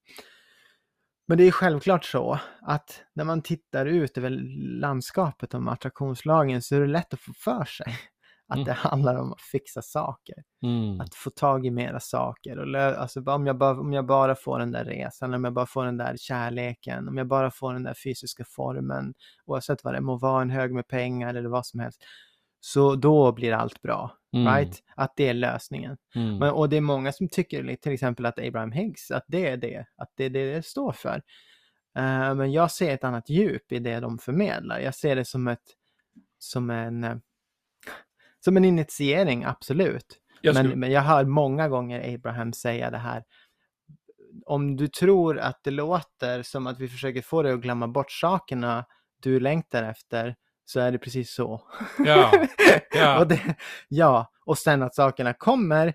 Men 1.27 1.37
det 1.37 1.43
är 1.43 1.51
självklart 1.51 2.05
så 2.05 2.39
att 2.61 3.03
när 3.13 3.23
man 3.23 3.41
tittar 3.41 3.85
ut 3.85 4.17
över 4.17 4.29
landskapet 4.79 5.53
om 5.53 5.67
attraktionslagen 5.67 6.61
så 6.61 6.75
är 6.75 6.79
det 6.79 6.87
lätt 6.87 7.13
att 7.13 7.21
få 7.21 7.33
för 7.33 7.65
sig 7.65 7.97
att 8.51 8.57
Mm. 8.57 8.65
det 8.65 8.73
handlar 8.73 9.15
om 9.15 9.33
att 9.33 9.41
fixa 9.41 9.81
saker 9.81 10.35
Mm. 10.63 11.01
att 11.01 11.15
få 11.15 11.29
tag 11.29 11.65
i 11.65 11.71
mera 11.71 11.99
saker. 11.99 12.59
Och 12.59 12.81
alltså, 12.81 13.21
om, 13.23 13.47
jag 13.47 13.57
bara, 13.57 13.79
om 13.79 13.93
jag 13.93 14.05
bara 14.05 14.35
får 14.35 14.59
den 14.59 14.71
där 14.71 14.85
resan, 14.85 15.33
om 15.33 15.43
jag 15.43 15.53
bara 15.53 15.65
får 15.65 15.85
den 15.85 15.97
där 15.97 16.15
kärleken, 16.17 17.07
om 17.07 17.17
jag 17.17 17.27
bara 17.27 17.51
får 17.51 17.73
den 17.73 17.83
där 17.83 17.93
fysiska 17.93 18.43
formen, 18.47 19.13
oavsett 19.45 19.83
vad 19.83 19.93
det 19.93 20.01
må 20.01 20.17
vara, 20.17 20.41
en 20.41 20.49
hög 20.49 20.73
med 20.73 20.87
pengar 20.87 21.33
eller 21.35 21.49
vad 21.49 21.65
som 21.65 21.79
helst, 21.79 22.03
så 22.59 22.95
då 22.95 23.31
blir 23.31 23.53
allt 23.53 23.81
bra. 23.81 24.17
Mm. 24.33 24.53
Right? 24.53 24.83
Att 24.95 25.13
det 25.15 25.27
är 25.27 25.33
lösningen. 25.33 25.97
Mm. 26.15 26.37
Men, 26.37 26.51
och 26.51 26.69
det 26.69 26.77
är 26.77 26.81
många 26.81 27.11
som 27.11 27.29
tycker 27.29 27.75
till 27.75 27.91
exempel 27.91 28.25
att 28.25 28.39
Abraham 28.39 28.71
Higgs, 28.71 29.11
att 29.11 29.25
det 29.27 29.47
är 29.47 29.57
det, 29.57 29.85
att 29.97 30.09
det 30.15 30.23
är 30.25 30.29
det 30.29 30.53
det 30.55 30.65
står 30.65 30.91
för. 30.91 31.21
Eh, 31.97 32.35
men 32.35 32.51
jag 32.51 32.71
ser 32.71 32.93
ett 32.93 33.03
annat 33.03 33.29
djup 33.29 33.71
i 33.71 33.79
det 33.79 33.99
de 33.99 34.17
förmedlar. 34.17 34.79
Jag 34.79 34.95
ser 34.95 35.15
det 35.15 35.25
som 35.25 35.47
ett, 35.47 35.63
som 36.39 36.69
en, 36.69 37.03
eh, 37.03 37.15
som 38.43 38.57
en 38.57 38.65
initiering, 38.65 39.43
absolut. 39.43 40.17
Jag 40.41 40.53
Men, 40.53 40.79
men 40.79 40.91
jag 40.91 41.01
hör 41.01 41.25
många 41.25 41.69
gånger 41.69 42.15
Abraham 42.15 42.53
säga 42.53 42.91
det 42.91 42.97
här. 42.97 43.23
Om 44.45 44.77
du 44.77 44.87
tror 44.87 45.39
att 45.39 45.59
det 45.63 45.71
låter 45.71 46.43
som 46.43 46.67
att 46.67 46.79
vi 46.79 46.87
försöker 46.87 47.21
få 47.21 47.41
dig 47.43 47.53
att 47.53 47.61
glömma 47.61 47.87
bort 47.87 48.11
sakerna 48.11 48.85
du 49.21 49.39
längtar 49.39 49.83
efter, 49.83 50.35
så 50.65 50.79
är 50.79 50.91
det 50.91 50.97
precis 50.97 51.33
så. 51.33 51.61
Ja, 51.97 52.47
ja. 52.91 53.19
och 53.19 53.27
det, 53.27 53.55
ja, 53.87 54.31
och 54.45 54.57
sen 54.57 54.83
att 54.83 54.95
sakerna 54.95 55.33
kommer, 55.33 55.93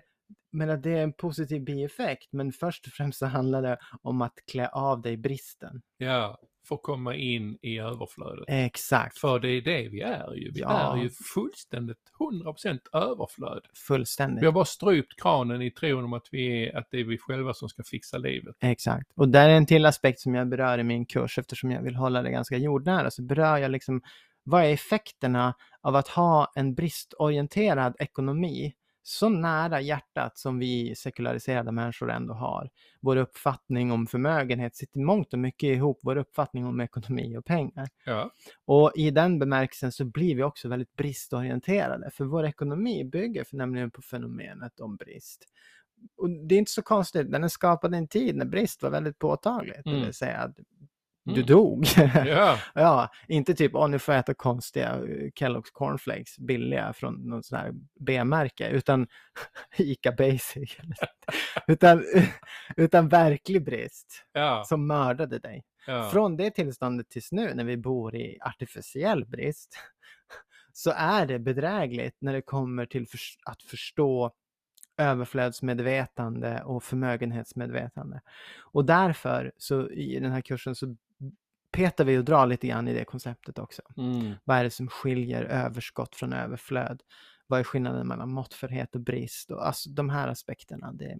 men 0.51 0.69
att 0.69 0.83
det 0.83 0.91
är 0.91 1.03
en 1.03 1.13
positiv 1.13 1.63
bieffekt. 1.63 2.27
Men 2.31 2.51
först 2.51 2.87
och 2.87 2.93
främst 2.93 3.19
så 3.19 3.25
handlar 3.25 3.61
det 3.61 3.77
om 4.01 4.21
att 4.21 4.33
klä 4.51 4.67
av 4.67 5.01
dig 5.01 5.17
bristen. 5.17 5.81
ja, 5.97 6.39
får 6.67 6.77
komma 6.77 7.15
in 7.15 7.57
i 7.61 7.79
överflödet. 7.79 8.45
Exakt, 8.47 9.17
För 9.19 9.39
det 9.39 9.49
är 9.49 9.61
det 9.61 9.87
vi 9.89 10.01
är 10.01 10.33
ju. 10.33 10.51
Vi 10.51 10.59
Ja. 10.61 10.97
är 10.97 11.01
ju 11.03 11.09
fullständigt 11.33 11.97
100% 12.19 12.79
överflöd. 12.93 13.61
fullständigt. 13.87 14.41
Vi 14.41 14.45
har 14.45 14.53
bara 14.53 14.65
strypt 14.65 15.21
kranen 15.21 15.61
i 15.61 15.71
tron 15.71 16.03
om 16.03 16.13
att, 16.13 16.27
vi 16.31 16.67
är, 16.67 16.77
att 16.77 16.87
det 16.91 16.99
är 16.99 17.03
vi 17.03 17.17
själva 17.17 17.53
som 17.53 17.69
ska 17.69 17.83
fixa 17.83 18.17
livet. 18.17 18.55
Exakt. 18.59 19.11
Och 19.15 19.29
där 19.29 19.49
är 19.49 19.53
en 19.53 19.65
till 19.65 19.85
aspekt 19.85 20.19
som 20.19 20.35
jag 20.35 20.49
berör 20.49 20.77
i 20.79 20.83
min 20.83 21.05
kurs 21.05 21.37
eftersom 21.37 21.71
jag 21.71 21.81
vill 21.81 21.95
hålla 21.95 22.21
det 22.21 22.31
ganska 22.31 22.57
jordnära. 22.57 23.11
Så 23.11 23.21
berör 23.23 23.57
jag 23.57 23.71
liksom 23.71 24.01
vad 24.43 24.63
är 24.63 24.73
effekterna 24.73 25.53
av 25.81 25.95
att 25.95 26.07
ha 26.07 26.51
en 26.55 26.75
bristorienterad 26.75 27.95
ekonomi 27.99 28.73
så 29.09 29.29
nära 29.29 29.81
hjärtat 29.81 30.37
som 30.37 30.59
vi 30.59 30.95
sekulariserade 30.95 31.71
människor 31.71 32.11
ändå 32.11 32.33
har. 32.33 32.69
Vår 33.01 33.15
uppfattning 33.17 33.91
om 33.91 34.07
förmögenhet 34.07 34.75
sitter 34.75 34.99
mångt 34.99 35.33
och 35.33 35.39
mycket 35.39 35.67
ihop 35.67 35.99
vår 36.03 36.15
uppfattning 36.15 36.65
om 36.65 36.81
ekonomi 36.81 37.37
och 37.37 37.45
pengar. 37.45 37.87
Ja, 38.05 38.31
Och 38.65 38.91
i 38.95 39.11
den 39.11 39.39
bemärkelsen 39.39 39.91
så 39.91 40.05
blir 40.05 40.35
vi 40.35 40.43
också 40.43 40.67
väldigt 40.69 40.95
bristorienterade, 40.95 42.09
för 42.13 42.25
vår 42.25 42.45
ekonomi 42.45 43.03
bygger 43.03 43.43
för 43.43 43.57
nämligen 43.57 43.91
på 43.91 44.01
fenomenet 44.01 44.79
om 44.79 44.95
brist. 44.95 45.45
Och 46.17 46.29
det 46.29 46.55
är 46.55 46.59
inte 46.59 46.71
så 46.71 46.81
konstigt, 46.81 47.31
den 47.31 47.43
är 47.43 47.47
skapad 47.47 47.93
i 47.93 47.97
en 47.97 48.07
tid 48.07 48.35
när 48.35 48.45
brist 48.45 48.83
var 48.83 48.89
väldigt 48.89 49.19
påtagligt, 49.19 49.83
det 49.83 49.89
Mm. 49.89 50.01
vill 50.03 50.13
säga 50.13 50.37
att 50.37 50.57
Du 51.27 51.33
Mm. 51.33 51.45
dog. 51.45 51.85
Ja, 52.25 52.57
ja, 52.75 53.09
inte 53.27 53.53
typ, 53.53 53.75
åh 53.75 53.89
nu 53.89 53.99
får 53.99 54.13
jag 54.13 54.19
äta 54.19 54.33
konstiga 54.33 54.95
Kellogg's 55.39 55.69
cornflakes, 55.73 56.37
billiga 56.39 56.93
från 56.93 57.15
någon 57.29 57.43
sån 57.43 57.57
här 57.59 57.73
B-märke, 57.99 58.69
utan 58.69 59.07
Ica 59.77 60.11
Basic. 60.11 60.77
utan, 61.67 62.03
utan 62.77 63.07
verklig 63.09 63.63
brist 63.65 64.25
ja, 64.31 64.63
som 64.65 64.87
mördade 64.87 65.39
dig. 65.39 65.63
ja. 65.87 66.09
Från 66.09 66.37
det 66.37 66.51
tillståndet 66.51 67.09
tills 67.09 67.31
nu 67.31 67.53
när 67.53 67.63
vi 67.63 67.77
bor 67.77 68.15
i 68.15 68.37
artificiell 68.41 69.25
brist 69.25 69.77
så 70.73 70.91
är 70.95 71.25
det 71.25 71.39
bedrägligt 71.39 72.15
när 72.19 72.33
det 72.33 72.41
kommer 72.41 72.85
till 72.85 73.07
förs- 73.07 73.37
att 73.45 73.61
förstå 73.61 74.31
överflödsmedvetande 74.97 76.63
och 76.63 76.83
förmögenhetsmedvetande. 76.83 78.21
Och 78.61 78.85
därför 78.85 79.51
så 79.57 79.89
i 79.89 80.19
den 80.19 80.31
här 80.31 80.41
kursen 80.41 80.75
så 80.75 80.95
petar 81.77 82.05
vi 82.05 82.17
och 82.17 82.25
drar 82.25 82.45
lite 82.45 82.67
grann 82.67 82.87
i 82.87 82.93
det 82.93 83.05
konceptet 83.05 83.59
också. 83.59 83.81
Mm. 83.97 84.33
Vad 84.43 84.57
är 84.57 84.63
det 84.63 84.69
som 84.71 84.87
skiljer 84.87 85.43
överskott 85.43 86.15
från 86.15 86.33
överflöd? 86.33 87.01
Vad 87.47 87.59
är 87.59 87.63
skillnaden 87.63 88.07
mellan 88.07 88.31
måttfullhet 88.31 88.95
och 88.95 89.01
brist? 89.01 89.51
Och 89.51 89.67
alltså 89.67 89.89
de 89.89 90.09
här 90.09 90.27
aspekterna. 90.27 90.91
Det, 90.93 91.17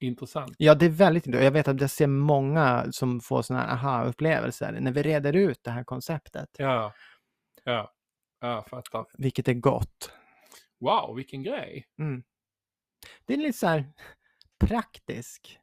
Intressant. 0.00 0.54
Ja, 0.58 0.74
det 0.74 0.86
är 0.86 0.90
väldigt 0.90 1.26
intressant. 1.26 1.44
Jag 1.44 1.50
vet 1.52 1.68
att 1.68 1.80
jag 1.80 1.90
ser 1.90 2.06
många 2.06 2.86
som 2.92 3.20
får 3.20 3.42
sådana 3.42 3.64
här 3.64 3.72
aha-upplevelser 3.74 4.72
när 4.80 4.92
vi 4.92 5.02
reder 5.02 5.32
ut 5.36 5.64
det 5.64 5.70
här 5.70 5.84
konceptet, 5.84 6.48
Ja, 6.58 6.94
ja, 7.64 7.92
ja, 8.40 8.64
fattar. 8.70 9.06
vilket 9.18 9.48
är 9.48 9.54
gott. 9.54 10.10
Wow, 10.80 11.16
vilken 11.16 11.42
grej. 11.42 11.86
Mm. 11.98 12.22
Det 13.24 13.34
är 13.34 13.38
lite 13.38 13.58
så 13.58 13.66
här 13.66 13.92
praktisk 14.60 15.58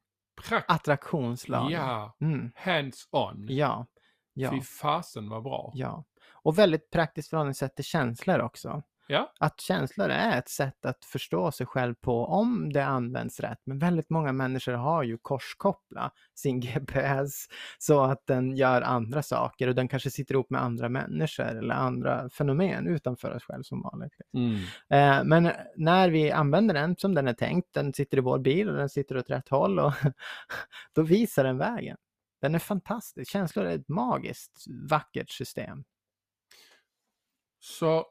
Prakt. 0.48 0.72
attraktionslag. 0.72 1.72
Ja, 1.72 2.16
Mm. 2.22 2.52
hands 2.56 3.08
on. 3.12 3.46
Ja. 3.50 3.88
Ja. 4.34 4.51
Fy 4.51 4.61
fasen 4.61 5.29
vad 5.29 5.43
bra. 5.43 5.71
ja. 5.75 6.03
Och 6.43 6.57
väldigt 6.59 6.89
praktiskt 6.91 7.29
förhållningssätt 7.29 7.75
till 7.75 7.86
känslor 7.86 8.39
också. 8.39 8.84
Ja. 9.11 9.32
Att 9.39 9.61
känslor 9.61 10.09
är 10.09 10.38
ett 10.38 10.49
sätt 10.49 10.86
att 10.86 11.05
förstå 11.05 11.51
sig 11.51 11.65
själv 11.65 11.95
på 11.95 12.25
om 12.25 12.73
det 12.73 12.86
används 12.86 13.39
rätt. 13.39 13.59
Men 13.63 13.79
väldigt 13.79 14.09
många 14.09 14.32
människor 14.32 14.73
har 14.73 15.03
ju 15.03 15.17
korskopplat 15.17 16.13
sin 16.36 16.59
GPS 16.59 17.45
så 17.77 18.03
att 18.03 18.27
den 18.27 18.55
gör 18.55 18.82
andra 18.82 19.23
saker 19.23 19.67
och 19.67 19.75
den 19.75 19.88
kanske 19.88 20.09
sitter 20.09 20.34
ihop 20.34 20.49
med 20.49 20.63
andra 20.63 20.89
människor 20.89 21.45
eller 21.45 21.75
andra 21.75 22.29
fenomen 22.29 22.88
utanför 22.88 23.36
oss 23.36 23.43
själv 23.43 23.63
som 23.63 23.82
vanligt. 23.82 24.13
Mm. 24.34 24.55
Eh, 24.89 25.23
men 25.23 25.51
när 25.75 26.09
vi 26.09 26.32
använder 26.32 26.73
den 26.73 26.95
som 26.95 27.15
den 27.15 27.27
är 27.27 27.34
tänkt, 27.34 27.73
den 27.73 27.93
sitter 27.93 28.17
i 28.17 28.21
vår 28.21 28.39
bil 28.39 28.69
och 28.69 28.77
den 28.77 28.89
sitter 28.89 29.17
åt 29.17 29.29
rätt 29.29 29.49
håll 29.49 29.79
och 29.79 29.93
då 30.95 31.01
visar 31.01 31.43
den 31.43 31.57
vägen. 31.57 31.97
Den 32.42 32.56
är 32.56 32.60
fantastisk. 32.60 33.32
Känslor 33.32 33.66
är 33.66 33.76
ett 33.76 33.88
magiskt 33.89 34.66
vackert 34.89 35.30
system. 35.30 35.84
Så 37.60 38.08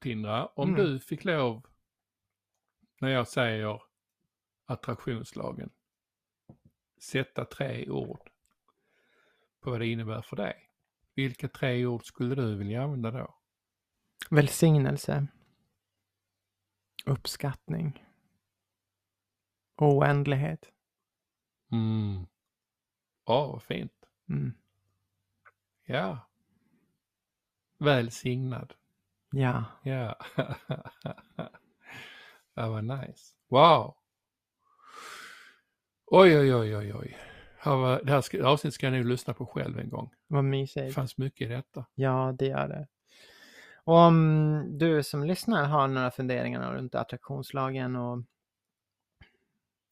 Tindra, 0.00 0.46
om 0.46 0.68
Mm. 0.74 0.80
du 0.84 1.00
fick 1.00 1.24
lov, 1.24 1.66
när 3.00 3.08
jag 3.08 3.28
säger 3.28 3.82
attraktionslagen, 4.64 5.70
sätta 7.00 7.44
tre 7.44 7.88
ord 7.90 8.30
på 9.60 9.70
vad 9.70 9.80
det 9.80 9.86
innebär 9.86 10.22
för 10.22 10.36
dig. 10.36 10.70
Vilka 11.14 11.48
tre 11.48 11.86
ord 11.86 12.04
skulle 12.06 12.34
du 12.34 12.56
vilja 12.56 12.82
använda 12.82 13.10
då? 13.10 13.34
Välsignelse. 14.30 15.26
Uppskattning. 17.06 18.06
Oändlighet. 19.76 20.72
Mm. 21.72 22.26
Ja, 23.26 23.46
vad 23.52 23.62
fint. 23.62 23.92
Mm. 24.28 24.52
Ja. 25.86 26.18
Välsignad. 27.78 28.72
Ja. 29.32 29.64
Ja. 29.82 30.18
ja, 32.54 32.68
vad 32.70 32.84
nice. 32.84 33.34
Wow. 33.48 33.94
Oj, 36.06 36.38
oj, 36.38 36.54
oj, 36.54 36.76
oj, 36.76 36.94
oj. 36.94 37.16
Ja, 37.64 37.76
vad- 37.76 38.06
Det 38.06 38.12
här 38.12 38.42
avsnittet 38.42 38.74
ska 38.74 38.86
jag 38.86 38.92
nog 38.92 39.04
lyssna 39.06 39.34
på 39.34 39.46
själv 39.46 39.78
en 39.78 39.88
gång. 39.90 40.10
Vad 40.26 40.44
Det 40.44 40.48
mysigt. 40.48 40.94
fanns 40.94 41.18
mycket 41.18 41.50
i 41.50 41.52
detta. 41.52 41.84
Ja, 41.94 42.34
det 42.38 42.46
gör 42.46 42.68
det. 42.68 42.86
Och 43.84 43.94
om 43.96 44.64
du 44.78 45.02
som 45.02 45.24
lyssnar 45.24 45.64
har 45.64 45.88
några 45.88 46.10
funderingar 46.10 46.74
runt 46.74 46.94
attraktionslagen 46.94 47.96
och, 47.96 48.22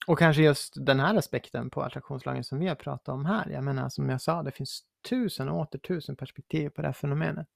och 0.09 0.19
kanske 0.19 0.43
just 0.43 0.75
den 0.87 1.01
här 1.01 1.15
aspekten 1.17 1.71
på 1.71 1.83
attraktionslagen 1.83 2.45
som 2.45 2.59
vi 2.59 2.69
har 2.69 2.75
pratat 2.75 3.09
om 3.09 3.25
här. 3.27 3.51
Jag 3.51 3.65
menar, 3.65 3.89
som 3.89 4.09
jag 4.09 4.21
sa, 4.21 4.43
det 4.43 4.51
finns 4.51 4.83
tusen 5.09 5.49
och 5.49 5.59
åter 5.59 5.79
tusen 5.79 6.17
perspektiv 6.17 6.69
på 6.69 6.83
det 6.83 6.89
här 6.89 6.93
fenomenet. 6.93 7.49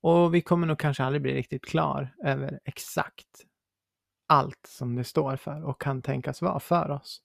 Och 0.00 0.34
vi 0.34 0.40
kommer 0.40 0.66
nog 0.66 0.78
kanske 0.78 1.04
aldrig 1.04 1.22
bli 1.22 1.34
riktigt 1.34 1.64
klar 1.64 2.14
över 2.24 2.60
exakt 2.64 3.26
allt 4.26 4.66
som 4.68 4.96
det 4.96 5.04
står 5.04 5.36
för 5.36 5.64
och 5.64 5.80
kan 5.80 6.02
tänkas 6.02 6.42
vara 6.42 6.60
för 6.60 6.90
oss. 6.90 7.22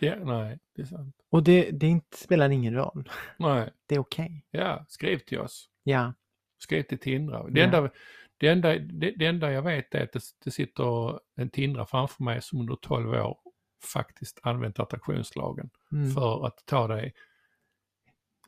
Ja, 0.00 0.14
nej, 0.24 0.58
det 0.76 0.82
är 0.82 0.86
sant. 0.86 1.16
Och 1.30 1.42
det, 1.42 1.70
det 1.70 1.86
inte, 1.86 2.16
spelar 2.16 2.50
ingen 2.50 2.74
roll. 2.74 3.10
Nej, 3.36 3.70
Det 3.86 3.94
är 3.94 3.98
okej. 3.98 4.44
ja, 4.50 4.84
skriv 4.88 5.18
till 5.18 5.38
oss. 5.40 5.68
Ja, 5.82 6.12
Skriv 6.58 6.82
till 6.82 6.98
Tindra. 6.98 7.48
Det, 7.48 7.60
Ja. 7.60 7.64
enda, 7.66 7.90
det, 8.38 8.48
enda, 8.48 8.78
det, 8.78 9.10
det 9.16 9.26
enda 9.26 9.52
jag 9.52 9.62
vet 9.62 9.94
är 9.94 10.02
att 10.04 10.12
det, 10.12 10.20
det 10.44 10.50
sitter 10.50 11.18
en 11.36 11.50
Tindra 11.50 11.86
framför 11.86 12.24
mig 12.24 12.42
som 12.42 12.60
under 12.60 12.76
12 12.76 13.08
år 13.10 13.38
faktiskt 13.84 14.38
använt 14.42 14.78
attraktionslagen 14.78 15.70
mm. 15.92 16.10
för 16.10 16.46
att 16.46 16.62
ta 16.66 16.88
dig 16.88 17.14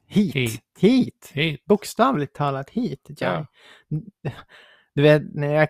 hit. 0.06 0.36
hit. 0.36 0.62
hit. 0.78 1.30
hit. 1.34 1.64
bokstavligt 1.64 2.34
talat 2.34 2.70
hit. 2.70 3.10
Jag, 3.18 3.46
Du 4.94 5.02
vet, 5.02 5.22
när 5.34 5.54
jag 5.54 5.68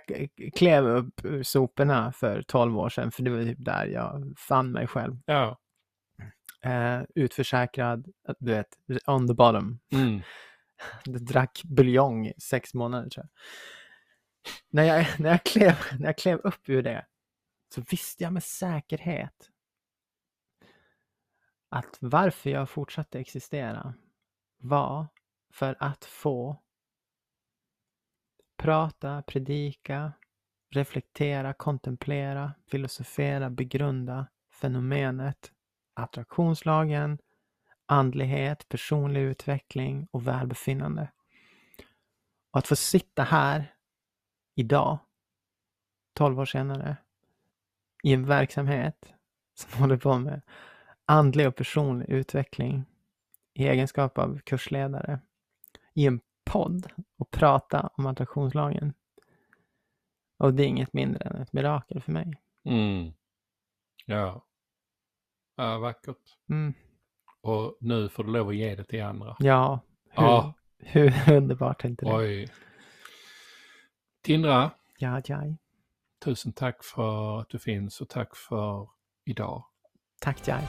klev 0.54 0.86
upp 0.86 1.24
ur 1.24 1.42
soporna 1.42 2.12
för 2.12 2.42
12 2.42 2.78
år 2.78 2.88
sedan, 2.88 3.12
för 3.12 3.22
det 3.22 3.30
var 3.30 3.42
typ 3.42 3.64
där 3.64 3.86
jag 3.86 4.34
fann 4.38 4.72
mig 4.72 4.86
själv, 4.86 5.16
Ja. 5.26 5.58
eh, 6.64 7.00
utförsäkrad, 7.14 8.08
du 8.38 8.52
vet, 8.52 8.68
on 9.06 9.28
the 9.28 9.34
bottom. 9.34 9.80
Mm. 9.92 10.20
Drack 11.04 11.62
buljong 11.64 12.26
i 12.26 12.32
sex 12.38 12.74
månader 12.74 13.11
tror 13.11 13.26
jag. 13.26 13.30
När 14.70 14.82
jag, 14.82 15.06
när, 15.18 15.30
jag 15.30 15.44
klev, 15.44 15.74
när 15.98 16.06
jag 16.06 16.18
klev 16.18 16.38
upp 16.38 16.68
ur 16.68 16.82
det 16.82 17.06
så 17.75 17.81
visste 17.91 18.25
jag 18.25 18.33
med 18.33 18.45
säkerhet 18.45 19.51
att 21.68 21.99
varför 22.01 22.51
jag 22.51 22.71
fortsatte 22.71 23.18
existera 23.21 23.95
var 24.59 25.07
för 25.53 25.77
att 25.79 26.05
få 26.05 26.62
prata, 28.57 29.23
predika, 29.23 30.12
reflektera, 30.71 31.53
kontemplera, 31.53 32.55
filosofera, 32.66 33.51
begrunda 33.51 34.27
fenomenet 34.51 35.53
attraktionslagen, 35.95 37.18
andlighet, 37.87 38.68
personlig 38.68 39.21
utveckling 39.21 40.09
och 40.11 40.27
välbefinnande. 40.27 41.12
Och 42.51 42.59
att 42.59 42.66
få 42.66 42.77
sitta 42.77 43.23
här 43.23 43.75
idag, 44.55 44.99
12 46.14 46.41
år 46.41 46.45
senare, 46.45 46.97
i 48.03 48.12
en 48.12 48.26
verksamhet 48.26 49.12
som 49.55 49.72
håller 49.80 49.96
på 49.96 50.18
med 50.18 50.42
andlig 51.07 51.48
och 51.48 51.57
personlig 51.57 52.09
utveckling 52.11 52.84
i 53.55 53.68
egenskap 53.68 54.18
av 54.18 54.38
kursledare 54.38 55.20
i 55.94 56.07
en 56.07 56.20
podd 56.44 56.92
och 57.18 57.30
prata 57.30 57.90
om 57.94 58.07
attraktionslagen. 58.07 58.94
Och 60.38 60.55
det 60.55 60.62
är 60.62 60.66
inget 60.66 60.92
mindre 60.92 61.24
än 61.24 61.36
ett 61.42 61.53
mirakel 61.53 62.03
för 62.03 62.12
mig. 62.12 62.34
Mm. 62.64 63.12
Ja. 64.07 64.46
Ja, 65.57 65.78
vackert. 65.78 66.16
Mm. 66.51 66.74
Och 67.40 67.76
nu 67.80 68.09
får 68.09 68.24
du 68.24 68.30
lov 68.30 68.48
att 68.48 68.57
ge 68.57 68.74
det 68.74 68.84
till 68.84 69.03
andra. 69.03 69.36
Ja, 69.38 69.80
hur, 70.11 70.22
Ja. 70.24 70.55
hur 70.78 71.12
underbart 71.36 71.84
är 71.84 71.88
inte 71.88 72.05
det? 72.05 72.12
Oj. 72.16 72.48
Tindra, 74.22 74.70
Ja, 74.98 75.22
ja 75.26 75.42
tusen 76.25 76.53
tack 76.53 76.85
för 76.85 77.41
att 77.41 77.49
du 77.49 77.59
finns 77.59 78.01
och 78.01 78.09
tack 78.09 78.37
för 78.37 78.89
idag. 79.25 79.64
Tack, 80.21 80.49
Jai. 80.49 80.62